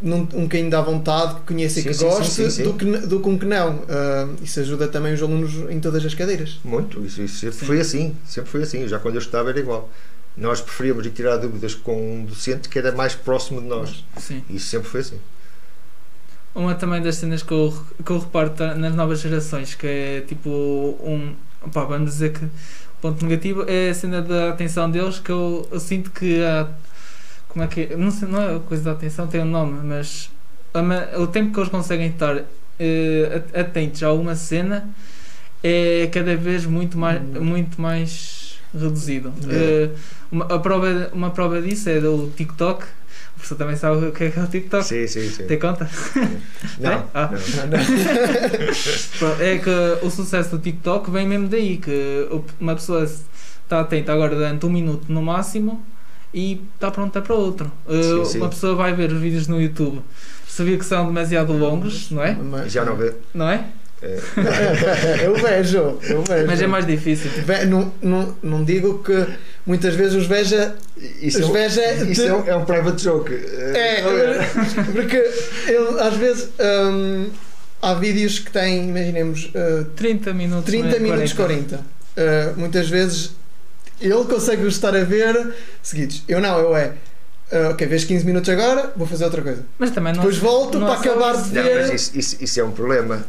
num, 0.00 0.20
um 0.20 0.42
bocadinho 0.42 0.70
da 0.70 0.80
vontade, 0.80 1.34
que 1.36 1.40
conheça 1.42 1.80
e 1.80 1.82
que 1.82 1.94
sim, 1.94 2.04
goste, 2.04 2.30
sim, 2.30 2.50
sim. 2.50 2.62
Do, 2.62 2.74
que, 2.74 2.84
do 2.84 3.20
que 3.20 3.28
um 3.28 3.38
que 3.38 3.46
não. 3.46 3.74
Hum, 3.74 4.36
isso 4.42 4.60
ajuda 4.60 4.88
também 4.88 5.12
os 5.12 5.22
alunos 5.22 5.52
em 5.70 5.80
todas 5.80 6.04
as 6.04 6.14
cadeiras. 6.14 6.58
Muito, 6.64 7.04
isso, 7.04 7.22
isso 7.22 7.38
sempre 7.38 7.66
foi 7.66 7.80
assim, 7.80 8.16
sempre 8.24 8.50
foi 8.50 8.62
assim. 8.62 8.86
Já 8.86 8.98
quando 8.98 9.16
eu 9.16 9.20
estava 9.20 9.50
era 9.50 9.58
igual. 9.58 9.90
Nós 10.36 10.60
preferíamos 10.60 11.04
ir 11.04 11.10
tirar 11.10 11.36
dúvidas 11.36 11.74
com 11.74 12.20
um 12.20 12.24
docente 12.24 12.68
que 12.68 12.78
era 12.78 12.92
mais 12.92 13.12
próximo 13.14 13.60
de 13.60 13.66
nós. 13.66 14.04
Isso 14.48 14.66
sempre 14.66 14.88
foi 14.88 15.00
assim. 15.00 15.18
Uma 16.58 16.74
também 16.74 17.00
das 17.00 17.16
cenas 17.16 17.42
que 17.42 17.52
eu, 17.52 17.72
que 18.04 18.10
eu 18.10 18.18
reparo 18.18 18.50
ta- 18.50 18.74
nas 18.74 18.94
novas 18.94 19.20
gerações, 19.20 19.74
que 19.74 19.86
é 19.86 20.20
tipo 20.26 20.50
um. 20.50 21.32
Pá, 21.72 21.84
vamos 21.84 22.10
dizer 22.10 22.32
que 22.32 22.44
ponto 23.00 23.24
negativo 23.24 23.64
é 23.68 23.90
a 23.90 23.94
cena 23.94 24.20
da 24.20 24.50
atenção 24.50 24.90
deles, 24.90 25.18
que 25.20 25.30
eu, 25.30 25.68
eu 25.70 25.78
sinto 25.78 26.10
que 26.10 26.42
há. 26.44 26.68
Como 27.48 27.64
é 27.64 27.68
que 27.68 27.80
é? 27.92 27.96
Não, 27.96 28.10
sei, 28.10 28.26
não 28.28 28.42
é 28.42 28.56
a 28.56 28.58
coisa 28.58 28.82
da 28.84 28.92
atenção, 28.92 29.26
tem 29.28 29.40
um 29.40 29.44
nome, 29.44 29.80
mas 29.84 30.30
a 30.74 31.20
o 31.20 31.26
tempo 31.28 31.52
que 31.52 31.60
eles 31.60 31.70
conseguem 31.70 32.08
estar 32.08 32.36
at- 32.36 33.56
atentos 33.56 34.02
a 34.02 34.08
alguma 34.08 34.34
cena 34.34 34.88
é 35.62 36.08
cada 36.12 36.36
vez 36.36 36.66
muito 36.66 36.98
mais, 36.98 37.20
Hum. 37.22 37.40
muito 37.40 37.80
mais 37.80 38.58
reduzido. 38.74 39.32
É. 39.48 39.54
Eh, 39.84 39.90
uma, 40.30 40.44
prova, 40.60 41.10
uma 41.12 41.30
prova 41.30 41.62
disso 41.62 41.88
é 41.88 42.00
do 42.00 42.30
TikTok. 42.36 42.84
Professor 43.38 43.56
também 43.56 43.76
sabe 43.76 44.06
o 44.06 44.12
que 44.12 44.24
é, 44.24 44.30
que 44.30 44.38
é 44.38 44.42
o 44.42 44.46
TikTok. 44.46 44.84
Sim, 44.84 45.06
sim, 45.06 45.28
sim. 45.30 45.44
Tem 45.46 45.58
conta? 45.58 45.88
Não, 46.78 46.90
É? 46.92 47.02
Ah. 47.14 47.30
não. 47.30 47.78
Pronto, 49.18 49.40
é 49.42 49.58
que 49.58 50.04
o 50.04 50.10
sucesso 50.10 50.50
do 50.50 50.58
TikTok 50.58 51.10
vem 51.10 51.26
mesmo 51.26 51.48
daí, 51.48 51.78
que 51.78 52.28
uma 52.60 52.74
pessoa 52.74 53.04
está 53.04 53.80
atenta 53.80 54.12
agora 54.12 54.34
durante 54.34 54.66
um 54.66 54.70
minuto 54.70 55.04
no 55.08 55.22
máximo 55.22 55.84
e 56.34 56.60
está 56.74 56.90
pronta 56.90 57.22
para 57.22 57.34
outro. 57.34 57.70
Uh, 57.86 58.24
Sim, 58.24 58.32
sim. 58.32 58.38
Uma 58.38 58.48
pessoa 58.48 58.74
vai 58.74 58.92
ver 58.92 59.10
os 59.12 59.20
vídeos 59.20 59.46
no 59.46 59.60
YouTube, 59.60 60.00
sabia 60.46 60.76
que 60.76 60.84
são 60.84 61.06
demasiado 61.06 61.52
longos, 61.52 62.10
não 62.10 62.22
é? 62.22 62.34
Mas, 62.34 62.72
Já 62.72 62.84
não 62.84 62.96
vê. 62.96 63.14
Não 63.32 63.48
é? 63.48 63.64
É, 64.02 65.26
eu 65.26 65.34
vejo, 65.34 65.98
eu 66.08 66.22
vejo. 66.22 66.46
Mas 66.46 66.60
é 66.62 66.66
mais 66.66 66.86
difícil. 66.86 67.30
Ve- 67.44 67.64
Não, 67.64 67.92
não, 68.00 68.36
não 68.42 68.64
digo 68.64 69.02
que 69.02 69.26
muitas 69.66 69.94
vezes 69.94 70.14
os 70.14 70.26
veja. 70.26 70.76
isso 71.20 71.40
Os 71.40 71.50
é, 71.54 71.68
veja. 71.68 72.04
um- 72.04 72.10
isso 72.10 72.22
é, 72.22 72.32
um, 72.34 72.48
é 72.48 72.56
um 72.56 72.64
private 72.64 73.02
joke. 73.02 73.32
É, 73.34 74.00
É, 74.00 74.48
porque 74.92 75.30
eu, 75.66 76.00
às 76.00 76.14
vezes 76.14 76.48
hum, 76.60 77.26
há 77.82 77.94
vídeos 77.94 78.38
que 78.38 78.50
têm, 78.52 78.88
imaginemos, 78.88 79.46
uh, 79.54 79.84
30 79.96 80.32
minutos. 80.32 80.64
30 80.66 80.88
não 80.88 80.94
é? 80.96 80.98
minutos 81.00 81.32
40. 81.32 81.76
Uh, 81.76 81.80
muitas 82.56 82.88
vezes 82.88 83.32
ele 84.00 84.24
consegue 84.24 84.62
os 84.64 84.74
estar 84.74 84.94
a 84.94 85.02
ver 85.04 85.54
seguidos. 85.82 86.22
Eu 86.28 86.40
não, 86.40 86.58
eu 86.58 86.76
é. 86.76 86.92
Uh, 87.52 87.70
ok, 87.70 87.86
vês 87.86 88.04
15 88.04 88.24
minutos 88.24 88.48
agora, 88.48 88.92
vou 88.96 89.06
fazer 89.06 89.24
outra 89.24 89.42
coisa. 89.42 89.64
Mas 89.78 89.90
também 89.90 90.12
não. 90.12 90.20
Depois 90.20 90.38
volto 90.38 90.78
não 90.78 90.86
para 90.86 90.96
é 90.96 90.98
acabar 91.12 91.32
de 91.42 91.54
Não, 91.54 91.62
ver. 91.62 91.80
mas 91.82 91.90
isso, 91.92 92.18
isso, 92.18 92.36
isso 92.40 92.60
é 92.60 92.64
um 92.64 92.72
problema. 92.72 93.24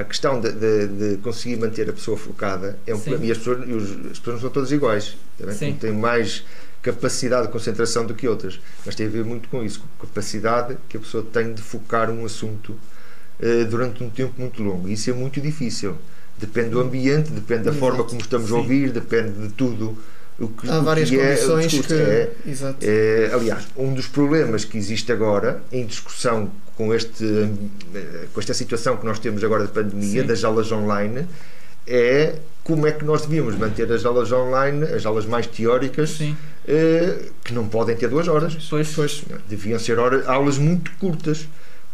A 0.00 0.04
questão 0.04 0.40
de, 0.40 0.52
de- 0.52 0.86
de 0.88 1.16
conseguir 1.18 1.56
manter 1.56 1.88
a 1.88 1.92
pessoa 1.92 2.16
focada 2.16 2.78
é 2.86 2.94
um 2.94 2.98
Sim. 2.98 3.02
problema. 3.04 3.26
E 3.26 3.32
as 3.32 3.38
pessoas, 3.38 3.58
os- 3.68 3.90
as 4.12 4.18
pessoas 4.18 4.34
não 4.34 4.40
são 4.40 4.50
todas 4.50 4.70
iguais. 4.72 5.16
Sim. 5.58 5.74
Têm 5.80 5.92
mais 5.92 6.44
capacidade 6.82 7.46
de 7.46 7.52
concentração 7.52 8.04
do 8.04 8.14
que 8.14 8.28
outras. 8.28 8.60
Mas 8.84 8.94
tem 8.94 9.06
a 9.06 9.10
ver 9.10 9.24
muito 9.24 9.48
com 9.48 9.64
isso, 9.64 9.80
com 9.80 9.86
a 10.04 10.06
capacidade 10.08 10.76
que 10.88 10.96
a 10.96 11.00
pessoa 11.00 11.24
tem 11.32 11.54
de 11.54 11.62
focar 11.62 12.10
um 12.10 12.24
assunto 12.26 12.76
eh, 13.40 13.64
durante 13.64 14.04
um 14.04 14.10
tempo 14.10 14.34
muito 14.38 14.62
longo. 14.62 14.86
Isso 14.88 15.08
é 15.08 15.12
muito 15.12 15.40
difícil. 15.40 15.96
Depende 16.38 16.70
do 16.70 16.80
ambiente, 16.80 17.30
depende 17.30 17.62
da 17.62 17.70
Exato. 17.70 17.78
forma 17.78 18.04
como 18.04 18.20
estamos 18.20 18.48
Sim. 18.48 18.54
a 18.54 18.58
ouvir, 18.58 18.90
depende 18.90 19.32
de 19.32 19.48
tudo. 19.54 19.96
Que, 20.36 20.68
Há 20.68 20.80
várias 20.80 21.08
que 21.10 21.18
é 21.20 21.28
condições 21.36 21.70
discurso. 21.70 21.94
que. 21.94 22.84
É, 22.86 23.28
é, 23.30 23.30
aliás, 23.32 23.64
um 23.76 23.94
dos 23.94 24.06
problemas 24.08 24.64
que 24.64 24.76
existe 24.76 25.12
agora 25.12 25.62
em 25.70 25.86
discussão 25.86 26.50
com, 26.76 26.92
este, 26.92 27.24
com 28.32 28.40
esta 28.40 28.52
situação 28.52 28.96
que 28.96 29.06
nós 29.06 29.20
temos 29.20 29.44
agora 29.44 29.64
de 29.66 29.72
pandemia, 29.72 30.22
Sim. 30.22 30.26
das 30.26 30.42
aulas 30.42 30.72
online, 30.72 31.24
é 31.86 32.34
como 32.64 32.84
é 32.86 32.90
que 32.92 33.04
nós 33.04 33.22
devíamos 33.22 33.56
manter 33.56 33.90
as 33.92 34.04
aulas 34.04 34.32
online, 34.32 34.82
as 34.84 35.06
aulas 35.06 35.24
mais 35.26 35.46
teóricas, 35.46 36.18
eh, 36.66 37.16
que 37.44 37.52
não 37.54 37.68
podem 37.68 37.94
ter 37.94 38.08
duas 38.08 38.26
horas. 38.26 38.54
pois. 38.68 38.90
Pois. 38.92 39.22
Deviam 39.48 39.78
ser 39.78 39.98
hora- 40.00 40.24
aulas 40.26 40.58
muito 40.58 40.90
curtas. 40.98 41.46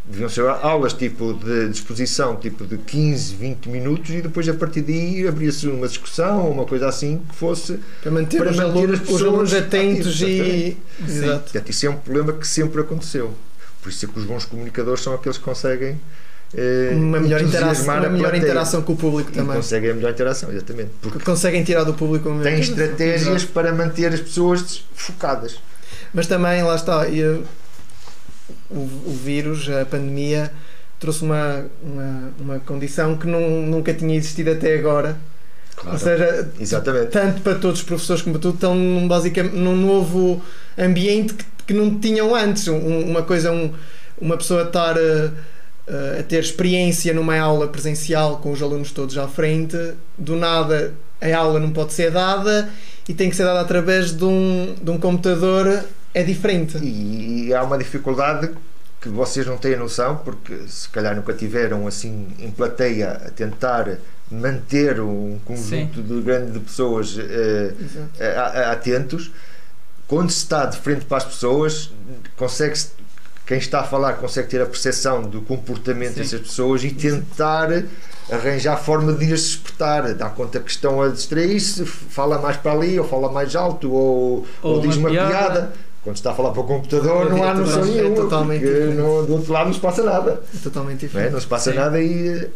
Deviam 0.05 0.29
ser 0.29 0.45
aulas 0.49 0.93
tipo 0.93 1.35
de 1.35 1.69
disposição, 1.69 2.35
tipo 2.37 2.67
de 2.67 2.79
15, 2.79 3.35
20 3.37 3.69
minutos 3.69 4.11
e 4.11 4.21
depois 4.23 4.49
a 4.49 4.55
partir 4.55 4.81
daí 4.81 5.27
abria-se 5.29 5.69
uma 5.69 5.87
discussão 5.87 6.47
ou 6.47 6.53
uma 6.53 6.65
coisa 6.65 6.89
assim 6.89 7.21
que 7.29 7.37
fosse 7.37 7.79
Para 8.03 8.11
manter, 8.11 8.39
Para 8.39 8.51
manter 8.53 8.63
alunos, 8.63 9.01
as 9.01 9.07
pessoas 9.07 9.55
atentos 9.55 10.21
e. 10.23 10.25
Sim. 10.27 10.77
Exato. 11.07 11.43
Portanto, 11.45 11.71
isso 11.71 11.87
é 11.87 11.91
um 11.91 11.97
problema 11.97 12.33
que 12.33 12.47
sempre 12.49 12.81
aconteceu. 12.81 13.33
Por 13.83 13.89
isso 13.91 14.05
é 14.05 14.09
que 14.09 14.19
os 14.19 14.25
bons 14.25 14.45
comunicadores 14.45 15.01
são 15.03 15.15
aqueles 15.15 15.39
que 15.39 15.45
conseguem 15.45 16.01
eh, 16.55 16.91
Uma 16.95 17.21
melhor, 17.21 17.41
interação, 17.41 17.85
uma 17.85 18.07
a 18.07 18.11
melhor 18.11 18.35
interação 18.35 18.83
com 18.83 18.95
o 18.95 18.97
público 18.97 19.31
também. 19.31 19.55
conseguem 19.57 19.91
a 19.91 19.95
melhor 19.95 20.11
interação, 20.11 20.51
exatamente. 20.51 20.91
Porque 21.01 21.19
Que 21.19 21.25
conseguem 21.25 21.63
tirar 21.63 21.85
do 21.85 21.95
público 21.95 22.29
uma 22.29 22.43
têm 22.43 22.55
melhor- 22.55 22.69
estratégias 22.69 23.45
para 23.45 23.73
manter 23.73 24.13
as 24.13 24.21
pessoas 24.21 24.85
focadas. 24.95 25.57
Mas 26.13 26.27
também, 26.27 26.63
lá 26.65 26.75
está, 26.75 27.07
e, 27.09 27.23
uh, 27.23 27.43
o, 28.71 28.79
o 28.79 29.21
vírus, 29.25 29.69
a 29.69 29.85
pandemia, 29.85 30.51
trouxe 30.99 31.23
uma, 31.23 31.65
uma, 31.83 32.33
uma 32.39 32.61
condição 32.61 33.17
que 33.17 33.27
não, 33.27 33.41
nunca 33.63 33.93
tinha 33.95 34.17
existido 34.17 34.51
até 34.51 34.79
agora. 34.79 35.17
Claro. 35.77 35.93
Ou 35.93 35.99
seja, 35.99 36.51
Exatamente. 36.61 37.07
tanto 37.09 37.41
para 37.41 37.55
todos 37.55 37.81
os 37.81 37.85
professores 37.85 38.23
como 38.23 38.35
para 38.35 38.43
tudo, 38.43 38.55
estão 38.55 38.75
num, 38.75 39.09
basicamente 39.09 39.55
num 39.57 39.77
novo 39.77 40.43
ambiente 40.79 41.35
que, 41.35 41.45
que 41.69 41.73
não 41.75 41.99
tinham 41.99 42.35
antes. 42.35 42.69
Um- 42.69 43.11
uma 43.11 43.23
coisa, 43.23 43.51
um, 43.51 43.73
uma 44.21 44.37
pessoa 44.37 44.65
estar 44.65 44.97
uh, 44.97 45.31
uh, 45.89 46.21
a 46.21 46.23
ter 46.23 46.41
experiência 46.41 47.15
numa 47.15 47.39
aula 47.39 47.67
presencial 47.69 48.39
com 48.39 48.53
os 48.53 48.61
alunos 48.63 48.93
todos 48.93 49.17
à 49.17 49.27
frente, 49.27 49.77
do 50.19 50.37
nada 50.37 50.93
a 51.21 51.37
aula 51.37 51.61
não 51.61 51.71
pode 51.71 51.93
ser 51.93 52.11
dada 52.11 52.71
e 53.09 53.13
tem 53.13 53.29
que 53.29 53.37
ser 53.37 53.45
dada 53.45 53.61
através 53.61 54.13
de 54.13 54.25
um, 54.25 54.75
de 54.81 54.91
um 54.91 54.99
computador, 54.99 55.85
é 56.15 56.23
diferente. 56.23 56.79
E, 56.79 57.49
e 57.49 57.55
há 57.55 57.63
uma 57.63 57.79
dificuldade 57.79 58.51
que 59.01 59.09
vocês 59.09 59.47
não 59.47 59.57
têm 59.57 59.77
noção, 59.77 60.17
porque 60.17 60.55
se 60.69 60.89
calhar 60.89 61.17
nunca 61.17 61.33
tiveram 61.33 61.87
assim 61.87 62.29
em 62.39 62.51
plateia 62.51 63.13
a 63.13 63.31
tentar 63.31 63.99
manter 64.31 65.01
um 65.01 65.39
conjunto 65.45 66.03
de 66.03 66.21
grande 66.21 66.53
de 66.53 66.61
pessoas 66.61 67.17
a- 68.21 68.73
atentos. 68.73 69.31
Quando 70.07 70.31
se 70.31 70.39
está 70.39 70.67
de 70.67 70.77
frente 70.77 71.05
para 71.05 71.19
as 71.19 71.25
pessoas, 71.25 71.91
consegue 72.37 72.79
quem 73.47 73.59
está 73.59 73.81
a 73.81 73.85
falar 73.85 74.13
consegue 74.15 74.47
ter 74.49 74.61
a 74.63 74.67
percepção 74.67 75.23
do 75.23 75.41
comportamento 75.43 76.15
Sim. 76.15 76.21
dessas 76.21 76.41
pessoas 76.41 76.85
e 76.85 76.91
tentar 76.91 77.69
arranjar 78.31 78.77
forma 78.77 79.13
de 79.13 79.33
as 79.33 79.41
despertar, 79.41 80.15
dar 80.15 80.31
conta 80.31 80.61
que 80.61 80.71
estão 80.71 81.03
a 81.03 81.09
distrair-se, 81.09 81.85
fala 81.85 82.39
mais 82.39 82.57
para 82.57 82.71
ali, 82.73 82.99
ou 83.01 83.09
fala 83.09 83.31
mais 83.33 83.57
alto, 83.57 83.91
ou, 83.91 84.47
Ou 84.63 84.75
ou 84.77 84.81
diz 84.81 84.95
uma 84.97 85.09
uma 85.09 85.11
piada. 85.11 85.31
piada. 85.31 85.73
Quando 86.03 86.17
se 86.17 86.21
está 86.21 86.31
a 86.31 86.35
falar 86.35 86.51
para 86.53 86.61
o 86.63 86.65
computador, 86.65 87.29
não 87.31 87.45
há 87.45 87.53
noção 87.55 87.83
é 87.83 87.87
nenhuma, 87.87 88.17
totalmente 88.17 88.61
porque 88.63 88.75
diferente. 88.75 88.97
não- 88.99 89.27
do 89.27 89.33
outro 89.35 89.53
lado 89.53 89.67
não 89.67 89.75
se 89.75 89.81
passa 89.81 90.03
nada. 90.03 90.43
É 90.55 90.59
totalmente 90.63 90.95
Não, 91.03 91.05
é? 91.05 91.07
diferente. 91.09 91.33
Não 91.33 91.41
se 91.41 91.47
passa 91.47 91.71
Sim. 91.73 91.77
nada 91.77 92.01
e, 92.01 92.49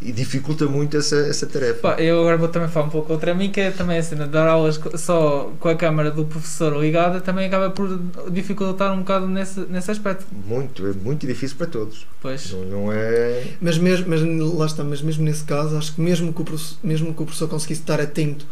e 0.00 0.12
dificulta 0.12 0.66
muito 0.66 0.96
essa, 0.96 1.16
essa 1.16 1.44
tarefa. 1.46 1.80
Pá, 1.80 1.94
eu 2.00 2.20
agora 2.20 2.36
vou 2.36 2.46
também 2.46 2.68
falar 2.68 2.86
um 2.86 2.90
pouco 2.90 3.08
contra 3.08 3.34
mim, 3.34 3.50
que 3.50 3.60
é 3.60 3.72
também 3.72 3.98
a 3.98 4.02
cena 4.04 4.24
de 4.26 4.30
dar 4.30 4.46
aulas 4.46 4.80
só 4.94 5.50
com 5.58 5.68
a 5.68 5.74
câmara 5.74 6.12
do 6.12 6.24
professor 6.24 6.80
ligada, 6.80 7.20
também 7.20 7.46
acaba 7.48 7.70
por 7.70 7.88
dificultar 8.30 8.92
um 8.92 8.98
bocado 8.98 9.26
nesse, 9.26 9.58
nesse 9.68 9.90
aspecto. 9.90 10.24
Muito, 10.46 10.86
é 10.86 10.92
muito 10.92 11.26
difícil 11.26 11.56
para 11.56 11.66
todos. 11.66 12.06
Pois, 12.20 12.52
Não, 12.52 12.64
não 12.84 12.92
é. 12.92 13.42
Mas 13.60 13.78
mesmo, 13.78 14.06
mas 14.08 14.20
lá 14.56 14.66
está, 14.66 14.84
mas 14.84 15.02
mesmo 15.02 15.24
nesse 15.24 15.42
caso, 15.42 15.76
acho 15.76 15.92
que 15.94 16.00
mesmo 16.00 16.32
que 16.32 16.40
o 16.40 16.44
professor, 16.44 16.76
mesmo 16.84 17.12
que 17.12 17.20
o 17.22 17.24
professor 17.24 17.48
conseguisse 17.48 17.80
estar 17.80 18.00
atento 18.00 18.46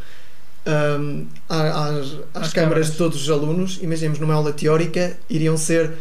à- 1.49 1.85
às, 1.89 1.97
às, 2.35 2.45
Às 2.47 2.53
câmaras 2.53 2.91
de 2.91 2.97
todos 2.97 3.21
os 3.23 3.31
alunos, 3.31 3.79
imaginemos 3.83 4.19
numa 4.19 4.35
aula 4.35 4.53
teórica, 4.53 5.17
iriam 5.29 5.57
ser 5.57 5.93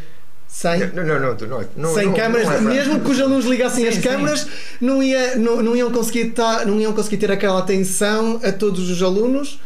100, 0.47 0.91
Não, 0.93 1.05
não, 1.05 1.20
não, 1.20 1.36
não, 1.47 1.66
não, 1.78 1.93
100 1.93 2.05
não, 2.07 2.14
câmaras, 2.14 2.45
não 2.47 2.53
é 2.53 2.62
mesmo 2.62 2.99
que 3.01 3.12
os 3.12 3.20
alunos 3.22 3.45
ligassem 3.45 3.84
Sim, 3.84 3.97
as 3.97 4.03
câmaras, 4.03 4.47
não, 4.82 5.01
ia, 5.03 5.36
não, 5.36 5.62
não, 5.62 5.76
iam 5.76 5.91
conseguir 5.91 6.28
estar, 6.30 6.66
não 6.66 6.80
iam 6.80 6.91
conseguir 6.93 7.18
ter 7.18 7.32
aquela 7.32 7.60
atenção 7.60 8.39
a 8.43 8.51
todos 8.51 8.89
os 8.89 9.01
alunos, 9.03 9.60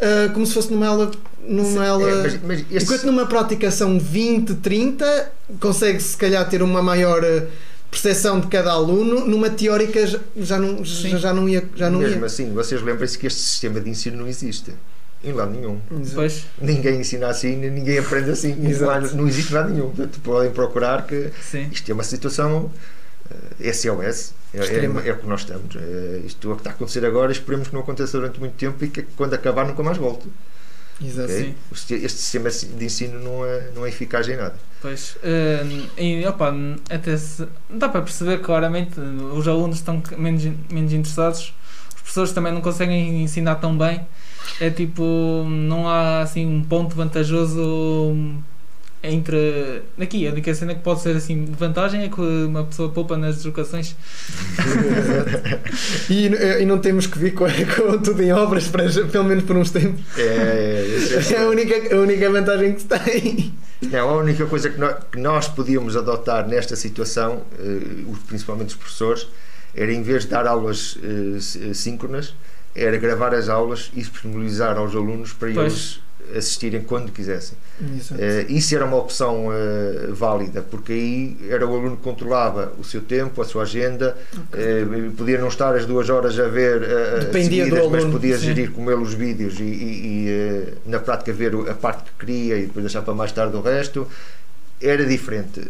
ah, 0.00 0.30
como 0.32 0.46
se 0.46 0.54
fosse 0.54 0.72
numa 0.72 0.86
aula. 0.86 1.10
Numa 1.46 1.86
aula 1.86 2.08
É, 2.08 2.14
mas, 2.22 2.40
mas 2.42 2.64
esse- 2.70 2.84
Enquanto 2.84 3.04
numa 3.04 3.26
prática 3.26 3.70
são 3.70 3.98
20, 3.98 4.54
30, 4.54 5.30
consegue 5.60 6.00
se 6.00 6.16
calhar 6.16 6.48
ter 6.48 6.62
uma 6.62 6.80
maior 6.80 7.22
eh, 7.24 7.46
percepção 7.92 8.40
de 8.40 8.46
cada 8.46 8.72
aluno, 8.72 9.26
numa 9.26 9.50
teórica 9.50 10.06
já, 10.34 10.58
não, 10.58 10.82
já, 10.82 11.18
já 11.18 11.34
não 11.34 11.46
ia. 11.46 11.62
Já 11.76 11.90
não 11.90 11.98
Mesmo 11.98 12.20
ia. 12.20 12.26
assim, 12.26 12.52
vocês 12.54 12.80
lembrem-se 12.80 13.18
que 13.18 13.26
este 13.26 13.38
sistema 13.38 13.80
de 13.80 13.90
ensino 13.90 14.16
não 14.16 14.26
existe. 14.26 14.72
Em 15.22 15.32
lado 15.32 15.52
nenhum. 15.52 15.78
Pois, 16.14 16.46
Ninguém 16.60 17.00
ensina 17.00 17.28
assim, 17.28 17.54
ninguém 17.54 17.98
aprende 17.98 18.30
assim. 18.30 18.56
Exato. 18.66 19.14
Não, 19.14 19.28
existe 19.28 19.52
nada 19.52 19.68
nenhum. 19.68 19.90
Portanto, 19.90 20.20
podem 20.24 20.50
procurar 20.50 21.06
que 21.06 21.30
sim. 21.40 21.68
isto 21.70 21.88
é 21.90 21.94
uma 21.94 22.02
situação 22.02 22.72
eh, 23.60 23.72
SOS. 23.72 24.32
É, 24.54 24.58
é, 24.58 24.84
é 24.84 25.12
o 25.12 25.18
que 25.18 25.26
nós 25.26 25.40
estamos. 25.40 25.76
Eh, 25.76 26.22
isto 26.24 26.48
é 26.48 26.52
o 26.52 26.56
que 26.56 26.60
está 26.62 26.70
a 26.70 26.72
acontecer 26.72 27.04
agora. 27.04 27.30
Esperemos 27.30 27.68
que 27.68 27.74
não 27.74 27.82
aconteça 27.82 28.18
durante 28.18 28.40
muito 28.40 28.54
tempo 28.54 28.84
e 28.84 28.88
que 28.88 29.02
quando 29.16 29.34
acabar 29.34 29.64
nunca 29.66 29.82
mais 29.82 29.98
volte. 29.98 30.26
Exato. 31.04 31.32
ok? 31.32 31.44
Sim. 31.44 31.54
O 31.70 31.74
siste- 31.76 31.94
Este 31.94 32.18
sistema 32.18 32.50
de 32.50 32.84
ensino 32.84 33.18
não 33.20 33.44
é, 33.44 33.70
não 33.74 33.84
é 33.86 33.88
eficaz 33.88 34.28
em 34.28 34.36
nada. 34.36 34.54
Pois, 34.80 35.16
eh, 35.22 35.64
e 35.96 36.26
opa, 36.26 36.52
até 36.90 37.16
se, 37.16 37.46
dá 37.70 37.88
para 37.88 38.02
perceber 38.02 38.38
claramente, 38.40 38.98
os 38.98 39.46
alunos 39.46 39.76
estão 39.76 40.02
menos, 40.18 40.42
menos 40.70 40.92
interessados, 40.92 41.54
os 41.94 41.94
professores 42.02 42.32
também 42.32 42.52
não 42.52 42.60
conseguem 42.60 43.22
ensinar 43.22 43.56
tão 43.56 43.76
bem. 43.78 44.00
É 44.60 44.70
tipo, 44.70 45.02
não 45.48 45.88
há 45.88 46.22
assim 46.22 46.44
um 46.44 46.62
ponto 46.64 46.94
vantajoso 46.96 48.42
entre. 49.02 49.82
Aqui, 50.00 50.26
a 50.26 50.32
única 50.32 50.54
cena 50.54 50.74
que 50.74 50.82
pode 50.82 51.00
ser 51.00 51.16
assim 51.16 51.44
de 51.44 51.52
vantagem 51.52 52.02
é 52.04 52.08
que 52.08 52.20
uma 52.20 52.64
pessoa 52.64 52.90
poupa 52.90 53.16
nas 53.16 53.36
deslocações. 53.36 53.94
E, 56.10 56.26
e 56.60 56.66
não 56.66 56.78
temos 56.78 57.06
que 57.06 57.18
vir 57.18 57.32
com, 57.34 57.46
com 57.46 57.98
tudo 57.98 58.22
em 58.22 58.32
obras, 58.32 58.68
para, 58.68 58.84
pelo 59.06 59.24
menos 59.24 59.44
por 59.44 59.56
uns 59.56 59.70
tempos. 59.70 60.00
É, 60.18 60.84
esse- 61.18 61.34
É 61.34 61.42
a 61.42 61.48
única, 61.48 61.94
a 61.94 61.98
única 62.00 62.30
vantagem 62.30 62.74
que 62.74 62.80
se 62.82 62.86
tem. 62.88 63.54
Não, 63.90 64.10
a 64.10 64.16
única 64.18 64.46
coisa 64.46 64.70
que 64.70 64.78
nós, 64.78 64.96
que 65.10 65.18
nós 65.18 65.48
podíamos 65.48 65.96
adotar 65.96 66.46
nesta 66.46 66.76
situação, 66.76 67.42
eh, 67.58 68.04
os- 68.08 68.18
principalmente 68.20 68.68
os 68.70 68.74
professores, 68.76 69.26
era 69.74 69.92
em 69.92 70.02
vez 70.02 70.24
de 70.24 70.30
dar 70.30 70.46
aulas 70.46 70.98
eh, 71.02 71.40
sí- 71.40 71.74
síncronas, 71.74 72.34
era 72.74 72.96
gravar 72.98 73.34
as 73.34 73.48
aulas 73.48 73.90
e 73.94 74.00
disponibilizar 74.00 74.76
aos 74.76 74.94
alunos 74.94 75.32
para 75.32 75.50
Pois. 75.52 75.72
eles 75.72 76.00
assistirem 76.36 76.82
quando 76.82 77.12
quisessem. 77.12 77.56
Eh, 78.18 78.46
isso 78.48 78.74
era 78.74 78.84
uma 78.84 78.96
opção 78.96 79.48
eh, 79.52 80.06
válida, 80.10 80.62
porque 80.62 80.92
aí 80.92 81.36
era 81.50 81.66
o 81.66 81.74
aluno 81.74 81.96
que 81.96 82.02
controlava 82.02 82.72
o 82.78 82.84
seu 82.84 83.00
tempo, 83.00 83.42
a 83.42 83.44
sua 83.44 83.62
agenda, 83.64 84.16
eh, 84.52 84.84
podia 85.16 85.38
não 85.38 85.48
estar 85.48 85.74
as 85.74 85.84
duas 85.84 86.08
horas 86.08 86.38
a 86.38 86.48
ver 86.48 86.80
Dependia 87.20 87.64
seguidas, 87.64 87.88
mas 87.90 88.04
podia 88.04 88.38
sim. 88.38 88.46
gerir 88.46 88.70
com 88.70 88.90
ele 88.90 89.02
os 89.02 89.14
vídeos 89.14 89.58
e, 89.58 89.62
e- 89.64 90.28
e, 90.28 90.74
na 90.86 91.00
prática 91.00 91.32
ver 91.32 91.54
a 91.68 91.74
parte 91.74 92.04
que 92.04 92.26
queria 92.26 92.56
e 92.58 92.62
depois 92.66 92.84
deixar 92.84 93.02
para 93.02 93.14
mais 93.14 93.32
tarde 93.32 93.56
o 93.56 93.60
resto. 93.60 94.06
Era 94.80 95.04
diferente. 95.04 95.60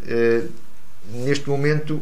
Neste 1.13 1.49
momento, 1.49 2.01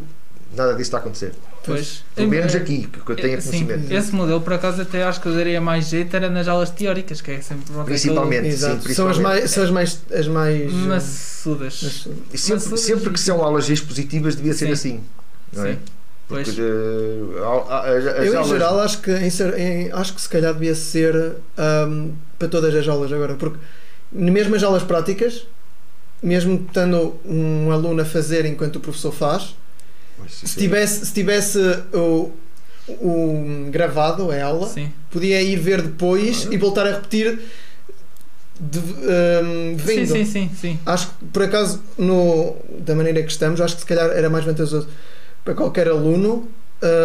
nada 0.55 0.73
disso 0.73 0.83
está 0.83 0.99
a 0.99 1.01
acontecer. 1.01 1.33
Pois, 1.75 2.05
Pelo 2.15 2.29
menos 2.29 2.55
Eh, 2.55 2.59
aqui, 2.59 2.87
que 3.05 3.11
eu 3.13 3.17
tenha 3.17 3.41
Sim, 3.41 3.65
conhecimento. 3.67 3.93
esse 3.93 4.15
modelo 4.15 4.41
por 4.41 4.53
acaso 4.53 4.83
até 4.83 5.03
acho 5.05 5.21
que 5.21 5.29
daria 5.31 5.61
mais 5.61 5.87
jeito 5.89 6.15
era 6.15 6.29
nas 6.29 6.47
aulas 6.49 6.71
teóricas, 6.71 7.21
que 7.21 7.31
é 7.31 7.41
sempre 7.41 7.65
pronto, 7.67 7.83
é 7.83 7.85
Principalmente, 7.85 8.49
Exato. 8.49 8.83
sim, 8.87 8.95
são 8.95 9.09
as 9.09 9.17
principalmente. 9.17 9.23
mais. 9.41 9.51
São 9.51 9.65
as 9.65 9.71
mais, 9.71 10.01
as 10.13 10.27
mais 10.29 10.63
aquele 10.67 10.87
maçudas. 10.87 11.75
as- 11.85 12.09
E 12.33 12.39
sempre, 12.39 12.69
Mas- 12.71 12.81
sempre 12.81 13.11
que 13.11 13.21
são 13.21 13.43
aulas 13.43 13.69
expositivas, 13.71 14.35
devia 14.37 14.53
ser 14.53 14.67
Sim. 14.67 14.73
assim. 14.73 15.01
Não 15.53 15.65
é? 15.67 15.73
Sim. 15.73 15.79
Pois. 16.29 16.47
Porque 16.49 16.61
eh, 16.61 17.43
a- 17.43 17.75
a- 17.75 17.89
as 17.97 18.05
eu, 18.27 18.33
em 18.33 18.37
aulas- 18.37 18.49
geral, 18.49 18.81
acho 18.81 19.01
que, 19.01 19.11
em 19.11 19.31
em- 19.59 19.93
acho 19.93 20.15
que 20.15 20.21
se 20.21 20.29
calhar 20.29 20.53
devia 20.55 20.75
ser 20.75 21.35
ahm, 21.59 22.11
para 22.39 22.47
todas 22.49 22.75
as 22.75 22.87
aulas 22.87 23.13
agora, 23.13 23.35
porque 23.35 23.59
mesmo 24.13 24.55
as 24.55 24.63
aulas 24.63 24.83
práticas, 24.85 25.45
mesmo 26.23 26.65
estando 26.69 27.17
um 27.25 27.73
aluno 27.73 28.03
a 28.03 28.05
fazer 28.05 28.45
enquanto 28.47 28.77
o 28.77 28.81
professor 28.81 29.11
faz, 29.13 29.57
se 30.29 30.57
tivesse, 30.57 31.07
se 31.07 31.13
tivesse 31.13 31.59
o, 31.93 32.31
o 32.89 33.69
gravado 33.71 34.31
a 34.31 34.45
aula, 34.45 34.69
Sim. 34.69 34.93
podia 35.11 35.41
ir 35.43 35.59
ver 35.59 35.83
depois 35.83 36.49
e 36.51 36.57
voltar 36.57 36.87
a 36.87 36.93
repetir 36.93 37.39
de, 38.59 38.79
ahm, 38.79 39.79
sim, 39.79 39.85
vindo. 39.97 40.13
sim, 40.13 40.25
sim, 40.25 40.51
sim. 40.55 40.79
Acho 40.85 41.09
que 41.09 41.25
por 41.33 41.43
acaso, 41.43 41.83
no, 41.97 42.57
da 42.79 42.95
maneira 42.95 43.23
que 43.23 43.31
estamos, 43.31 43.61
acho 43.61 43.75
que 43.77 43.81
se 43.81 43.87
calhar 43.87 44.11
era 44.11 44.29
mais 44.29 44.45
vantajoso 44.45 44.87
para 45.43 45.55
qualquer 45.55 45.89
aluno, 45.89 46.47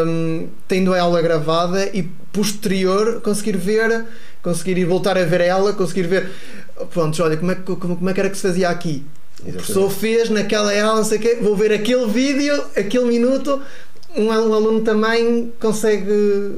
hum, 0.05 0.47
tendo 0.68 0.93
a 0.93 0.99
aula 1.01 1.22
gravada 1.22 1.86
e 1.93 2.03
posterior 2.34 3.22
conseguir 3.22 3.55
ver, 3.55 4.05
conseguir 4.41 4.78
ir 4.78 4.86
voltar 4.86 5.18
a 5.18 5.24
ver 5.24 5.49
a 5.49 5.53
aula, 5.53 5.72
conseguir 5.74 6.03
ver, 6.07 6.30
pronto, 6.93 7.24
olha, 7.24 7.38
como 7.38 7.51
é, 7.51 7.55
como, 7.55 7.78
como 7.95 8.09
é 8.09 8.13
que 8.13 8.20
era 8.20 8.30
que 8.30 8.36
se 8.36 8.47
fazia 8.47 8.70
aqui? 8.70 9.05
O 9.44 9.48
Exatamente. 9.48 9.56
professor 9.58 9.90
fez 9.92 10.30
naquela 10.30 10.72
aula, 10.82 10.96
não 10.98 11.04
sei 11.04 11.18
o 11.18 11.22
quê, 11.22 11.38
vou 11.42 11.56
ver 11.56 11.72
aquele 11.74 12.08
vídeo, 12.08 12.56
aquele 12.76 13.06
minuto, 13.06 13.62
um, 14.16 14.32
al- 14.32 14.54
aluno 14.54 14.82
também 14.82 15.52
consegue 15.60 16.56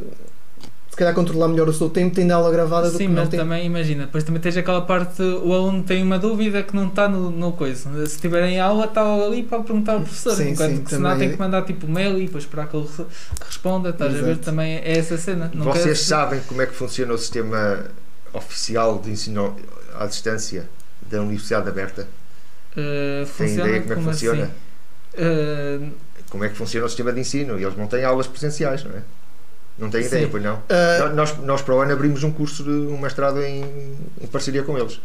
se 0.89 0.95
calhar 0.95 1.13
controlar 1.13 1.47
melhor 1.47 1.67
o 1.69 1.73
seu 1.73 1.89
tempo 1.89 2.15
tendo 2.15 2.31
aula 2.31 2.49
gravada 2.51 2.89
do 2.89 2.97
Sim, 2.97 3.03
que 3.05 3.13
não 3.13 3.21
mas 3.21 3.29
tem. 3.29 3.39
também 3.39 3.65
imagina, 3.65 4.05
depois 4.05 4.23
também 4.23 4.41
tens 4.41 4.57
aquela 4.57 4.81
parte, 4.81 5.21
o 5.21 5.53
aluno 5.53 5.83
tem 5.83 6.01
uma 6.01 6.17
dúvida 6.17 6.63
que 6.63 6.75
não 6.75 6.87
está 6.87 7.07
no, 7.07 7.29
no 7.29 7.51
coisa. 7.51 7.89
Se 8.07 8.15
estiver 8.15 8.43
em 8.47 8.59
aula, 8.59 8.85
está 8.85 9.03
ali 9.03 9.43
para 9.43 9.61
perguntar 9.61 9.93
ao 9.93 10.01
professor. 10.01 10.35
Sim, 10.35 10.49
enquanto 10.51 10.75
sim, 10.77 10.83
que 10.83 10.89
senão 10.89 11.11
também. 11.11 11.27
tem 11.27 11.35
que 11.37 11.39
mandar 11.43 11.61
tipo 11.65 11.87
mail 11.87 12.17
e 12.19 12.25
depois 12.25 12.45
esperar 12.45 12.67
que 12.67 12.75
ele 12.77 12.87
re- 12.97 13.03
que 13.39 13.45
responda. 13.45 13.89
Estás 13.89 14.11
a 14.11 14.17
ver? 14.17 14.23
Exato. 14.31 14.39
Também 14.45 14.73
é 14.77 14.97
essa 14.97 15.17
cena. 15.17 15.51
Não 15.53 15.65
Vocês 15.65 15.83
queres- 15.83 15.99
sabem 16.01 16.39
como 16.47 16.61
é 16.63 16.65
que 16.65 16.73
funciona 16.73 17.13
o 17.13 17.17
sistema 17.17 17.85
oficial 18.33 18.97
de 18.97 19.11
ensino 19.11 19.55
à 19.99 20.05
distância 20.07 20.67
da 21.11 21.21
Universidade 21.21 21.69
Aberta? 21.69 22.07
Uh, 22.77 23.25
Tem 23.25 23.25
funciona 23.25 23.69
ideia 23.69 23.81
como 23.81 23.91
é 23.91 23.95
que 23.95 23.95
como 23.95 24.11
funciona? 24.13 24.43
assim? 24.43 25.23
Uh, 25.23 25.91
Como 26.29 26.43
é 26.43 26.49
que 26.49 26.55
funciona 26.55 26.85
o 26.85 26.89
sistema 26.89 27.11
de 27.11 27.19
ensino? 27.21 27.59
Eles 27.59 27.75
não 27.75 27.87
têm 27.87 28.03
aulas 28.03 28.27
presenciais, 28.27 28.83
não 28.83 28.91
é? 28.91 29.01
Não 29.79 29.89
têm 29.89 30.03
ideia, 30.05 30.27
pois 30.29 30.43
não? 30.43 30.61
Ah, 30.69 31.09
Nós, 31.13 31.37
nós 31.39 31.61
para 31.61 31.75
o 31.75 31.79
ano 31.81 31.93
abrimos 31.93 32.23
um 32.23 32.31
curso 32.31 32.63
de 32.63 32.69
um 32.69 32.97
mestrado 32.99 33.41
em, 33.41 33.63
em 34.21 34.27
parceria 34.27 34.63
com 34.63 34.77
eles. 34.77 34.99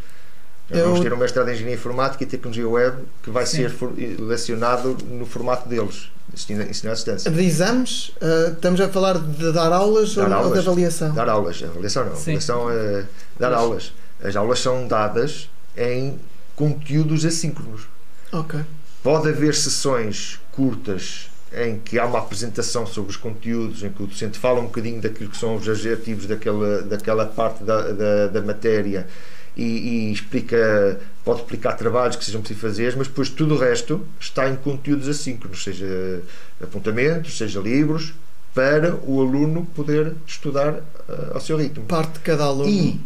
Nós 0.69 0.79
Eu- 0.79 0.85
Vamos 0.85 0.99
ter 1.01 1.13
um 1.13 1.17
mestrado 1.17 1.47
em 1.49 1.53
Engenharia 1.53 1.75
Informática 1.75 2.23
e 2.23 2.27
Tecnologia 2.27 2.67
Web 2.67 2.97
que 3.21 3.29
vai 3.29 3.45
Sim. 3.45 3.57
ser 3.57 3.69
for- 3.69 3.93
lecionado 4.19 4.97
no 5.09 5.25
formato 5.25 5.67
deles, 5.69 6.09
ensino 6.33 6.61
à 6.63 6.93
distância. 6.95 7.29
De 7.29 7.43
exames, 7.43 8.11
ah, 8.21 8.49
estamos 8.51 8.81
a 8.81 8.89
falar 8.89 9.17
de 9.19 9.51
dar 9.51 9.71
aulas, 9.71 10.15
Dar 10.15 10.23
ou, 10.23 10.29
ou 10.29 10.33
aulas. 10.35 10.53
de 10.53 10.67
avaliação? 10.67 11.13
Dar 11.13 11.29
aulas, 11.29 11.63
avaliação 11.63 12.05
não, 12.05 12.15
Sim. 12.15 12.21
avaliação 12.21 12.69
é 12.71 13.03
dar 13.39 13.53
aulas. 13.53 13.93
As 14.23 14.35
aulas 14.35 14.59
são 14.59 14.87
dadas 14.87 15.49
em 15.77 16.19
conteúdos 16.55 17.25
assíncronos. 17.25 17.87
Ok. 18.31 18.59
Pode 19.01 19.29
haver 19.29 19.53
sessões 19.53 20.39
curtas 20.51 21.29
em 21.55 21.79
que 21.79 21.99
há 21.99 22.05
uma 22.05 22.19
apresentação 22.19 22.85
sobre 22.85 23.11
os 23.11 23.17
conteúdos, 23.17 23.83
em 23.83 23.91
que 23.91 24.01
o 24.01 24.07
docente 24.07 24.39
fala 24.39 24.59
um 24.59 24.65
bocadinho 24.65 24.99
daquilo 25.01 25.29
que 25.29 25.37
são 25.37 25.55
os 25.55 25.67
adjetivos 25.69 26.25
daquela, 26.25 26.81
daquela 26.81 27.25
parte 27.25 27.63
da, 27.63 27.91
da, 27.91 28.27
da 28.27 28.41
matéria 28.41 29.07
e, 29.55 29.63
e 29.63 30.11
explica, 30.11 30.99
pode 31.23 31.41
explicar 31.41 31.73
trabalhos 31.73 32.15
que 32.15 32.25
sejam 32.25 32.41
preciso 32.41 32.59
fazer, 32.59 32.95
mas 32.97 33.07
depois 33.07 33.29
tudo 33.29 33.53
o 33.53 33.57
resto 33.57 34.03
está 34.19 34.49
em 34.49 34.55
conteúdos 34.55 35.07
assíncronos, 35.07 35.63
seja 35.63 36.23
apontamentos, 36.61 37.37
seja 37.37 37.59
livros, 37.59 38.13
para 38.53 38.95
o 38.95 39.21
aluno 39.21 39.65
poder 39.75 40.13
estudar 40.25 40.81
ah, 41.07 41.31
ao 41.35 41.41
seu 41.41 41.57
ritmo. 41.57 41.85
Parte 41.85 42.13
de 42.13 42.19
cada 42.19 42.45
aluno. 42.45 42.69
E 42.69 42.99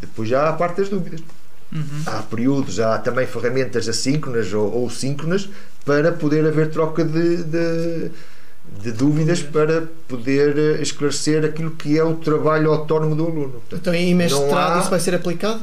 depois 0.00 0.28
já 0.28 0.42
há 0.42 0.50
a 0.50 0.52
parte 0.52 0.76
das 0.76 0.88
dúvidas 0.88 1.20
uhum. 1.74 2.02
há 2.06 2.22
períodos, 2.22 2.78
há 2.80 2.98
também 2.98 3.26
ferramentas 3.26 3.88
assíncronas 3.88 4.52
ou, 4.52 4.72
ou 4.72 4.90
síncronas 4.90 5.48
para 5.84 6.12
poder 6.12 6.46
haver 6.46 6.70
troca 6.70 7.04
de, 7.04 7.42
de, 7.44 8.10
de 8.82 8.92
dúvidas 8.92 9.42
para 9.42 9.82
poder 10.08 10.56
eh, 10.56 10.82
esclarecer 10.82 11.44
aquilo 11.44 11.72
que 11.72 11.98
é 11.98 12.04
o 12.04 12.14
trabalho 12.16 12.70
autónomo 12.72 13.14
do 13.14 13.26
aluno. 13.26 13.50
Portanto, 13.68 13.80
Então, 13.80 13.94
em 13.94 14.14
mestrado, 14.14 14.76
há- 14.76 14.80
isso 14.80 14.90
vai 14.90 15.00
ser 15.00 15.14
aplicado? 15.14 15.60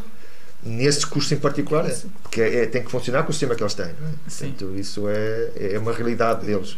nesse 0.63 1.07
curso 1.07 1.33
em 1.33 1.37
particular, 1.37 1.89
é, 1.89 1.97
porque 2.21 2.39
é, 2.39 2.65
tem 2.67 2.83
que 2.83 2.91
funcionar 2.91 3.23
com 3.23 3.31
o 3.31 3.33
sistema 3.33 3.55
que 3.55 3.63
eles 3.63 3.73
têm. 3.73 3.85
é? 3.87 3.93
Sim. 4.27 4.51
Portanto, 4.51 4.75
isso 4.77 5.07
é, 5.07 5.49
é 5.73 5.79
uma 5.79 5.91
realidade 5.91 6.45
deles. 6.45 6.77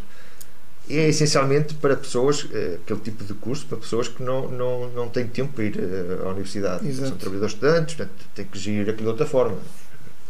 É 0.95 1.09
essencialmente 1.09 1.73
para 1.75 1.95
pessoas, 1.95 2.47
eh, 2.53 2.77
aquele 2.83 2.99
tipo 2.99 3.23
de 3.23 3.33
curso, 3.33 3.65
para 3.65 3.77
pessoas 3.77 4.07
que 4.07 4.21
não, 4.21 4.49
não, 4.49 4.89
não 4.89 5.09
têm 5.09 5.27
tempo 5.27 5.53
para 5.53 5.63
ir 5.63 5.79
eh, 5.79 6.23
à 6.23 6.29
universidade. 6.29 6.87
Exato. 6.87 7.09
São 7.09 7.17
trabalhadores 7.17 7.55
estudantes, 7.55 7.95
portanto, 7.95 8.25
têm 8.35 8.45
que 8.45 8.59
gerir 8.59 8.89
aquilo 8.89 9.03
de 9.03 9.07
outra 9.07 9.25
forma. 9.25 9.57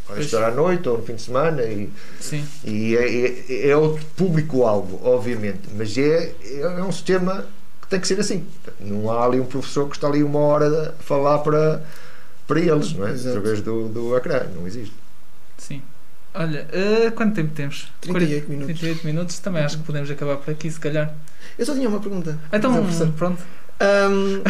Pois. 0.06 0.26
estudar 0.26 0.50
à 0.50 0.52
noite 0.52 0.88
ou 0.90 0.98
no 0.98 1.04
fim 1.04 1.16
de 1.16 1.22
semana 1.22 1.64
e, 1.64 1.90
Sim. 2.20 2.46
e 2.66 2.96
é, 2.96 3.68
é, 3.68 3.70
é 3.70 3.78
outro 3.78 4.06
público-alvo, 4.18 5.00
obviamente, 5.04 5.62
mas 5.76 5.98
é, 5.98 6.34
é 6.60 6.84
um 6.84 6.92
sistema 6.92 7.46
que 7.82 7.88
tem 7.88 8.00
que 8.00 8.08
ser 8.08 8.20
assim. 8.20 8.46
Não 8.80 9.10
há 9.10 9.26
ali 9.26 9.40
um 9.40 9.46
professor 9.46 9.88
que 9.88 9.96
está 9.96 10.08
ali 10.08 10.22
uma 10.22 10.40
hora 10.40 10.90
a 11.00 11.04
falar 11.04 11.40
para, 11.40 11.82
para 12.46 12.60
eles, 12.60 12.94
não 12.94 13.08
é? 13.08 13.12
Exato. 13.12 13.38
Através 13.38 13.62
do, 13.62 13.88
do 13.88 14.18
ecrã, 14.18 14.46
não 14.54 14.68
existe. 14.68 14.94
Sim. 15.58 15.82
Olha, 16.34 16.68
uh, 16.74 17.12
quanto 17.12 17.36
tempo 17.36 17.54
temos? 17.54 17.88
38 18.02 18.50
minutos. 18.50 18.80
38 18.80 19.06
minutos. 19.06 19.40
Também 19.40 19.64
acho 19.64 19.78
que 19.78 19.84
podemos 19.84 20.10
acabar 20.10 20.38
por 20.38 20.52
aqui, 20.52 20.70
se 20.70 20.80
calhar. 20.80 21.14
Eu 21.58 21.66
só 21.66 21.74
tinha 21.74 21.88
uma 21.88 22.00
pergunta. 22.00 22.40
Então, 22.52 22.74
professor, 22.74 23.12
pronto. 23.12 23.42
Ahm, 23.80 24.42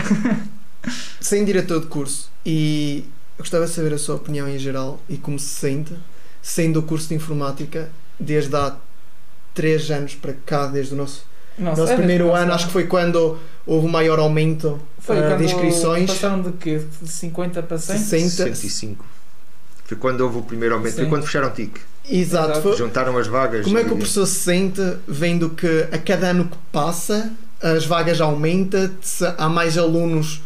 sem 1.20 1.44
diretor 1.46 1.82
de 1.82 1.88
curso 1.88 2.30
e 2.46 3.06
gostava 3.38 3.66
de 3.66 3.72
saber 3.72 3.94
a 3.94 3.98
sua 3.98 4.16
opinião 4.16 4.48
em 4.48 4.58
geral 4.58 5.02
e 5.10 5.18
como 5.18 5.40
se 5.40 5.48
sente 5.48 5.96
sendo 6.42 6.80
o 6.80 6.84
curso 6.84 7.10
de 7.10 7.16
informática 7.16 7.90
desde 8.20 8.56
há 8.56 8.76
3 9.54 9.92
anos 9.92 10.16
para 10.16 10.34
cá, 10.46 10.68
desde 10.68 10.94
o 10.94 10.98
nosso, 10.98 11.26
Nossa, 11.58 11.82
nosso 11.82 11.94
é 11.94 11.96
primeiro 11.96 12.32
ano, 12.34 12.48
nossa. 12.48 12.56
acho 12.56 12.68
que 12.68 12.74
foi 12.74 12.86
quando 12.86 13.38
houve 13.66 13.88
o 13.88 13.90
maior 13.90 14.20
aumento 14.20 14.80
Foi 15.00 15.16
quando 15.16 15.38
de 15.38 15.46
inscrições. 15.46 16.10
Passaram 16.10 16.42
de 16.42 16.52
quê? 16.54 16.86
De 17.02 17.08
50 17.08 17.64
para 17.64 17.78
100? 17.78 17.98
60. 17.98 18.56
105. 18.56 19.06
Foi 19.86 19.98
quando 19.98 20.22
houve 20.22 20.38
o 20.40 20.42
primeiro 20.42 20.76
aumento, 20.76 20.96
foi 20.96 21.04
Sim. 21.04 21.10
quando 21.10 21.26
fecharam 21.26 21.48
o 21.50 21.52
TIC. 21.52 21.80
Exato. 22.10 22.50
Exato. 22.52 22.62
foi- 22.62 22.78
Juntaram 22.78 23.18
as 23.18 23.28
vagas. 23.28 23.66
Como 23.66 23.78
é 23.78 23.84
que 23.84 23.90
o 23.92 23.94
e- 23.96 23.98
professor 23.98 24.26
se 24.26 24.36
sente 24.40 24.82
vendo 25.08 25.50
que 25.50 25.88
a 25.92 25.98
cada 25.98 26.28
ano 26.28 26.46
que 26.46 26.58
passa 26.72 27.32
as 27.62 27.86
vagas 27.86 28.20
aumentam, 28.20 28.90
há 29.38 29.48
mais 29.48 29.78
alunos 29.78 30.42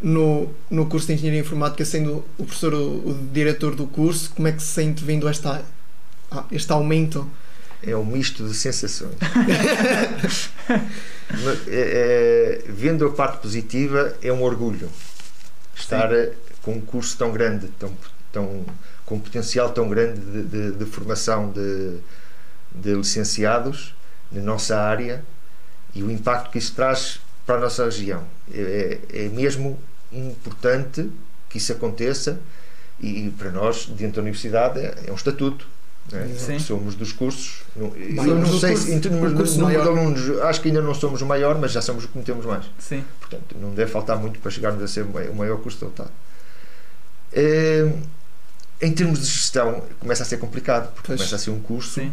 no, 0.00 0.50
no 0.70 0.86
curso 0.86 1.06
de 1.06 1.14
Engenharia 1.14 1.40
Informática, 1.40 1.84
sendo 1.84 2.24
o 2.38 2.44
professor 2.44 2.72
o, 2.74 3.10
o 3.10 3.28
diretor 3.32 3.74
do 3.74 3.86
curso, 3.86 4.30
como 4.34 4.48
é 4.48 4.52
que 4.52 4.62
se 4.62 4.68
sente 4.68 5.04
vendo 5.04 5.28
esta, 5.28 5.62
ah, 6.30 6.44
este 6.52 6.70
aumento? 6.72 7.28
É 7.82 7.94
um 7.96 8.04
misto 8.04 8.46
de 8.46 8.54
sensações. 8.54 9.12
Mas, 11.44 11.68
é- 11.68 11.68
é- 11.68 12.64
vendo 12.68 13.06
a 13.06 13.10
parte 13.12 13.38
positiva, 13.38 14.14
é 14.22 14.32
um 14.32 14.42
orgulho 14.42 14.88
estar 15.74 16.12
eh, 16.12 16.32
com 16.62 16.72
um 16.72 16.80
curso 16.80 17.16
tão 17.18 17.32
grande, 17.32 17.68
tão, 17.78 17.90
tão, 18.36 18.64
com 19.04 19.14
um 19.16 19.20
potencial 19.20 19.70
tão 19.72 19.88
grande 19.88 20.20
de, 20.20 20.42
de- 20.44 20.72
de 20.72 20.84
formação 20.84 21.50
de, 21.50 21.98
de 22.74 22.94
licenciados 22.94 23.94
na 24.30 24.42
nossa 24.42 24.76
área 24.78 25.22
e 25.94 26.02
o 26.02 26.10
impacto 26.10 26.50
que 26.50 26.58
isso 26.58 26.74
traz 26.74 27.20
para 27.46 27.56
a 27.56 27.60
nossa 27.60 27.84
região. 27.84 28.22
É, 28.52 28.98
é- 29.12 29.24
é 29.26 29.28
mesmo 29.28 29.78
importante 30.12 31.10
que 31.48 31.58
isso 31.58 31.72
aconteça 31.72 32.38
e 33.00 33.30
para 33.38 33.50
nós, 33.50 33.86
dentro 33.86 34.16
da 34.16 34.22
universidade, 34.22 34.78
é, 34.80 34.94
é 35.06 35.12
um 35.12 35.14
estatuto. 35.14 35.66
é? 36.12 36.58
Somos 36.60 36.94
dos 36.94 37.12
cursos. 37.12 37.62
Não, 37.74 37.92
eu 37.96 38.34
não 38.36 38.58
sei 38.58 38.70
curso- 38.72 38.86
se 38.86 38.92
em 38.94 39.00
termos 39.00 39.30
do 39.32 39.36
curso 39.36 39.54
de 39.54 39.58
número 39.60 39.82
de 39.82 39.88
alunos, 39.88 40.40
acho 40.42 40.60
que 40.60 40.68
ainda 40.68 40.80
não 40.82 40.94
somos 40.94 41.20
o 41.22 41.26
maior, 41.26 41.58
mas 41.58 41.72
já 41.72 41.82
somos 41.82 42.04
o 42.04 42.08
que 42.08 42.18
temos 42.22 42.44
mais. 42.46 42.64
Sim. 42.78 43.04
Portanto, 43.20 43.56
não 43.60 43.70
deve 43.74 43.90
faltar 43.90 44.16
muito 44.18 44.38
para 44.38 44.50
chegarmos 44.50 44.82
a 44.82 44.86
ser 44.88 45.02
o 45.02 45.34
maior- 45.34 45.58
curso 45.58 45.80
da 45.80 45.86
UTAD. 45.88 46.10
Em 48.80 48.92
termos 48.92 49.20
de 49.20 49.26
gestão, 49.26 49.82
começa 49.98 50.22
a 50.22 50.26
ser 50.26 50.36
complicado, 50.38 50.92
porque 50.92 51.06
Pois. 51.08 51.18
começa 51.20 51.36
a 51.36 51.38
ser 51.38 51.50
um 51.50 51.60
curso 51.60 51.94
Sim. 52.00 52.12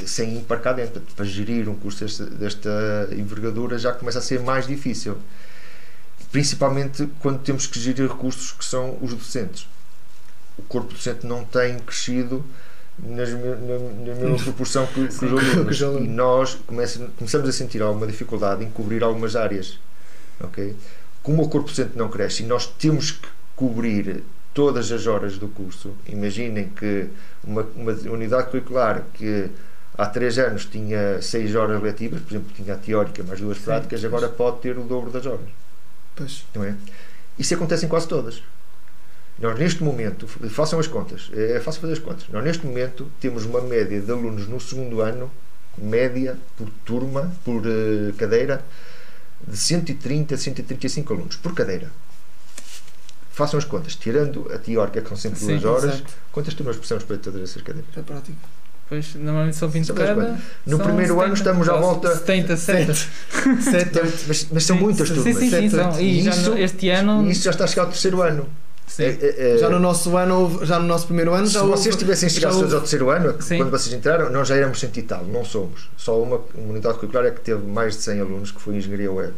eh, 0.00 0.06
sem 0.06 0.38
ir 0.38 0.42
para 0.44 0.58
cá 0.58 0.72
dentro. 0.72 1.02
Para 1.14 1.24
gerir 1.26 1.68
um 1.68 1.74
curso 1.74 2.00
desta, 2.04 2.24
desta 2.26 3.08
envergadura 3.12 3.78
já 3.78 3.92
começa 3.92 4.18
a 4.18 4.22
ser 4.22 4.40
mais 4.40 4.66
difícil. 4.66 5.18
Principalmente 6.32 7.08
quando 7.20 7.40
temos 7.40 7.66
que 7.66 7.78
gerir 7.80 8.08
recursos 8.08 8.52
que 8.52 8.64
são 8.64 8.96
os 9.02 9.12
docentes. 9.12 9.66
O 10.56 10.62
corpo 10.62 10.92
docente 10.92 11.26
não 11.26 11.44
tem 11.44 11.78
crescido 11.80 12.44
nas 12.98 13.30
na, 13.30 13.38
na 13.38 14.14
mesma 14.14 14.38
proporção 14.44 14.86
que, 14.86 15.08
que 15.08 15.24
os 15.24 15.82
alunos. 15.82 16.04
E 16.04 16.08
nós 16.08 16.54
começa- 16.66 17.08
começamos 17.18 17.48
a 17.48 17.52
sentir 17.52 17.82
alguma 17.82 18.06
dificuldade 18.06 18.64
em 18.64 18.70
cobrir 18.70 19.02
algumas 19.02 19.34
áreas. 19.36 19.78
ok? 20.40 20.76
Como 21.22 21.42
o 21.42 21.48
corpo 21.48 21.68
docente 21.68 21.96
não 21.96 22.08
cresce 22.08 22.42
e 22.42 22.46
nós 22.46 22.66
temos 22.66 23.10
que 23.10 23.28
cobrir 23.56 24.22
todas 24.60 24.92
as 24.92 25.06
horas 25.06 25.38
do 25.38 25.48
curso, 25.48 25.94
imaginem 26.06 26.68
que 26.68 27.08
uma, 27.42 27.66
uma 27.74 27.92
unidade 27.92 28.50
curricular 28.50 29.06
que 29.14 29.48
há 29.96 30.04
três 30.04 30.38
anos 30.38 30.66
tinha 30.66 31.22
seis 31.22 31.54
horas 31.54 31.82
letivas, 31.82 32.20
por 32.20 32.34
exemplo, 32.34 32.52
tinha 32.54 32.74
a 32.74 32.76
teórica 32.76 33.22
mais 33.22 33.40
duas 33.40 33.56
Sim, 33.56 33.64
práticas, 33.64 34.04
agora 34.04 34.28
pode 34.28 34.60
ter 34.60 34.76
o 34.76 34.82
dobro 34.82 35.10
das 35.10 35.24
horas. 35.24 35.48
Pois. 36.14 36.44
Não 36.54 36.62
é? 36.62 36.74
Isso 37.38 37.54
acontece 37.54 37.86
em 37.86 37.88
quase 37.88 38.06
todas. 38.06 38.42
Nós, 39.38 39.58
neste 39.58 39.82
momento, 39.82 40.28
façam 40.50 40.78
as 40.78 40.86
contas, 40.86 41.30
é 41.32 41.58
fácil 41.58 41.80
fazer 41.80 41.94
as 41.94 41.98
contas. 41.98 42.28
Nós, 42.28 42.44
neste 42.44 42.66
momento, 42.66 43.10
temos 43.18 43.46
uma 43.46 43.62
média 43.62 43.98
de 43.98 44.12
alunos 44.12 44.46
no 44.46 44.60
segundo 44.60 45.00
ano, 45.00 45.30
média 45.78 46.36
por 46.58 46.68
turma, 46.84 47.34
por 47.46 47.62
eh, 47.64 48.12
cadeira, 48.18 48.62
de 49.48 49.56
130 49.56 50.34
a 50.34 50.36
135 50.36 51.14
alunos 51.14 51.36
por 51.36 51.54
cadeira. 51.54 51.90
Façam 53.40 53.58
as 53.58 53.64
contas, 53.64 53.94
tirando 53.96 54.50
a 54.54 54.58
teórica, 54.58 55.00
que 55.00 55.08
são 55.08 55.16
sempre 55.16 55.38
Sim, 55.40 55.46
duas 55.58 55.64
horas, 55.64 55.94
exato. 55.96 56.12
quantas 56.30 56.54
turmas 56.54 56.76
precisamos 56.76 57.04
para 57.04 57.16
todas 57.16 57.42
essas 57.42 57.62
cadeiras? 57.62 57.90
É 57.96 58.02
prático. 58.02 58.38
Pois, 58.88 59.14
normalmente 59.14 59.56
são 59.56 59.68
20 59.68 59.86
São 59.86 59.94
cada. 59.96 60.38
No 60.66 60.76
são 60.76 60.86
primeiro 60.86 61.20
ano 61.20 61.32
estamos 61.34 61.68
à 61.68 61.76
volta- 61.76 62.14
70, 62.16 62.56
70. 62.56 62.94
Sete, 62.94 63.98
oito. 64.00 64.18
Mas, 64.26 64.46
mas 64.50 64.64
são 64.64 64.76
Sim, 64.76 64.82
muitas 64.82 65.08
sim, 65.08 65.14
turmas. 65.14 65.34
Sim, 65.36 65.40
sim, 65.40 65.50
Sete, 65.50 65.70
são. 65.70 65.86
oito. 65.90 66.00
E 66.00 66.22
já 66.22 66.30
Isso- 66.32 66.54
este 66.58 66.88
ano. 66.90 67.26
E 67.26 67.30
isso 67.30 67.42
já 67.44 67.50
está 67.52 67.64
a 67.64 67.66
chegar 67.68 67.82
ao 67.82 67.88
terceiro 67.88 68.20
ano. 68.22 68.46
Sim. 68.88 69.04
É- 69.04 69.06
é- 69.20 69.54
é- 69.54 69.58
Já 69.58 69.70
no 69.70 69.78
nosso 69.78 70.16
ano, 70.16 70.34
houve- 70.40 70.66
já 70.66 70.78
no 70.80 70.86
nosso 70.86 71.06
primeiro 71.06 71.32
ano, 71.32 71.46
Se 71.46 71.52
já 71.54 71.62
houve- 71.62 71.76
vocês 71.76 71.94
tivessem 71.94 72.28
já 72.28 72.34
chegado 72.34 72.50
houve- 72.54 72.62
todos 72.62 72.74
ao 72.74 72.80
terceiro 72.80 73.08
ano, 73.10 73.40
Sim. 73.40 73.58
quando 73.58 73.70
vocês 73.70 73.94
entraram, 73.94 74.28
nós 74.30 74.48
já 74.48 74.56
éramos 74.56 74.80
cento 74.80 74.96
e 74.98 75.02
tal, 75.02 75.24
não 75.24 75.44
somos. 75.44 75.88
Só 75.96 76.20
uma, 76.20 76.40
uma 76.56 76.70
unidade 76.72 76.96
curricular 76.98 77.24
é 77.26 77.30
que 77.30 77.40
teve 77.40 77.64
mais 77.64 77.96
de 77.96 78.02
100 78.02 78.18
alunos, 78.20 78.50
que 78.50 78.60
foi 78.60 78.74
Engenharia 78.74 79.12
Web. 79.12 79.32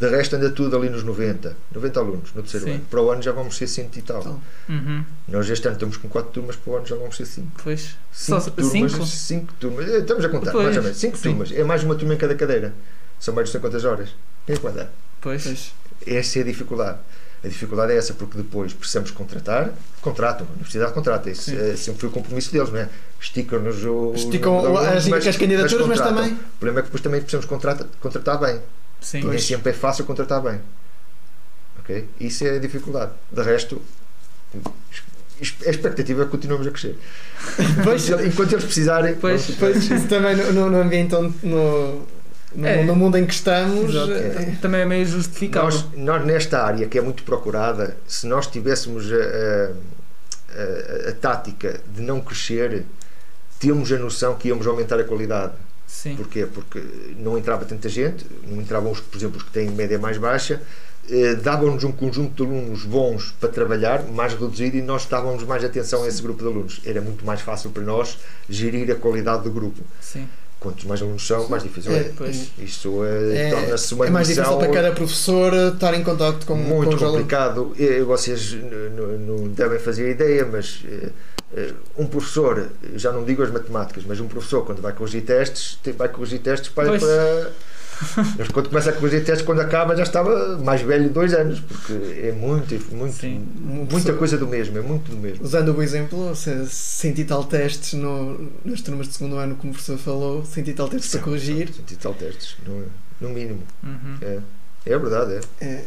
De 0.00 0.08
resto, 0.08 0.34
anda 0.36 0.50
tudo 0.50 0.74
ali 0.78 0.88
nos 0.88 1.02
90. 1.04 1.54
90 1.74 2.00
alunos 2.00 2.32
no 2.34 2.40
terceiro 2.42 2.64
Sim. 2.66 2.72
ano. 2.72 2.84
Para 2.90 3.02
o 3.02 3.10
ano 3.10 3.20
já 3.22 3.32
vamos 3.32 3.54
ser 3.56 3.66
cento 3.66 3.98
e 3.98 4.02
tal. 4.02 4.20
Então. 4.20 4.42
Uhum. 4.70 5.04
Nós 5.28 5.48
este 5.50 5.66
ano 5.68 5.74
estamos 5.76 5.98
com 5.98 6.08
4 6.08 6.32
turmas, 6.32 6.56
para 6.56 6.72
o 6.72 6.76
ano 6.78 6.86
já 6.86 6.96
vamos 6.96 7.16
ser 7.16 7.26
5. 7.26 7.60
Pois. 7.62 7.96
5 8.10 8.40
Só 8.40 8.50
turmas. 8.50 8.72
cinco? 8.72 9.06
5 9.06 9.52
turmas. 9.60 9.88
Eh, 9.90 9.98
Estamos 9.98 10.24
a 10.24 10.28
contar, 10.30 10.52
Pois, 10.52 10.64
mais 10.64 10.76
ou 10.78 10.82
menos. 10.84 10.96
5 10.98 11.16
sim. 11.18 11.22
turmas. 11.22 11.52
É 11.52 11.62
mais 11.64 11.84
uma 11.84 11.94
turma 11.94 12.14
em 12.14 12.16
cada 12.16 12.34
cadeira. 12.34 12.72
São 13.18 13.34
mais 13.34 13.48
de 13.48 13.52
100 13.52 13.60
quantas 13.60 13.84
horas. 13.84 14.08
Quem 14.46 14.56
é 14.56 14.70
dar? 14.70 14.90
Pois. 15.20 15.44
Pois. 15.44 15.72
Essa 16.06 16.38
é 16.38 16.42
a 16.42 16.44
dificuldade. 16.46 16.98
A 17.44 17.48
dificuldade 17.48 17.92
é 17.92 17.96
essa, 17.96 18.14
porque 18.14 18.36
depois 18.38 18.72
precisamos 18.72 19.10
contratar, 19.10 19.70
contratam, 20.02 20.46
a 20.46 20.52
universidade 20.52 20.92
contrata, 20.92 21.30
isso 21.30 21.50
é, 21.50 21.74
sempre 21.76 22.00
foi 22.00 22.08
o 22.10 22.12
compromisso 22.12 22.52
deles, 22.52 22.70
não 22.70 22.78
é? 22.80 22.88
Esticam-nos 23.18 23.82
o. 23.84 24.12
Esticam 24.14 24.58
alunos, 24.58 25.10
as- 25.12 25.26
as 25.26 25.36
candidaturas, 25.36 25.86
mas 25.86 25.98
contratam. 26.00 26.16
também- 26.16 26.32
O 26.34 26.58
problema 26.58 26.80
é 26.80 26.82
que 26.82 26.88
depois 26.88 27.02
também 27.02 27.20
precisamos 27.20 27.46
contratar, 27.46 27.86
contratar 28.00 28.38
bem. 28.40 28.60
Sim. 29.00 29.20
E 29.20 29.24
nem 29.24 29.38
sempre 29.38 29.70
é 29.70 29.74
fácil 29.74 30.04
contratar 30.04 30.40
bem. 30.42 30.60
Ok? 31.80 32.08
Isso 32.20 32.44
é 32.46 32.56
a 32.56 32.58
dificuldade. 32.58 33.12
De 33.32 33.42
resto, 33.42 33.80
a 34.54 35.70
expectativa 35.70 36.22
é 36.22 36.24
que 36.26 36.30
continuamos 36.30 36.66
a 36.66 36.70
crescer. 36.70 36.98
Pois. 37.82 38.08
Enquanto, 38.10 38.52
eles 38.52 38.64
precisarem. 38.64 39.14
Pois, 39.14 39.42
vamos- 39.42 39.58
Pois, 39.58 39.90
isso 39.90 40.06
também 40.08 40.36
no, 40.36 40.68
no- 40.70 40.80
ambiente 40.80 41.14
onde, 41.14 41.34
no, 41.42 42.06
no, 42.54 42.66
É. 42.66 42.84
no 42.84 42.94
mundo 42.94 43.16
em 43.16 43.24
que 43.24 43.32
estamos. 43.32 43.94
É- 43.94 44.56
Também 44.60 44.82
é 44.82 44.84
meio 44.84 45.06
justificável. 45.06 45.70
Nós, 45.70 45.86
nós, 45.96 46.24
nesta 46.26 46.62
área 46.62 46.86
que 46.86 46.98
é 46.98 47.00
muito 47.00 47.22
procurada, 47.22 47.96
se 48.06 48.26
nós 48.26 48.46
tivéssemos 48.46 49.10
a, 49.10 49.16
a- 49.16 49.70
a- 51.06 51.10
a 51.10 51.12
tática 51.12 51.80
de 51.94 52.02
não 52.02 52.20
crescer, 52.20 52.84
temos 53.58 53.90
a 53.92 53.98
noção 53.98 54.34
que 54.34 54.48
íamos 54.48 54.66
aumentar 54.66 54.98
a 55.00 55.04
qualidade. 55.04 55.52
Sim. 55.90 56.14
Porquê? 56.16 56.46
Porque 56.46 56.80
não 57.18 57.36
entrava 57.36 57.64
tanta 57.64 57.88
gente, 57.88 58.24
não 58.46 58.60
entravam, 58.62 58.92
os, 58.92 59.00
por 59.00 59.18
exemplo, 59.18 59.36
os 59.38 59.42
que 59.42 59.50
têm 59.50 59.68
média 59.70 59.98
mais 59.98 60.16
baixa, 60.16 60.62
eh, 61.10 61.34
davam-nos 61.34 61.82
um 61.84 61.90
conjunto 61.92 62.32
de 62.46 62.50
alunos 62.50 62.84
bons 62.84 63.34
para 63.40 63.48
trabalhar, 63.48 64.04
mais 64.04 64.32
reduzido, 64.32 64.76
e 64.76 64.82
nós 64.82 65.04
dávamos 65.06 65.42
mais 65.42 65.64
atenção 65.64 66.04
a 66.04 66.08
esse 66.08 66.22
grupo 66.22 66.42
de 66.42 66.48
alunos. 66.48 66.80
Era 66.86 67.00
muito 67.00 67.26
mais 67.26 67.40
fácil 67.40 67.70
para 67.70 67.82
nós 67.82 68.18
gerir 68.48 68.90
a 68.90 68.94
qualidade 68.94 69.42
do 69.42 69.50
grupo. 69.50 69.82
Sim. 70.00 70.26
Quantos 70.60 70.84
mais 70.84 71.00
alunos 71.02 71.26
são, 71.26 71.48
mais 71.48 71.62
difícil 71.62 71.90
é. 71.92 72.12
É. 72.20 72.62
Isto 72.62 73.02
é, 73.04 73.48
É, 73.48 73.50
torna-se 73.50 73.94
uma 73.94 74.06
é 74.06 74.10
mais 74.10 74.28
difícil 74.28 74.56
para 74.58 74.68
cada 74.68 74.92
professor 74.92 75.52
estar 75.74 75.94
em 75.94 76.04
contato 76.04 76.46
com, 76.46 76.54
com 76.54 76.56
muito 76.56 76.96
os 76.96 77.02
alunos. 77.02 77.22
complicado. 77.22 77.74
E 77.78 78.00
Vocês 78.02 78.56
não 79.26 79.48
devem 79.48 79.78
fazer 79.78 80.10
ideia, 80.10 80.46
mas 80.46 80.82
eh, 80.86 81.08
eh, 81.08 81.10
um 81.96 82.06
professor, 82.06 82.68
já 82.94 83.10
não 83.12 83.24
digo 83.24 83.42
as 83.42 83.50
matemáticas, 83.50 84.04
mas 84.06 84.20
um 84.20 84.28
professor, 84.28 84.64
quando 84.64 84.80
vai 84.80 84.92
corrigir 84.92 85.22
testes, 85.22 85.78
vai 85.96 86.08
corrigir 86.08 86.40
testes 86.40 86.70
para. 86.70 86.98
Para- 86.98 87.52
mas 88.38 88.48
quando 88.48 88.70
começa 88.70 88.88
a 88.88 88.92
corrigir 88.94 89.22
testes, 89.24 89.44
quando 89.44 89.60
acaba, 89.60 89.94
já 89.94 90.04
estava 90.04 90.56
mais 90.56 90.80
velho 90.80 91.10
dois 91.10 91.34
anos, 91.34 91.60
porque 91.60 91.92
é 92.22 92.32
muito, 92.32 92.74
muito, 92.94 93.14
Sim. 93.14 93.46
Muita 93.90 94.14
coisa 94.14 94.38
do 94.38 94.46
mesmo, 94.46 94.78
é 94.78 94.80
muito 94.80 95.10
do 95.10 95.18
mesmo. 95.18 95.44
Usando 95.44 95.76
o 95.76 95.82
exemplo, 95.82 96.34
se, 96.34 96.66
cento 96.66 97.18
e 97.18 97.24
tal 97.24 97.44
testes 97.44 97.92
no, 97.92 98.50
nas 98.64 98.80
turmas 98.80 99.08
de 99.08 99.14
segundo 99.14 99.36
ano, 99.36 99.54
como 99.56 99.72
o 99.72 99.74
professor 99.74 99.98
falou, 99.98 100.44
cento 100.46 100.68
e 100.68 100.72
tal 100.72 100.88
testes 100.88 101.10
para 101.10 101.20
corrigir. 101.20 101.68
Cento 101.74 101.90
e 101.90 101.96
tal 101.96 102.14
testes, 102.14 102.56
no, 102.66 102.86
no 103.20 103.34
mínimo. 103.34 103.62
Uhum. 103.82 104.16
É, 104.22 104.38
é 104.86 104.98
verdade, 104.98 105.34
é. 105.60 105.64
É, 105.64 105.84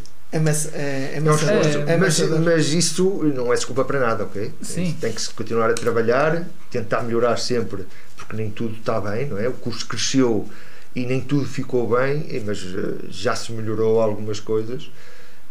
é, 1.87 1.97
mas, 1.97 2.19
mas 2.43 2.73
isso 2.73 3.23
não 3.23 3.51
é 3.53 3.55
desculpa 3.55 3.85
para 3.85 3.99
nada, 3.99 4.23
ok? 4.23 4.51
Sim. 4.61 4.95
Tem 4.99 5.11
que 5.13 5.21
se 5.21 5.29
continuar 5.29 5.69
a 5.69 5.73
trabalhar, 5.73 6.45
tentar 6.71 7.03
melhorar 7.03 7.37
sempre, 7.37 7.85
porque 8.17 8.35
nem 8.35 8.49
tudo 8.49 8.75
está 8.75 8.99
bem, 8.99 9.27
não 9.27 9.37
é? 9.37 9.47
O 9.47 9.53
curso 9.53 9.87
cresceu 9.87 10.49
e 10.95 11.05
nem 11.05 11.21
tudo 11.21 11.45
ficou 11.45 11.87
bem, 11.95 12.41
mas 12.45 12.59
eh, 12.63 13.05
já 13.09 13.35
se 13.35 13.51
melhorou 13.51 13.99
algumas 14.01 14.39
coisas 14.39 14.89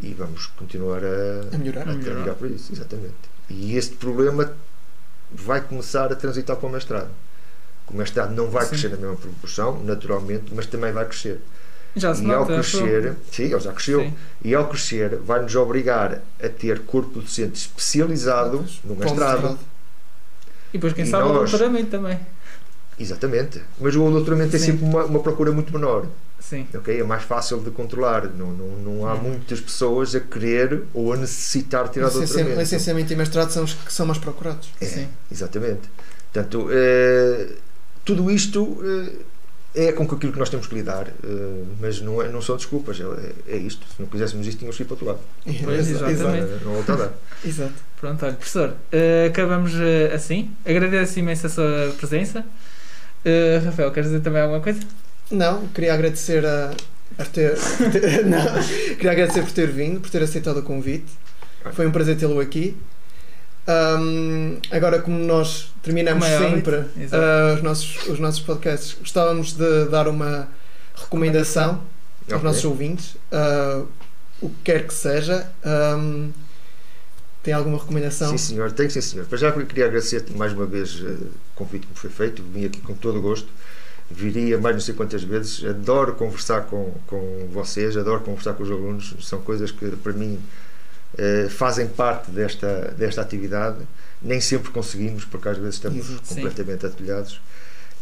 e 0.01 0.13
vamos 0.13 0.47
continuar 0.47 1.01
a, 1.03 1.55
A 1.55 1.57
melhorar. 1.57 1.81
A 1.87 1.91
a 1.91 1.95
melhorar. 1.95 2.03
trabalhar 2.03 2.33
por 2.35 2.51
isso, 2.51 2.73
exatamente. 2.73 3.13
E 3.49 3.75
este 3.77 3.95
problema 3.95 4.53
vai 5.31 5.61
começar 5.61 6.11
a 6.11 6.15
transitar 6.15 6.55
para 6.57 6.67
o 6.67 6.71
mestrado. 6.71 7.09
O 7.87 7.93
mestrado 7.95 8.33
não 8.33 8.49
vai 8.49 8.63
Sim. 8.63 8.69
crescer 8.71 8.89
na 8.89 8.97
mesma 8.97 9.15
proporção, 9.15 9.83
naturalmente, 9.83 10.53
mas 10.53 10.65
também 10.65 10.91
vai 10.91 11.05
crescer. 11.05 11.39
Já 11.95 12.13
se 12.15 12.25
E 12.25 12.31
ao 12.33 12.45
crescer, 12.45 13.13
sim, 13.31 13.43
ele 13.43 13.59
já 13.59 13.71
cresceu, 13.71 13.99
Sim. 14.01 14.13
e 14.43 14.55
ao 14.55 14.67
crescer 14.67 15.15
vai-nos 15.17 15.53
obrigar 15.55 16.21
a 16.43 16.49
ter 16.49 16.79
corpo 16.81 17.19
docente 17.19 17.53
especializado 17.59 18.65
no 18.83 18.93
o 18.93 18.97
mestrado. 18.97 19.59
E 20.73 20.77
depois, 20.77 20.93
quem 20.93 21.03
E 21.03 21.07
sabe, 21.07 21.25
o 21.29 21.33
nós? 21.33 21.51
doutoramento 21.51 21.91
também. 21.91 22.19
Exatamente. 22.99 23.61
Mas 23.79 23.95
o 23.95 24.09
doutoramento 24.09 24.51
tem 24.51 24.59
Sim. 24.59 24.65
sempre 24.71 24.85
uma, 24.85 25.03
uma 25.05 25.19
procura 25.19 25.51
muito 25.51 25.71
menor. 25.73 26.07
Sim. 26.39 26.67
ok? 26.73 26.99
É 26.99 27.03
mais 27.03 27.23
fácil 27.23 27.59
de 27.61 27.71
controlar. 27.71 28.25
Não, 28.27 28.47
não, 28.51 28.67
não 28.77 29.07
há 29.07 29.13
Hum. 29.13 29.19
muitas 29.23 29.61
pessoas 29.61 30.13
a 30.13 30.19
querer 30.19 30.83
ou 30.93 31.13
a 31.13 31.15
necessitar 31.17 31.87
tirar 31.89 32.07
Licenciamento, 32.07 32.33
doutoramento. 32.33 32.59
licenciamento 32.61 33.13
e 33.13 33.15
mestrado 33.15 33.51
são 33.51 33.63
os 33.63 33.73
que 33.75 33.93
são 33.93 34.05
mais 34.05 34.17
procurados. 34.17 34.69
É, 34.81 34.85
Sim. 34.85 35.07
exatamente. 35.31 35.81
Portanto, 36.33 36.67
eh, 36.71 37.47
tudo 38.03 38.29
isto 38.29 38.77
eh, 38.83 39.11
é 39.75 39.91
com 39.91 40.03
aquilo 40.03 40.31
que 40.31 40.39
nós 40.39 40.49
temos 40.49 40.67
que 40.67 40.75
lidar, 40.75 41.07
eh, 41.07 41.63
mas 41.81 41.99
não, 42.01 42.21
é, 42.21 42.29
não 42.29 42.41
são 42.41 42.55
desculpas, 42.55 42.99
é, 42.99 43.53
é 43.53 43.57
isto. 43.57 43.85
Se 43.87 44.01
não 44.01 44.07
quiséssemos 44.07 44.45
isto, 44.45 44.59
tínhamos 44.59 44.77
que 44.77 44.83
ir 44.83 44.85
para 44.85 44.93
outro 44.93 45.05
lado. 45.07 45.19
Pois, 45.63 45.87
Exato. 45.89 46.11
exatamente. 46.11 46.51
Não, 46.63 46.71
não 46.71 46.73
volta 46.75 46.93
a 46.93 46.95
dar. 46.95 47.13
Exato. 47.43 47.73
Pronto, 47.99 48.25
olha, 48.25 48.33
professor, 48.35 48.73
eh, 48.91 49.27
acabamos 49.29 49.73
eh, 49.75 50.11
assim. 50.13 50.51
Agradeço 50.65 51.17
imenso 51.19 51.47
a 51.47 51.49
sua 51.49 51.93
presença. 51.97 52.45
Rafael, 53.65 53.89
queres 53.91 54.09
dizer 54.09 54.21
também 54.21 54.41
alguma 54.41 54.59
coisa? 54.59 54.79
Não, 55.31 55.65
queria 55.69 55.93
agradecer 55.93 56.45
a, 56.45 56.71
a 57.17 57.23
ter, 57.25 57.57
ter- 57.91 58.25
não, 58.27 58.45
queria 58.95 59.11
agradecer 59.11 59.41
por 59.43 59.51
ter 59.51 59.71
vindo, 59.71 60.01
por 60.01 60.09
ter 60.09 60.21
aceitado 60.21 60.57
o 60.57 60.63
convite. 60.63 61.05
Foi 61.71 61.87
um 61.87 61.91
prazer 61.91 62.17
tê-lo 62.17 62.39
aqui. 62.41 62.75
Ahm, 63.65 64.57
agora, 64.71 64.99
como 65.01 65.17
nós 65.19 65.71
terminamos 65.81 66.25
Como 66.25 66.35
é 66.35 66.49
sempre 66.49 66.75
ah, 67.11 67.53
os, 67.55 67.61
nossos, 67.61 68.07
os 68.07 68.19
nossos 68.19 68.41
podcasts, 68.41 68.97
gostávamos 68.99 69.53
de 69.53 69.85
dar 69.85 70.07
uma 70.07 70.49
recomendação 70.95 71.81
aos 72.25 72.33
Ok. 72.33 72.43
nossos 72.43 72.65
ouvintes, 72.65 73.15
ah, 73.31 73.83
o 74.41 74.49
que 74.49 74.55
quer 74.65 74.85
que 74.87 74.93
seja. 74.93 75.49
Ahm, 75.63 76.31
tem 77.41 77.53
alguma 77.53 77.77
recomendação? 77.77 78.29
Sim, 78.31 78.37
senhor, 78.37 78.71
tenho 78.71 78.89
sim, 78.89 79.01
senhor. 79.01 79.25
Para 79.25 79.37
já 79.37 79.51
queria 79.51 79.85
agradecer-te 79.85 80.31
mais 80.31 80.53
uma 80.53 80.65
vez 80.65 81.01
eh, 81.05 81.09
o 81.09 81.29
convite 81.55 81.85
que 81.85 81.91
me 81.91 81.99
foi 81.99 82.09
feito. 82.09 82.41
Vim 82.41 82.65
aqui 82.65 82.79
com 82.79 82.93
todo 82.93 83.19
o 83.19 83.21
gosto. 83.21 83.49
Viria 84.09 84.57
mais 84.57 84.75
não 84.75 84.81
sei 84.81 84.93
quantas 84.93 85.23
vezes. 85.23 85.61
Adoro 85.65 86.13
conversar 86.13 86.61
com, 86.61 86.93
com 87.05 87.49
vocês, 87.51 87.97
adoro 87.97 88.21
conversar 88.21 88.53
com 88.53 88.63
os 88.63 88.71
alunos. 88.71 89.13
São 89.21 89.41
coisas 89.41 89.71
que, 89.71 89.87
para 89.97 90.13
mim, 90.13 90.39
eh, 91.17 91.47
fazem 91.49 91.87
parte 91.87 92.31
desta, 92.31 92.93
desta 92.97 93.21
atividade. 93.21 93.77
Nem 94.21 94.39
sempre 94.39 94.71
conseguimos, 94.71 95.25
porque 95.25 95.49
às 95.49 95.57
vezes 95.57 95.75
estamos 95.75 96.09
Exato. 96.09 96.27
Sim. 96.27 96.35
completamente 96.35 96.85
atolhados. 96.85 97.41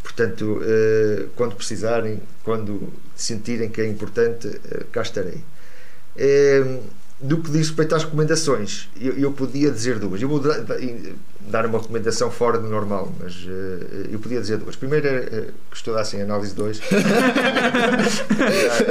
Portanto, 0.03 0.61
eh, 0.63 1.25
quando 1.35 1.55
precisarem, 1.55 2.21
quando 2.43 2.91
sentirem 3.15 3.69
que 3.69 3.81
é 3.81 3.87
importante, 3.87 4.47
eh, 4.71 4.83
cá 4.91 5.01
estarei. 5.01 5.43
Do 7.23 7.37
que 7.37 7.51
diz 7.51 7.67
respeito 7.67 7.93
às 7.93 8.03
recomendações, 8.03 8.89
eu, 8.99 9.13
eu 9.15 9.31
podia 9.31 9.69
dizer 9.69 9.99
duas. 9.99 10.19
Eu 10.19 10.27
vou 10.27 10.39
da- 10.39 10.57
da- 10.57 10.75
dar 11.41 11.67
uma 11.67 11.77
recomendação 11.79 12.31
fora 12.31 12.57
do 12.57 12.67
normal, 12.67 13.13
mas 13.19 13.45
eu 14.11 14.17
podia 14.19 14.41
dizer 14.41 14.57
duas. 14.57 14.75
Primeiro 14.75 15.07
é 15.07 15.15
eh, 15.17 15.47
que 15.69 15.77
estudassem 15.77 16.19
análise 16.19 16.55
2. 16.55 16.79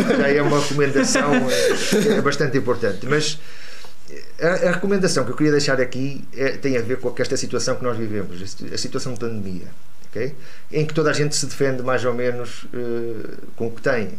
já, 0.09 0.16
já 0.16 0.29
é 0.29 0.41
uma 0.43 0.61
recomendação 0.61 1.33
é 2.16 2.21
bastante 2.21 2.57
importante. 2.59 3.05
Mas 3.07 3.37
a, 4.41 4.68
a 4.68 4.72
recomendação 4.72 5.24
que 5.24 5.30
eu 5.32 5.36
queria 5.36 5.53
deixar 5.53 5.80
aqui 5.80 6.24
é- 6.36 6.51
tem 6.57 6.76
a 6.76 6.82
ver 6.82 6.99
com 6.99 7.12
esta 7.18 7.36
situação 7.36 7.76
que 7.76 7.82
nós 7.84 7.97
vivemos, 7.97 8.41
a 8.72 8.76
situação 8.78 9.12
de 9.14 9.20
pandemia. 9.20 9.68
ok? 10.09 10.34
Em 10.72 10.84
que 10.86 10.93
toda 10.95 11.11
a 11.11 11.12
gente 11.12 11.36
se 11.36 11.47
defende 11.47 11.82
mais 11.82 12.05
ou 12.05 12.12
menos 12.14 12.66
eh, 12.74 13.36
com 13.57 13.66
o 13.68 13.70
que 13.70 13.80
tem. 13.82 14.11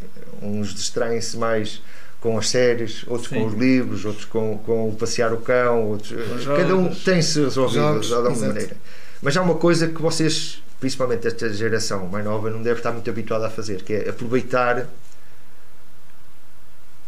Uns 0.42 0.74
distraem-se 0.74 1.38
mais 1.38 1.82
com 2.20 2.38
as 2.38 2.50
séries, 2.50 3.04
outros 3.08 3.30
Sim. 3.30 3.36
com 3.36 3.46
os 3.48 3.54
livros, 3.56 4.06
outros 4.06 4.26
com, 4.26 4.58
com 4.60 4.90
o 4.90 4.96
passear 4.96 5.34
o 5.34 5.38
cão, 5.38 5.86
outros, 5.90 6.12
os 6.12 6.46
cada 6.46 6.76
um 6.76 6.94
tem-se 6.94 7.40
resolvido 7.42 7.82
Jogos, 7.82 8.08
de 8.08 8.14
alguma 8.14 8.36
maneira. 8.48 8.78
Mas 9.22 9.36
há 9.36 9.42
uma 9.42 9.56
coisa 9.56 9.88
que 9.88 10.02
vocês, 10.02 10.62
principalmente 10.80 11.28
esta 11.28 11.52
geração 11.52 12.08
mais 12.08 12.24
nova, 12.24 12.50
não 12.52 12.62
deve 12.62 12.80
estar 12.80 12.92
muito 12.92 13.10
habituada 13.10 13.48
a 13.48 13.50
fazer, 13.50 13.82
que 13.84 13.94
é 13.94 14.10
aproveitar 14.10 14.88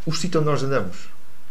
o 0.05 0.14
sítio 0.14 0.39
onde 0.41 0.49
nós 0.49 0.64
andamos, 0.64 0.97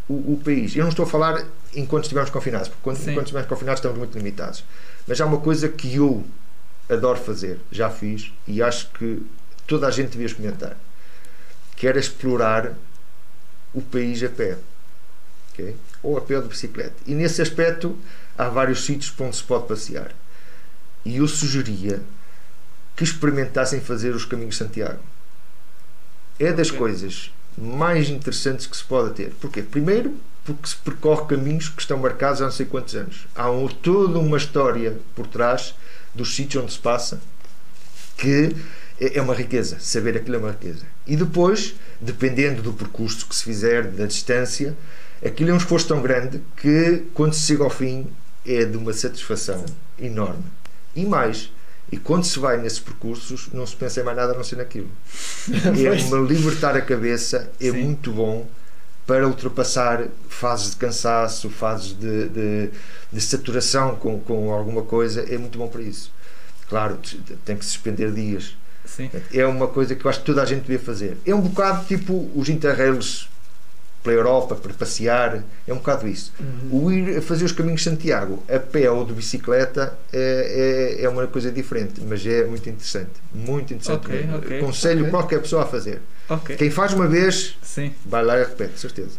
o, 0.09 0.34
o 0.34 0.40
país. 0.44 0.74
Eu 0.76 0.82
não 0.82 0.90
estou 0.90 1.05
a 1.05 1.09
falar 1.09 1.44
enquanto 1.74 2.05
estivermos 2.05 2.30
confinados, 2.30 2.68
porque 2.68 2.82
quando, 2.82 2.98
enquanto 3.00 3.26
estivermos 3.26 3.48
confinados 3.48 3.78
estamos 3.78 3.98
muito 3.98 4.16
limitados. 4.16 4.64
Mas 5.07 5.20
há 5.20 5.26
uma 5.26 5.40
coisa 5.40 5.68
que 5.68 5.94
eu 5.94 6.24
adoro 6.88 7.18
fazer, 7.18 7.59
já 7.70 7.88
fiz, 7.90 8.32
e 8.46 8.62
acho 8.62 8.90
que 8.90 9.22
toda 9.66 9.86
a 9.86 9.90
gente 9.90 10.11
devia 10.11 10.26
experimentar, 10.26 10.76
que 11.76 11.86
era 11.86 11.98
explorar 11.98 12.74
o 13.72 13.80
país 13.80 14.22
a 14.22 14.28
pé. 14.28 14.59
ok? 15.53 15.76
Ou 16.03 16.18
a 16.18 16.20
pé 16.20 16.36
ou 16.36 16.42
de 16.42 16.48
bicicleta. 16.48 16.94
E 17.07 17.14
nesse 17.14 17.40
aspecto 17.40 17.96
há 18.36 18.48
vários 18.48 18.84
sítios 18.84 19.14
onde 19.18 19.36
se 19.36 19.42
pode 19.44 19.66
passear. 19.66 20.12
E 21.05 21.16
eu 21.16 21.26
sugeria 21.26 22.03
que 22.94 23.05
experimentassem 23.05 23.80
fazer 23.80 24.14
os 24.14 24.24
caminhos 24.24 24.57
de 24.57 24.64
Santiago. 24.64 25.00
É 26.38 26.53
das 26.53 26.68
Ok. 26.68 26.78
coisas 26.78 27.30
mais 27.57 28.09
interessantes 28.09 28.66
que 28.66 28.76
se 28.76 28.84
pode 28.84 29.14
ter. 29.14 29.30
Porquê? 29.40 29.62
Primeiro, 29.62 30.14
porque 30.44 30.68
se 30.68 30.76
percorre 30.76 31.26
caminhos 31.26 31.68
que 31.68 31.80
estão 31.80 31.98
marcados 31.98 32.40
há 32.40 32.44
não 32.46 32.53
sei 32.53 32.66
quantos 32.66 32.94
anos. 32.94 33.26
Há 33.34 33.50
um- 33.50 33.68
toda 33.68 34.18
uma 34.18 34.36
história 34.36 34.96
por 35.14 35.26
trás 35.26 35.74
dos 36.14 36.34
sítios 36.34 36.62
onde 36.64 36.72
se 36.72 36.78
passa 36.78 37.20
que 38.16 38.55
é 39.00 39.18
é 39.18 39.20
uma 39.22 39.34
riqueza. 39.34 39.78
Saber 39.80 40.16
aquilo 40.16 40.36
é 40.36 40.38
uma 40.38 40.50
riqueza. 40.53 40.84
E 41.07 41.16
depois, 41.16 41.74
dependendo 42.00 42.62
do 42.62 42.72
percurso 42.72 43.26
que 43.26 43.34
se 43.34 43.42
fizer, 43.42 43.84
da 43.88 44.07
distância, 44.07 44.76
aquilo 45.24 45.50
é 45.50 45.55
um 45.55 45.57
esforço 45.57 45.88
tão 45.88 46.00
grande 46.00 46.40
que 46.57 47.03
quando 47.12 47.32
se 47.32 47.40
chega 47.46 47.64
ao 47.64 47.70
fim 47.70 48.07
é 48.46 48.64
de 48.64 48.76
uma 48.76 48.92
satisfação 48.92 49.64
enorme. 49.98 50.44
E 50.94 51.05
mais, 51.05 51.50
e 51.93 51.99
quando 51.99 52.24
se 52.24 52.38
vai 52.38 52.57
nesses 52.57 52.78
percursos, 52.78 53.51
não 53.53 53.66
se 53.66 53.76
pensa 53.76 54.01
em 54.01 54.03
mais 54.03 54.16
nada 54.16 54.32
a 54.32 54.36
não 54.36 54.43
ser 54.43 54.57
naquilo. 54.57 54.88
é 55.53 56.05
uma 56.07 56.26
libertar 56.26 56.74
a 56.74 56.80
cabeça, 56.80 57.51
é 57.61 57.70
Sim. 57.70 57.82
muito 57.82 58.11
bom 58.11 58.47
para 59.07 59.28
ultrapassar 59.28 60.07
fases 60.26 60.70
de 60.70 60.76
cansaço, 60.76 61.51
fases 61.51 61.93
de, 61.99 62.28
de, 62.30 62.70
de 63.12 63.20
saturação 63.20 63.95
com, 63.97 64.18
com 64.18 64.51
alguma 64.51 64.82
coisa, 64.82 65.20
é 65.28 65.36
muito 65.36 65.59
bom 65.59 65.68
para 65.68 65.82
isso. 65.82 66.11
Claro, 66.66 66.99
tem 67.45 67.57
que 67.57 67.64
se 67.64 67.72
suspender 67.72 68.11
dias. 68.11 68.57
Sim. 68.86 69.11
É 69.32 69.45
uma 69.47 69.68
coisa 69.68 69.95
que 69.95 70.05
eu 70.05 70.09
acho 70.09 70.20
que 70.20 70.26
toda 70.26 70.43
a 70.43 70.47
gente 70.47 70.62
devia 70.62 70.78
fazer. 70.78 71.18
É 71.26 71.34
um 71.34 71.43
bocado 71.43 71.84
tipo 71.84 72.30
os 72.34 72.49
interrails 72.49 73.28
pela 74.03 74.16
Europa, 74.16 74.57
para 74.57 74.72
passear, 74.74 75.44
é 75.66 75.72
um 75.72 75.76
bocado 75.76 76.09
isso. 76.09 76.32
Uhum. 76.40 76.84
O 76.86 76.92
ir 76.92 77.18
a 77.18 77.22
fazer 77.22 77.44
os 77.44 77.53
caminhos 77.53 77.82
de 77.82 77.90
Santiago 77.90 78.42
a 78.53 78.59
pé 78.59 78.90
ou 78.90 79.05
de 79.05 79.12
bicicleta 79.12 79.96
é, 80.12 80.96
é, 81.00 81.05
é 81.05 81.09
uma 81.09 81.26
coisa 81.28 81.53
diferente, 81.53 82.00
mas 82.00 82.26
é 82.26 82.44
muito 82.44 82.68
interessante. 82.68 83.11
Muito 83.32 83.72
interessante. 83.72 84.07
Ok, 84.07 84.20
mesmo. 84.20 84.36
ok, 84.38 84.59
Aconselho 84.59 85.00
ok. 85.03 85.11
qualquer 85.11 85.40
pessoa 85.40 85.62
a 85.62 85.66
fazer. 85.66 86.00
Quem 86.57 86.70
faz 86.70 86.94
uma 86.94 87.07
vez, 87.07 87.57
Sim. 87.62 87.92
vai 88.07 88.24
lá 88.24 88.38
e 88.38 88.44
repete, 88.44 88.80
certeza. 88.80 89.11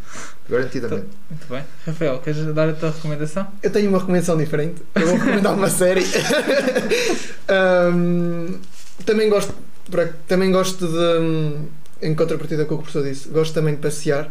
Garantidamente. 0.50 1.08
Muito 1.30 1.48
bem. 1.48 1.64
Rafael, 1.86 2.20
queres 2.20 2.44
dar 2.54 2.70
a 2.70 2.74
tua 2.74 2.90
recomendação? 2.90 3.48
Eu 3.62 3.70
tenho 3.70 3.90
uma 3.90 4.00
recomendação 4.00 4.36
diferente. 4.36 4.82
Eu 4.96 5.08
vou 5.08 5.18
recomendar 5.18 5.54
uma 5.54 5.70
série. 5.72 6.04
Ahm, 7.48 8.60
também 9.06 9.30
gosto, 9.30 9.54
também 10.28 10.52
gosto 10.52 10.88
de, 10.88 11.20
hum, 11.20 11.68
em 12.02 12.16
contrapartida 12.16 12.66
com 12.66 12.76
o 12.76 12.78
que 12.78 12.82
o 12.82 12.86
professor 12.86 13.04
disse, 13.08 13.30
gosto 13.30 13.54
também 13.54 13.76
de 13.76 13.82
passear. 13.82 14.30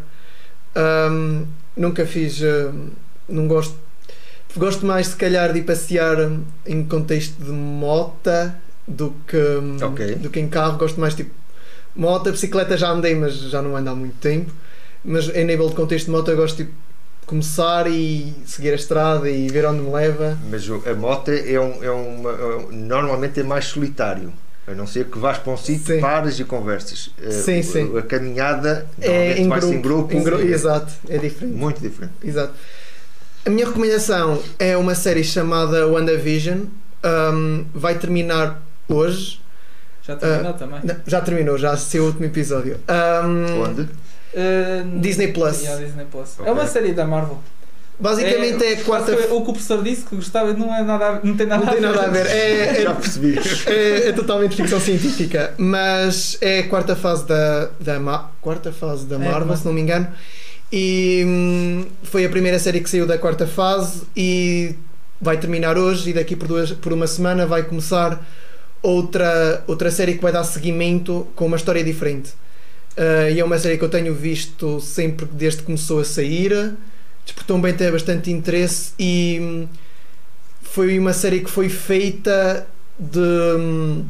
Ahm, 0.75 1.45
nunca 1.77 2.07
fiz, 2.07 2.41
hum, 2.43 2.89
não 3.29 3.47
gosto, 3.49 3.75
gosto 4.57 4.85
mais 4.87 5.09
se 5.09 5.17
calhar 5.17 5.53
de 5.53 5.59
ir 5.61 5.63
passear 5.63 6.17
em 6.67 6.85
contexto 6.85 7.43
de 7.43 7.51
mota 7.51 8.55
do 8.87 9.15
que, 9.27 9.37
hum, 9.37 9.77
Ok. 9.83 10.15
do 10.17 10.31
que 10.31 10.41
em 10.41 10.49
carro. 10.49 10.79
Gosto 10.79 11.01
mais 11.01 11.15
tipo 11.15 11.31
moto, 11.95 12.31
bicicleta 12.33 12.77
já 12.77 12.91
andei, 12.91 13.15
mas 13.15 13.35
já 13.35 13.61
não 13.63 13.77
ando 13.77 13.91
há 13.91 13.95
muito 13.95 14.17
tempo. 14.19 14.53
Mas 15.05 15.29
em 15.35 15.45
nível 15.45 15.69
de 15.69 15.75
contexto 15.75 16.07
de 16.07 16.13
moto 16.13 16.31
eu 16.31 16.37
gosto 16.37 16.57
tipo 16.57 16.73
começar 17.27 17.87
e 17.87 18.33
seguir 18.45 18.71
a 18.73 18.75
estrada 18.75 19.29
e 19.31 19.49
ver 19.49 19.65
onde 19.67 19.81
me 19.81 19.91
leva. 19.93 20.39
Mas 20.51 20.69
a 20.69 20.95
moto 20.95 21.31
é, 21.31 21.59
um, 21.61 21.83
é 21.85 21.91
uma. 21.91 22.31
é 22.31 22.57
um- 22.57 22.73
normalmente 22.73 23.41
é 23.41 23.43
mais 23.43 23.67
solitário. 23.67 24.33
A 24.67 24.75
não 24.75 24.87
ser 24.87 25.07
que 25.07 25.19
vás 25.19 25.39
para 25.39 25.53
um 25.53 25.57
sítio, 25.57 26.01
pares 26.01 26.39
e 26.39 26.45
conversas. 26.45 27.11
Eh, 27.21 27.31
Sim, 27.33 27.63
sim. 27.63 27.99
A 27.99 28.03
caminhada 28.03 28.87
É 29.01 29.37
em 29.39 29.49
vai-se 29.49 29.67
grupo, 29.67 29.77
em 29.79 29.83
grupo. 29.83 30.15
em 30.15 30.23
gru- 30.23 30.41
é 30.41 30.53
Exato, 30.55 30.93
é 31.09 31.19
diferente. 31.19 31.57
Muito 31.57 31.81
diferente. 31.81 32.13
Exato. 32.23 32.53
A 33.45 33.51
minha 33.51 33.67
recomendação 33.67 34.41
é 34.61 34.77
uma 34.77 34.95
série 34.95 35.25
chamada 35.25 35.87
WandaVision. 35.89 36.61
Um, 37.05 37.65
vai 37.75 37.99
terminar 37.99 38.63
hoje. 38.89 39.41
Já 40.05 40.15
terminou 40.15 40.51
Ah, 40.51 40.55
também? 40.55 40.81
Não, 40.85 40.97
já 41.07 41.21
terminou, 41.21 41.59
já 41.59 41.73
assistiu 41.73 42.05
o 42.05 42.07
último 42.07 42.25
episódio. 42.27 42.79
Um, 42.89 43.63
Onde? 43.63 43.81
Uh, 43.83 45.01
Disney 45.01 45.33
Plus. 45.33 45.61
Yeah, 45.63 45.85
Disney 45.85 46.05
Plus. 46.11 46.35
Ok. 46.39 46.47
É 46.49 46.53
uma 46.53 46.67
série 46.69 46.93
da 46.93 47.05
Marvel. 47.05 47.39
Basicamente 48.01 48.65
é, 48.65 48.73
a 48.73 48.77
quarta. 48.85 49.13
O 49.13 49.43
que 49.45 49.51
o 49.51 49.53
professor 49.53 49.83
disse 49.83 50.05
que 50.05 50.17
gostava 50.17 50.53
não, 50.55 50.75
é 50.75 50.83
nada, 50.83 51.21
não 51.23 51.37
tem 51.37 51.47
nada 51.47 51.65
Não 51.65 51.73
tem 51.73 51.85
a 51.85 51.89
ver. 51.93 51.97
nada 51.97 52.07
a 52.07 52.11
ver. 52.11 52.27
É, 52.27 52.79
é- 52.79 52.83
Já 52.83 52.95
percebi. 52.95 53.39
é, 53.67 54.09
é 54.09 54.13
totalmente 54.13 54.57
ficção 54.57 54.81
científica, 54.81 55.55
mas 55.57 56.37
é 56.41 56.61
a 56.61 56.69
quarta 56.69 56.97
fase 56.97 57.27
da, 57.27 57.71
da 57.79 58.01
Ma- 58.01 58.31
quarta 58.41 58.73
fase 58.73 59.07
da 59.07 59.17
É, 59.17 59.19
Marvel, 59.19 59.57
se 59.57 59.65
não 59.65 59.73
me 59.73 59.81
engano. 59.81 60.09
E 60.73 61.23
hum, 61.27 61.87
foi 62.03 62.25
a 62.25 62.29
primeira 62.29 62.59
série 62.59 62.81
que 62.81 62.89
saiu 62.91 63.07
da 63.07 63.19
quarta 63.19 63.47
fase 63.47 64.03
e 64.17 64.75
vai 65.21 65.37
terminar 65.39 65.77
hoje 65.79 66.11
e 66.11 66.13
daqui 66.15 66.35
por, 66.35 66.49
duas, 66.49 66.73
por 66.73 66.93
uma 66.93 67.07
semana 67.07 67.47
vai 67.47 67.63
começar 67.63 68.21
outra, 68.83 69.63
outra 69.67 69.91
série 69.91 70.15
que 70.15 70.23
vai 70.23 70.33
dar 70.33 70.45
seguimento 70.45 71.27
com 71.37 71.47
uma 71.47 71.57
história 71.57 71.85
diferente. 71.85 72.31
Uh, 72.97 73.31
e 73.33 73.39
é 73.39 73.45
uma 73.45 73.59
série 73.59 73.79
que 73.79 73.85
eu 73.85 73.89
tenho 73.89 74.13
visto 74.15 74.81
sempre 74.81 75.27
desde 75.33 75.61
que 75.61 75.65
começou 75.67 76.01
a 76.01 76.05
sair. 76.05 76.73
Despertou 77.25 77.59
bem 77.61 77.75
ter 77.75 77.91
bastante 77.93 78.31
interesse 78.31 78.93
e 78.99 79.39
hum, 79.41 79.69
foi 80.63 80.99
uma 80.99 81.13
série 81.13 81.41
que 81.41 81.51
foi 81.51 81.69
feita 81.69 82.67
de 82.99 83.19
hum, 83.19 84.05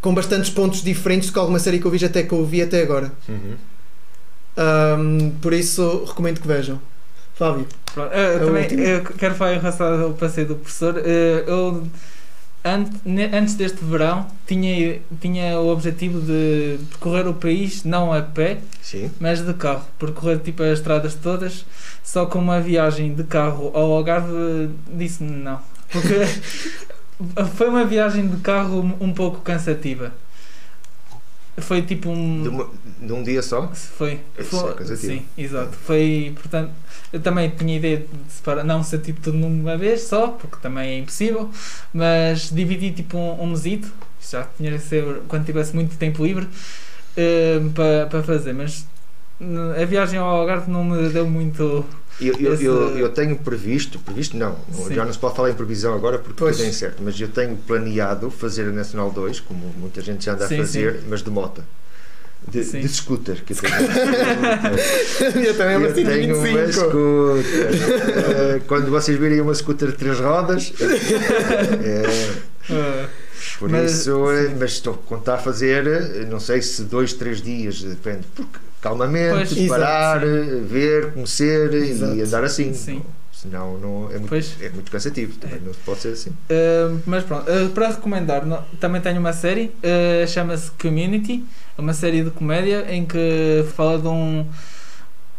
com 0.00 0.14
bastantes 0.14 0.50
pontos 0.50 0.82
diferentes 0.82 1.28
do 1.28 1.32
que 1.32 1.38
alguma 1.38 1.58
série 1.58 1.78
que 1.78 1.86
eu 1.86 1.90
vi 1.90 2.04
até 2.04 2.22
que 2.22 2.32
eu 2.32 2.44
vi 2.44 2.62
até 2.62 2.82
agora. 2.82 3.12
Uhum. 3.28 3.56
Um, 4.58 5.30
por 5.42 5.52
isso 5.52 6.04
recomendo 6.04 6.40
que 6.40 6.46
vejam. 6.46 6.80
Fábio. 7.34 7.66
Pronto, 7.92 8.12
eu, 8.12 8.20
É 8.20 8.38
também 8.38 8.80
eu 8.80 9.04
quero 9.04 9.34
falar 9.34 9.54
em 9.54 9.58
relação 9.58 10.02
ao 10.02 10.12
passeio 10.14 10.46
do 10.46 10.56
professor. 10.56 10.96
Eh, 11.04 11.44
Eu, 11.46 11.86
antes 13.32 13.54
deste 13.54 13.84
verão, 13.84 14.26
tinha, 14.46 15.00
tinha 15.20 15.58
o 15.58 15.68
objetivo 15.68 16.20
de 16.20 16.78
percorrer 16.90 17.26
o 17.28 17.34
país, 17.34 17.84
não 17.84 18.12
a 18.12 18.22
pé, 18.22 18.58
Sim. 18.82 19.10
mas 19.20 19.44
de 19.44 19.54
carro. 19.54 19.84
Percorrer 19.98 20.38
tipo 20.40 20.62
as 20.62 20.78
estradas 20.78 21.14
todas, 21.14 21.64
só 22.02 22.26
com 22.26 22.38
uma 22.38 22.60
viagem 22.60 23.14
de 23.14 23.24
carro 23.24 23.70
ao 23.74 23.92
Algarve, 23.92 24.70
disse-me 24.88 25.30
não. 25.30 25.60
Porque 25.90 26.26
foi 27.54 27.68
uma 27.68 27.84
viagem 27.84 28.26
de 28.26 28.36
carro 28.38 28.96
um 29.00 29.12
pouco 29.12 29.40
cansativa. 29.40 30.12
Foi 31.58 31.82
tipo 31.82 32.10
um. 32.10 32.42
De, 32.42 32.48
uma- 32.48 32.68
de 33.00 33.12
um 33.12 33.22
dia 33.22 33.42
só? 33.42 33.68
Foi. 33.68 34.20
Isso 34.38 34.50
foi 34.50 34.70
é 34.70 34.74
cansativo. 34.74 35.12
sim, 35.12 35.26
exato. 35.38 35.72
Foi, 35.84 36.32
portanto, 36.34 36.70
eu 37.12 37.20
também 37.20 37.48
tinha 37.50 37.76
ideia 37.76 37.98
de 37.98 38.32
separar, 38.32 38.62
não 38.64 38.82
ser 38.82 38.98
tipo 38.98 39.20
tudo 39.20 39.38
numa 39.38 39.76
vez 39.76 40.02
só, 40.02 40.28
porque 40.28 40.56
também 40.60 40.88
é 40.90 40.98
impossível, 40.98 41.50
mas 41.94 42.50
dividi 42.50 42.90
tipo 42.90 43.16
um, 43.16 43.42
um 43.42 43.46
mesito, 43.48 43.90
já 44.30 44.46
tinha 44.56 44.70
de 44.72 44.80
ser 44.80 45.22
quando 45.28 45.46
tivesse 45.46 45.74
muito 45.74 45.96
tempo 45.96 46.24
livre 46.24 46.46
eh, 47.16 47.60
para, 47.74 48.06
para 48.06 48.22
fazer, 48.22 48.52
mas 48.52 48.86
a 49.80 49.84
viagem 49.84 50.18
ao 50.18 50.26
Algarve 50.26 50.70
não 50.70 50.84
me 50.84 51.08
deu 51.08 51.26
muito. 51.28 51.84
Eu, 52.20 52.34
eu, 52.40 52.54
Esse- 52.54 52.64
eu, 52.64 52.96
eu 52.96 53.08
tenho 53.10 53.36
previsto, 53.36 53.98
previsto 53.98 54.36
não, 54.38 54.56
Sim. 54.72 54.94
já 54.94 55.04
não 55.04 55.12
se 55.12 55.18
pode 55.18 55.36
falar 55.36 55.50
em 55.50 55.54
previsão 55.54 55.92
agora 55.94 56.18
porque 56.18 56.36
Pois. 56.38 56.56
tudo 56.56 56.64
é 56.66 56.68
incerto, 56.70 57.02
mas 57.02 57.20
eu 57.20 57.28
tenho 57.28 57.56
planeado 57.56 58.30
fazer 58.30 58.62
a 58.68 58.72
Nacional 58.72 59.10
2, 59.10 59.40
como 59.40 59.66
muita 59.78 60.00
gente 60.00 60.24
já 60.24 60.32
anda 60.32 60.48
Sim, 60.48 60.54
a 60.54 60.58
fazer, 60.58 61.00
mas 61.08 61.22
de 61.22 61.28
moto. 61.30 61.62
De, 62.48 62.62
Sim. 62.64 62.80
de 62.80 62.88
scooter. 62.88 63.42
Que 63.44 63.52
eu 63.54 63.56
tenho, 63.56 63.74
eu 65.46 65.56
também 65.56 65.74
é 65.74 65.78
uma 65.78 65.86
eu 65.88 65.94
tenho 65.94 66.36
uma 66.36 66.46
125. 66.46 66.72
scooter. 66.72 67.36
Eh, 68.56 68.60
Quando 68.66 68.90
vocês 68.90 69.18
virem 69.18 69.40
uma 69.40 69.54
scooter 69.54 69.88
de 69.90 69.96
três 69.96 70.18
rodas, 70.20 70.72
eh, 71.84 73.06
por 73.58 73.68
Mas- 73.68 73.92
isso, 73.92 74.30
eh, 74.30 74.54
mas 74.58 74.72
estou 74.72 74.94
a 74.94 74.98
contar 75.08 75.34
a 75.34 75.38
fazer, 75.38 75.86
eh, 75.86 76.26
não 76.30 76.38
sei 76.40 76.62
se 76.62 76.82
dois, 76.84 77.12
três 77.12 77.40
dias, 77.42 77.82
depende, 77.82 78.26
porque 78.34 78.58
calmamente, 78.80 79.54
Pois. 79.54 79.68
parar, 79.68 80.22
Exato, 80.22 80.64
ver, 80.64 81.12
conhecer 81.12 81.72
Exato. 81.74 82.14
e 82.14 82.22
andar 82.22 82.44
assim. 82.44 82.72
Sim. 82.74 83.02
Senão 83.32 83.78
não, 83.78 84.06
é, 84.10 84.14
muito, 84.14 84.28
Pois. 84.28 84.56
é 84.60 84.70
muito 84.70 84.90
cansativo, 84.90 85.36
também 85.38 85.60
não 85.60 85.72
pode 85.84 86.00
ser 86.00 86.08
assim. 86.08 86.30
Uh, 86.30 86.98
mas 87.04 87.22
pronto, 87.22 87.44
uh, 87.50 87.68
para 87.70 87.88
recomendar, 87.88 88.46
no- 88.46 88.62
também 88.80 89.00
tenho 89.00 89.20
uma 89.20 89.32
série, 89.32 89.66
uh, 89.84 90.26
chama-se 90.26 90.70
Community, 90.72 91.44
é 91.76 91.80
uma 91.80 91.92
série 91.92 92.24
de 92.24 92.30
comédia 92.30 92.86
em 92.90 93.04
que 93.04 93.64
fala 93.76 93.98
de 93.98 94.08
um 94.08 94.46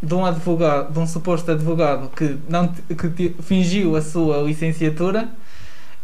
de 0.02 0.14
um 0.14 0.24
advogado, 0.24 0.94
de 0.94 1.00
um 1.00 1.08
suposto 1.08 1.52
advogado 1.52 2.10
que 2.16 2.38
não 2.48 2.68
que 2.68 3.34
fingiu 3.42 3.96
a 3.96 4.02
sua 4.02 4.38
licenciatura 4.44 5.28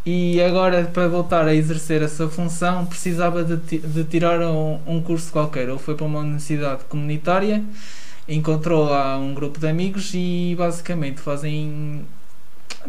e 0.06 0.42
agora 0.42 0.84
para 0.86 1.08
voltar 1.08 1.48
a 1.48 1.56
exercer 1.56 2.04
a 2.04 2.10
sua 2.10 2.30
função 2.30 2.86
precisava 2.86 3.44
de, 3.44 3.80
de 3.80 4.04
tirar 4.04 4.42
um, 4.42 4.80
um 4.86 5.02
curso 5.02 5.32
qualquer. 5.32 5.70
Ele 5.70 5.80
foi 5.80 5.96
para 5.96 6.06
uma 6.06 6.20
universidade 6.20 6.84
comunitária, 6.90 7.64
encontrou 8.28 8.86
lá 8.86 9.18
um 9.18 9.34
grupo 9.34 9.60
de 9.60 9.68
amigos 9.68 10.12
e 10.14 10.56
basicamente 10.58 11.22
fazem 11.22 12.06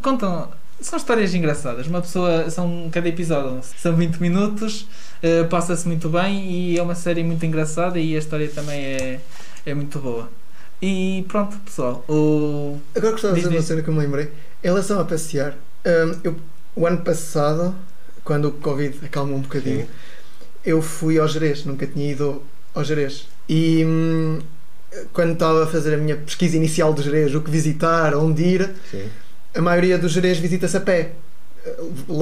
contam 0.02 0.48
são 0.80 0.98
histórias 0.98 1.34
engraçadas. 1.34 1.86
Uma 1.86 2.00
pessoa, 2.00 2.50
são 2.50 2.88
cada 2.90 3.08
episódio 3.08 3.60
são 3.62 3.94
20 3.94 4.18
minutos, 4.18 4.86
eh, 5.22 5.44
passa-se 5.44 5.86
muito 5.86 6.08
bem 6.08 6.50
e 6.50 6.78
é 6.78 6.82
uma 6.82 6.94
série 6.94 7.22
muito 7.22 7.46
engraçada 7.46 7.98
e 7.98 8.14
a 8.16 8.18
história 8.18 8.48
também 8.48 8.84
é, 8.84 9.20
é 9.64 9.74
muito 9.74 9.98
boa. 9.98 10.28
E 10.82 11.24
pronto, 11.28 11.56
pessoal, 11.60 12.04
o 12.08 12.78
Agora 12.94 13.12
gostava 13.12 13.34
de 13.34 13.40
dizer 13.40 13.54
uma 13.54 13.62
cena 13.62 13.82
que 13.82 13.88
eu 13.88 13.94
me 13.94 14.00
lembrei. 14.00 14.30
Em 14.62 14.66
relação 14.66 15.00
a 15.00 15.04
passear, 15.04 15.54
hum, 15.86 16.20
eu, 16.24 16.36
o 16.76 16.86
ano 16.86 16.98
passado, 16.98 17.74
quando 18.24 18.48
o 18.48 18.52
Covid 18.52 18.98
acalmou 19.04 19.36
um 19.38 19.42
bocadinho, 19.42 19.82
Sim. 19.82 19.88
eu 20.64 20.82
fui 20.82 21.18
ao 21.18 21.28
Jerez, 21.28 21.64
nunca 21.64 21.86
tinha 21.86 22.10
ido 22.10 22.42
ao 22.74 22.84
Jerez. 22.84 23.26
E 23.48 23.84
hum, 23.84 24.40
quando 25.12 25.32
estava 25.34 25.64
a 25.64 25.66
fazer 25.66 25.94
a 25.94 25.96
minha 25.96 26.16
pesquisa 26.16 26.56
inicial 26.56 26.92
do 26.92 27.02
Jerez, 27.02 27.34
o 27.34 27.40
que 27.40 27.50
visitar, 27.50 28.14
onde 28.14 28.42
ir, 28.42 28.70
Sim. 28.90 29.08
a 29.54 29.60
maioria 29.60 29.98
dos 29.98 30.12
Jerez 30.12 30.38
visita-se 30.38 30.76
a 30.76 30.80
pé. 30.80 31.12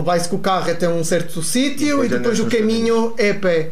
Vai-se 0.05 0.29
com 0.29 0.37
o 0.37 0.39
carro 0.39 0.71
até 0.71 0.89
um 0.89 1.03
certo 1.03 1.43
sítio 1.43 2.03
E 2.03 2.07
e 2.07 2.09
depois 2.09 2.39
depois 2.39 2.41
o 2.41 2.47
caminho 2.47 3.15
é 3.19 3.31
a 3.31 3.35
pé. 3.35 3.71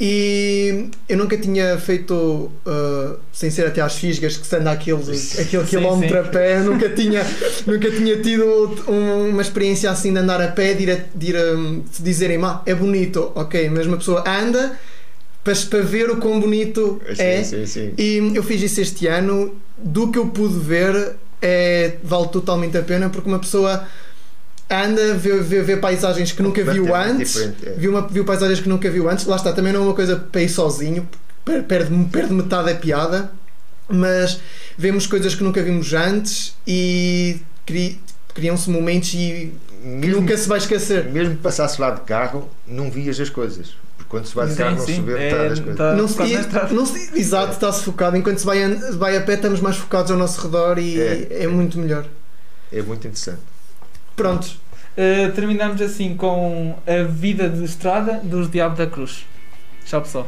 E 0.00 0.90
eu 1.08 1.16
nunca 1.18 1.36
tinha 1.36 1.76
feito, 1.78 2.14
uh, 2.14 3.18
sem 3.32 3.50
ser 3.50 3.66
até 3.66 3.80
às 3.80 3.94
fisgas, 3.96 4.36
que 4.36 4.46
se 4.46 4.54
anda 4.56 4.70
aquele, 4.70 5.00
aquele 5.02 5.16
Sim, 5.18 5.64
quilómetro 5.66 6.14
sim. 6.14 6.28
a 6.28 6.30
pé, 6.30 6.60
nunca 6.60 6.88
tinha, 6.90 7.26
nunca 7.66 7.90
tinha 7.90 8.16
tido 8.22 8.44
um- 8.88 9.30
uma 9.30 9.42
experiência 9.42 9.90
assim 9.90 10.12
de 10.12 10.18
andar 10.20 10.40
a 10.40 10.48
pé, 10.48 10.74
de 10.74 10.84
ir, 10.84 10.90
a, 10.92 10.98
de 11.14 11.26
ir 11.30 11.36
a- 11.36 11.54
de 11.96 12.02
dizerem, 12.02 12.38
ah, 12.44 12.62
é 12.64 12.74
bonito, 12.74 13.32
ok, 13.34 13.68
mas 13.70 13.86
uma 13.86 13.96
pessoa 13.96 14.22
anda 14.28 14.78
para, 15.42 15.54
para 15.68 15.80
ver 15.82 16.10
o 16.10 16.16
quão 16.18 16.38
bonito 16.38 17.00
Sim, 17.16 17.22
é. 17.22 17.92
E 17.98 18.32
eu 18.34 18.42
fiz 18.42 18.62
isso 18.62 18.80
este 18.80 19.06
ano. 19.08 19.56
Do 19.80 20.10
que 20.10 20.18
eu 20.18 20.26
pude 20.26 20.58
ver, 20.58 21.14
é, 21.40 21.92
vale 22.02 22.28
totalmente 22.28 22.76
a 22.76 22.82
pena 22.82 23.08
porque 23.08 23.28
uma 23.28 23.38
pessoa 23.38 23.84
anda, 24.70 25.14
vê, 25.14 25.38
vê, 25.40 25.62
vê 25.62 25.76
paisagens 25.76 26.32
que 26.32 26.42
nunca 26.42 26.62
viu 26.62 26.84
Completamente 26.86 27.20
antes, 27.20 27.36
é. 27.66 27.70
viu, 27.76 27.90
uma, 27.90 28.06
viu 28.06 28.24
paisagens 28.24 28.60
que 28.60 28.68
nunca 28.68 28.90
viu 28.90 29.08
antes. 29.08 29.24
Lá 29.26 29.36
está, 29.36 29.52
também 29.52 29.72
não 29.72 29.80
é 29.80 29.84
uma 29.84 29.94
coisa 29.94 30.16
para 30.16 30.42
ir 30.42 30.48
sozinho, 30.48 31.08
per- 31.44 31.62
perde, 31.64 31.94
perde 32.12 32.32
metade 32.34 32.66
da 32.72 32.74
piada, 32.74 33.30
mas 33.88 34.40
vemos 34.76 35.06
coisas 35.06 35.34
que 35.34 35.42
nunca 35.42 35.62
vimos 35.62 35.92
antes 35.94 36.54
e 36.66 37.40
cri- 37.64 37.98
criam-se 38.34 38.68
momentos 38.70 39.14
e 39.14 39.52
Mesmo, 39.82 40.20
nunca 40.20 40.36
se 40.36 40.48
vai 40.48 40.58
esquecer. 40.58 41.04
mesmo 41.06 41.36
que 41.36 41.40
passasse 41.42 41.80
lá 41.80 41.90
de 41.90 42.02
carro, 42.02 42.48
não 42.66 42.90
vias 42.90 43.18
as 43.18 43.30
coisas. 43.30 43.74
Porque 43.96 44.10
quando 44.10 44.26
se 44.26 44.34
vai 44.34 44.46
de 44.48 44.54
carro, 44.54 44.76
não 44.76 44.84
se 44.84 45.00
vê 45.00 45.12
é, 45.12 45.16
metade 45.30 45.48
das 45.48 45.58
coisas. 45.60 45.76
tá- 45.78 45.94
Não 45.94 46.06
se, 46.08 46.74
não 46.74 46.86
se- 46.86 47.18
exato, 47.18 47.52
está-se 47.52 47.82
focado. 47.84 48.16
Enquanto 48.16 48.38
se 48.38 48.44
vai, 48.46 48.62
a- 48.62 48.68
vai 48.92 49.16
a 49.16 49.20
pé, 49.22 49.34
estamos 49.34 49.60
mais 49.60 49.76
focados 49.76 50.10
ao 50.10 50.18
nosso 50.18 50.40
redor 50.42 50.78
e 50.78 51.00
É. 51.00 51.44
é, 51.44 51.46
muito 51.48 51.78
melhor. 51.78 52.04
É 52.72 52.82
muito 52.82 53.06
interessante. 53.06 53.38
Prontos. 54.18 54.58
Uh, 54.96 55.30
terminamos 55.32 55.80
assim 55.80 56.16
com 56.16 56.76
a 56.84 57.04
vida 57.04 57.48
de 57.48 57.62
estrada 57.62 58.14
dos 58.14 58.50
Diabo 58.50 58.74
da 58.74 58.84
Cruz. 58.84 59.24
Tchau 59.86 60.02
pessoal. 60.02 60.26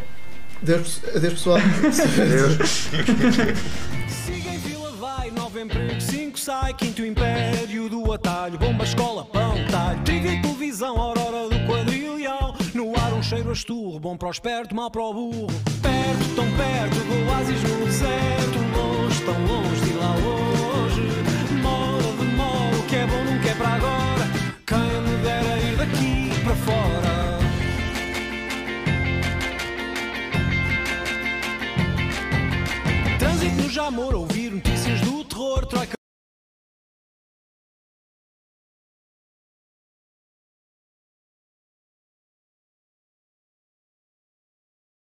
Adeus, 0.62 1.00
adeus 1.08 1.32
pessoal. 1.32 1.58
Adeus. 1.58 2.88
Siga 4.08 4.50
em 4.50 4.60
fila, 4.60 4.92
vai, 4.92 5.32
nove 5.32 5.62
emprego, 5.62 6.00
cinco 6.00 6.38
sai, 6.38 6.72
quinto 6.74 7.04
império 7.04 7.88
do 7.88 8.12
atalho, 8.12 8.56
bomba, 8.60 8.84
escola, 8.84 9.24
pão, 9.24 9.54
talho, 9.72 9.98
e 9.98 10.40
televisão, 10.40 10.96
aurora 10.96 11.48
do 11.48 11.66
quadrilhão, 11.66 12.54
no 12.72 12.96
ar 12.96 13.12
um 13.12 13.22
cheiro 13.24 13.50
a 13.50 13.52
esturro, 13.52 13.98
bom 13.98 14.16
para 14.16 14.28
o 14.28 14.30
esperto, 14.30 14.72
mal 14.72 14.88
para 14.88 15.02
o 15.02 15.12
burro, 15.12 15.46
perto, 15.82 16.34
tão 16.36 16.46
perto, 16.52 16.94
do 16.94 17.28
oásis 17.28 17.60
no 17.64 17.84
deserto, 17.84 18.58
longe, 18.76 19.20
tão 19.24 19.46
longe 19.46 19.80
de 19.84 19.92
lá 19.94 20.14
hoje, 20.14 21.29
que 22.90 22.96
é 22.96 23.06
bom 23.06 23.22
nunca 23.22 23.48
é 23.48 23.54
para 23.54 23.68
agora, 23.68 24.26
quem 24.66 25.00
me 25.02 25.22
dera 25.22 25.58
ir 25.60 25.76
daqui 25.76 26.30
para 26.42 26.56
fora. 26.56 27.38
Trânsito 33.16 33.62
no 33.62 33.70
Jamor, 33.70 34.16
ouvir 34.16 34.50
notícias 34.50 35.00
do 35.02 35.24
terror, 35.24 35.66
troika 35.66 35.99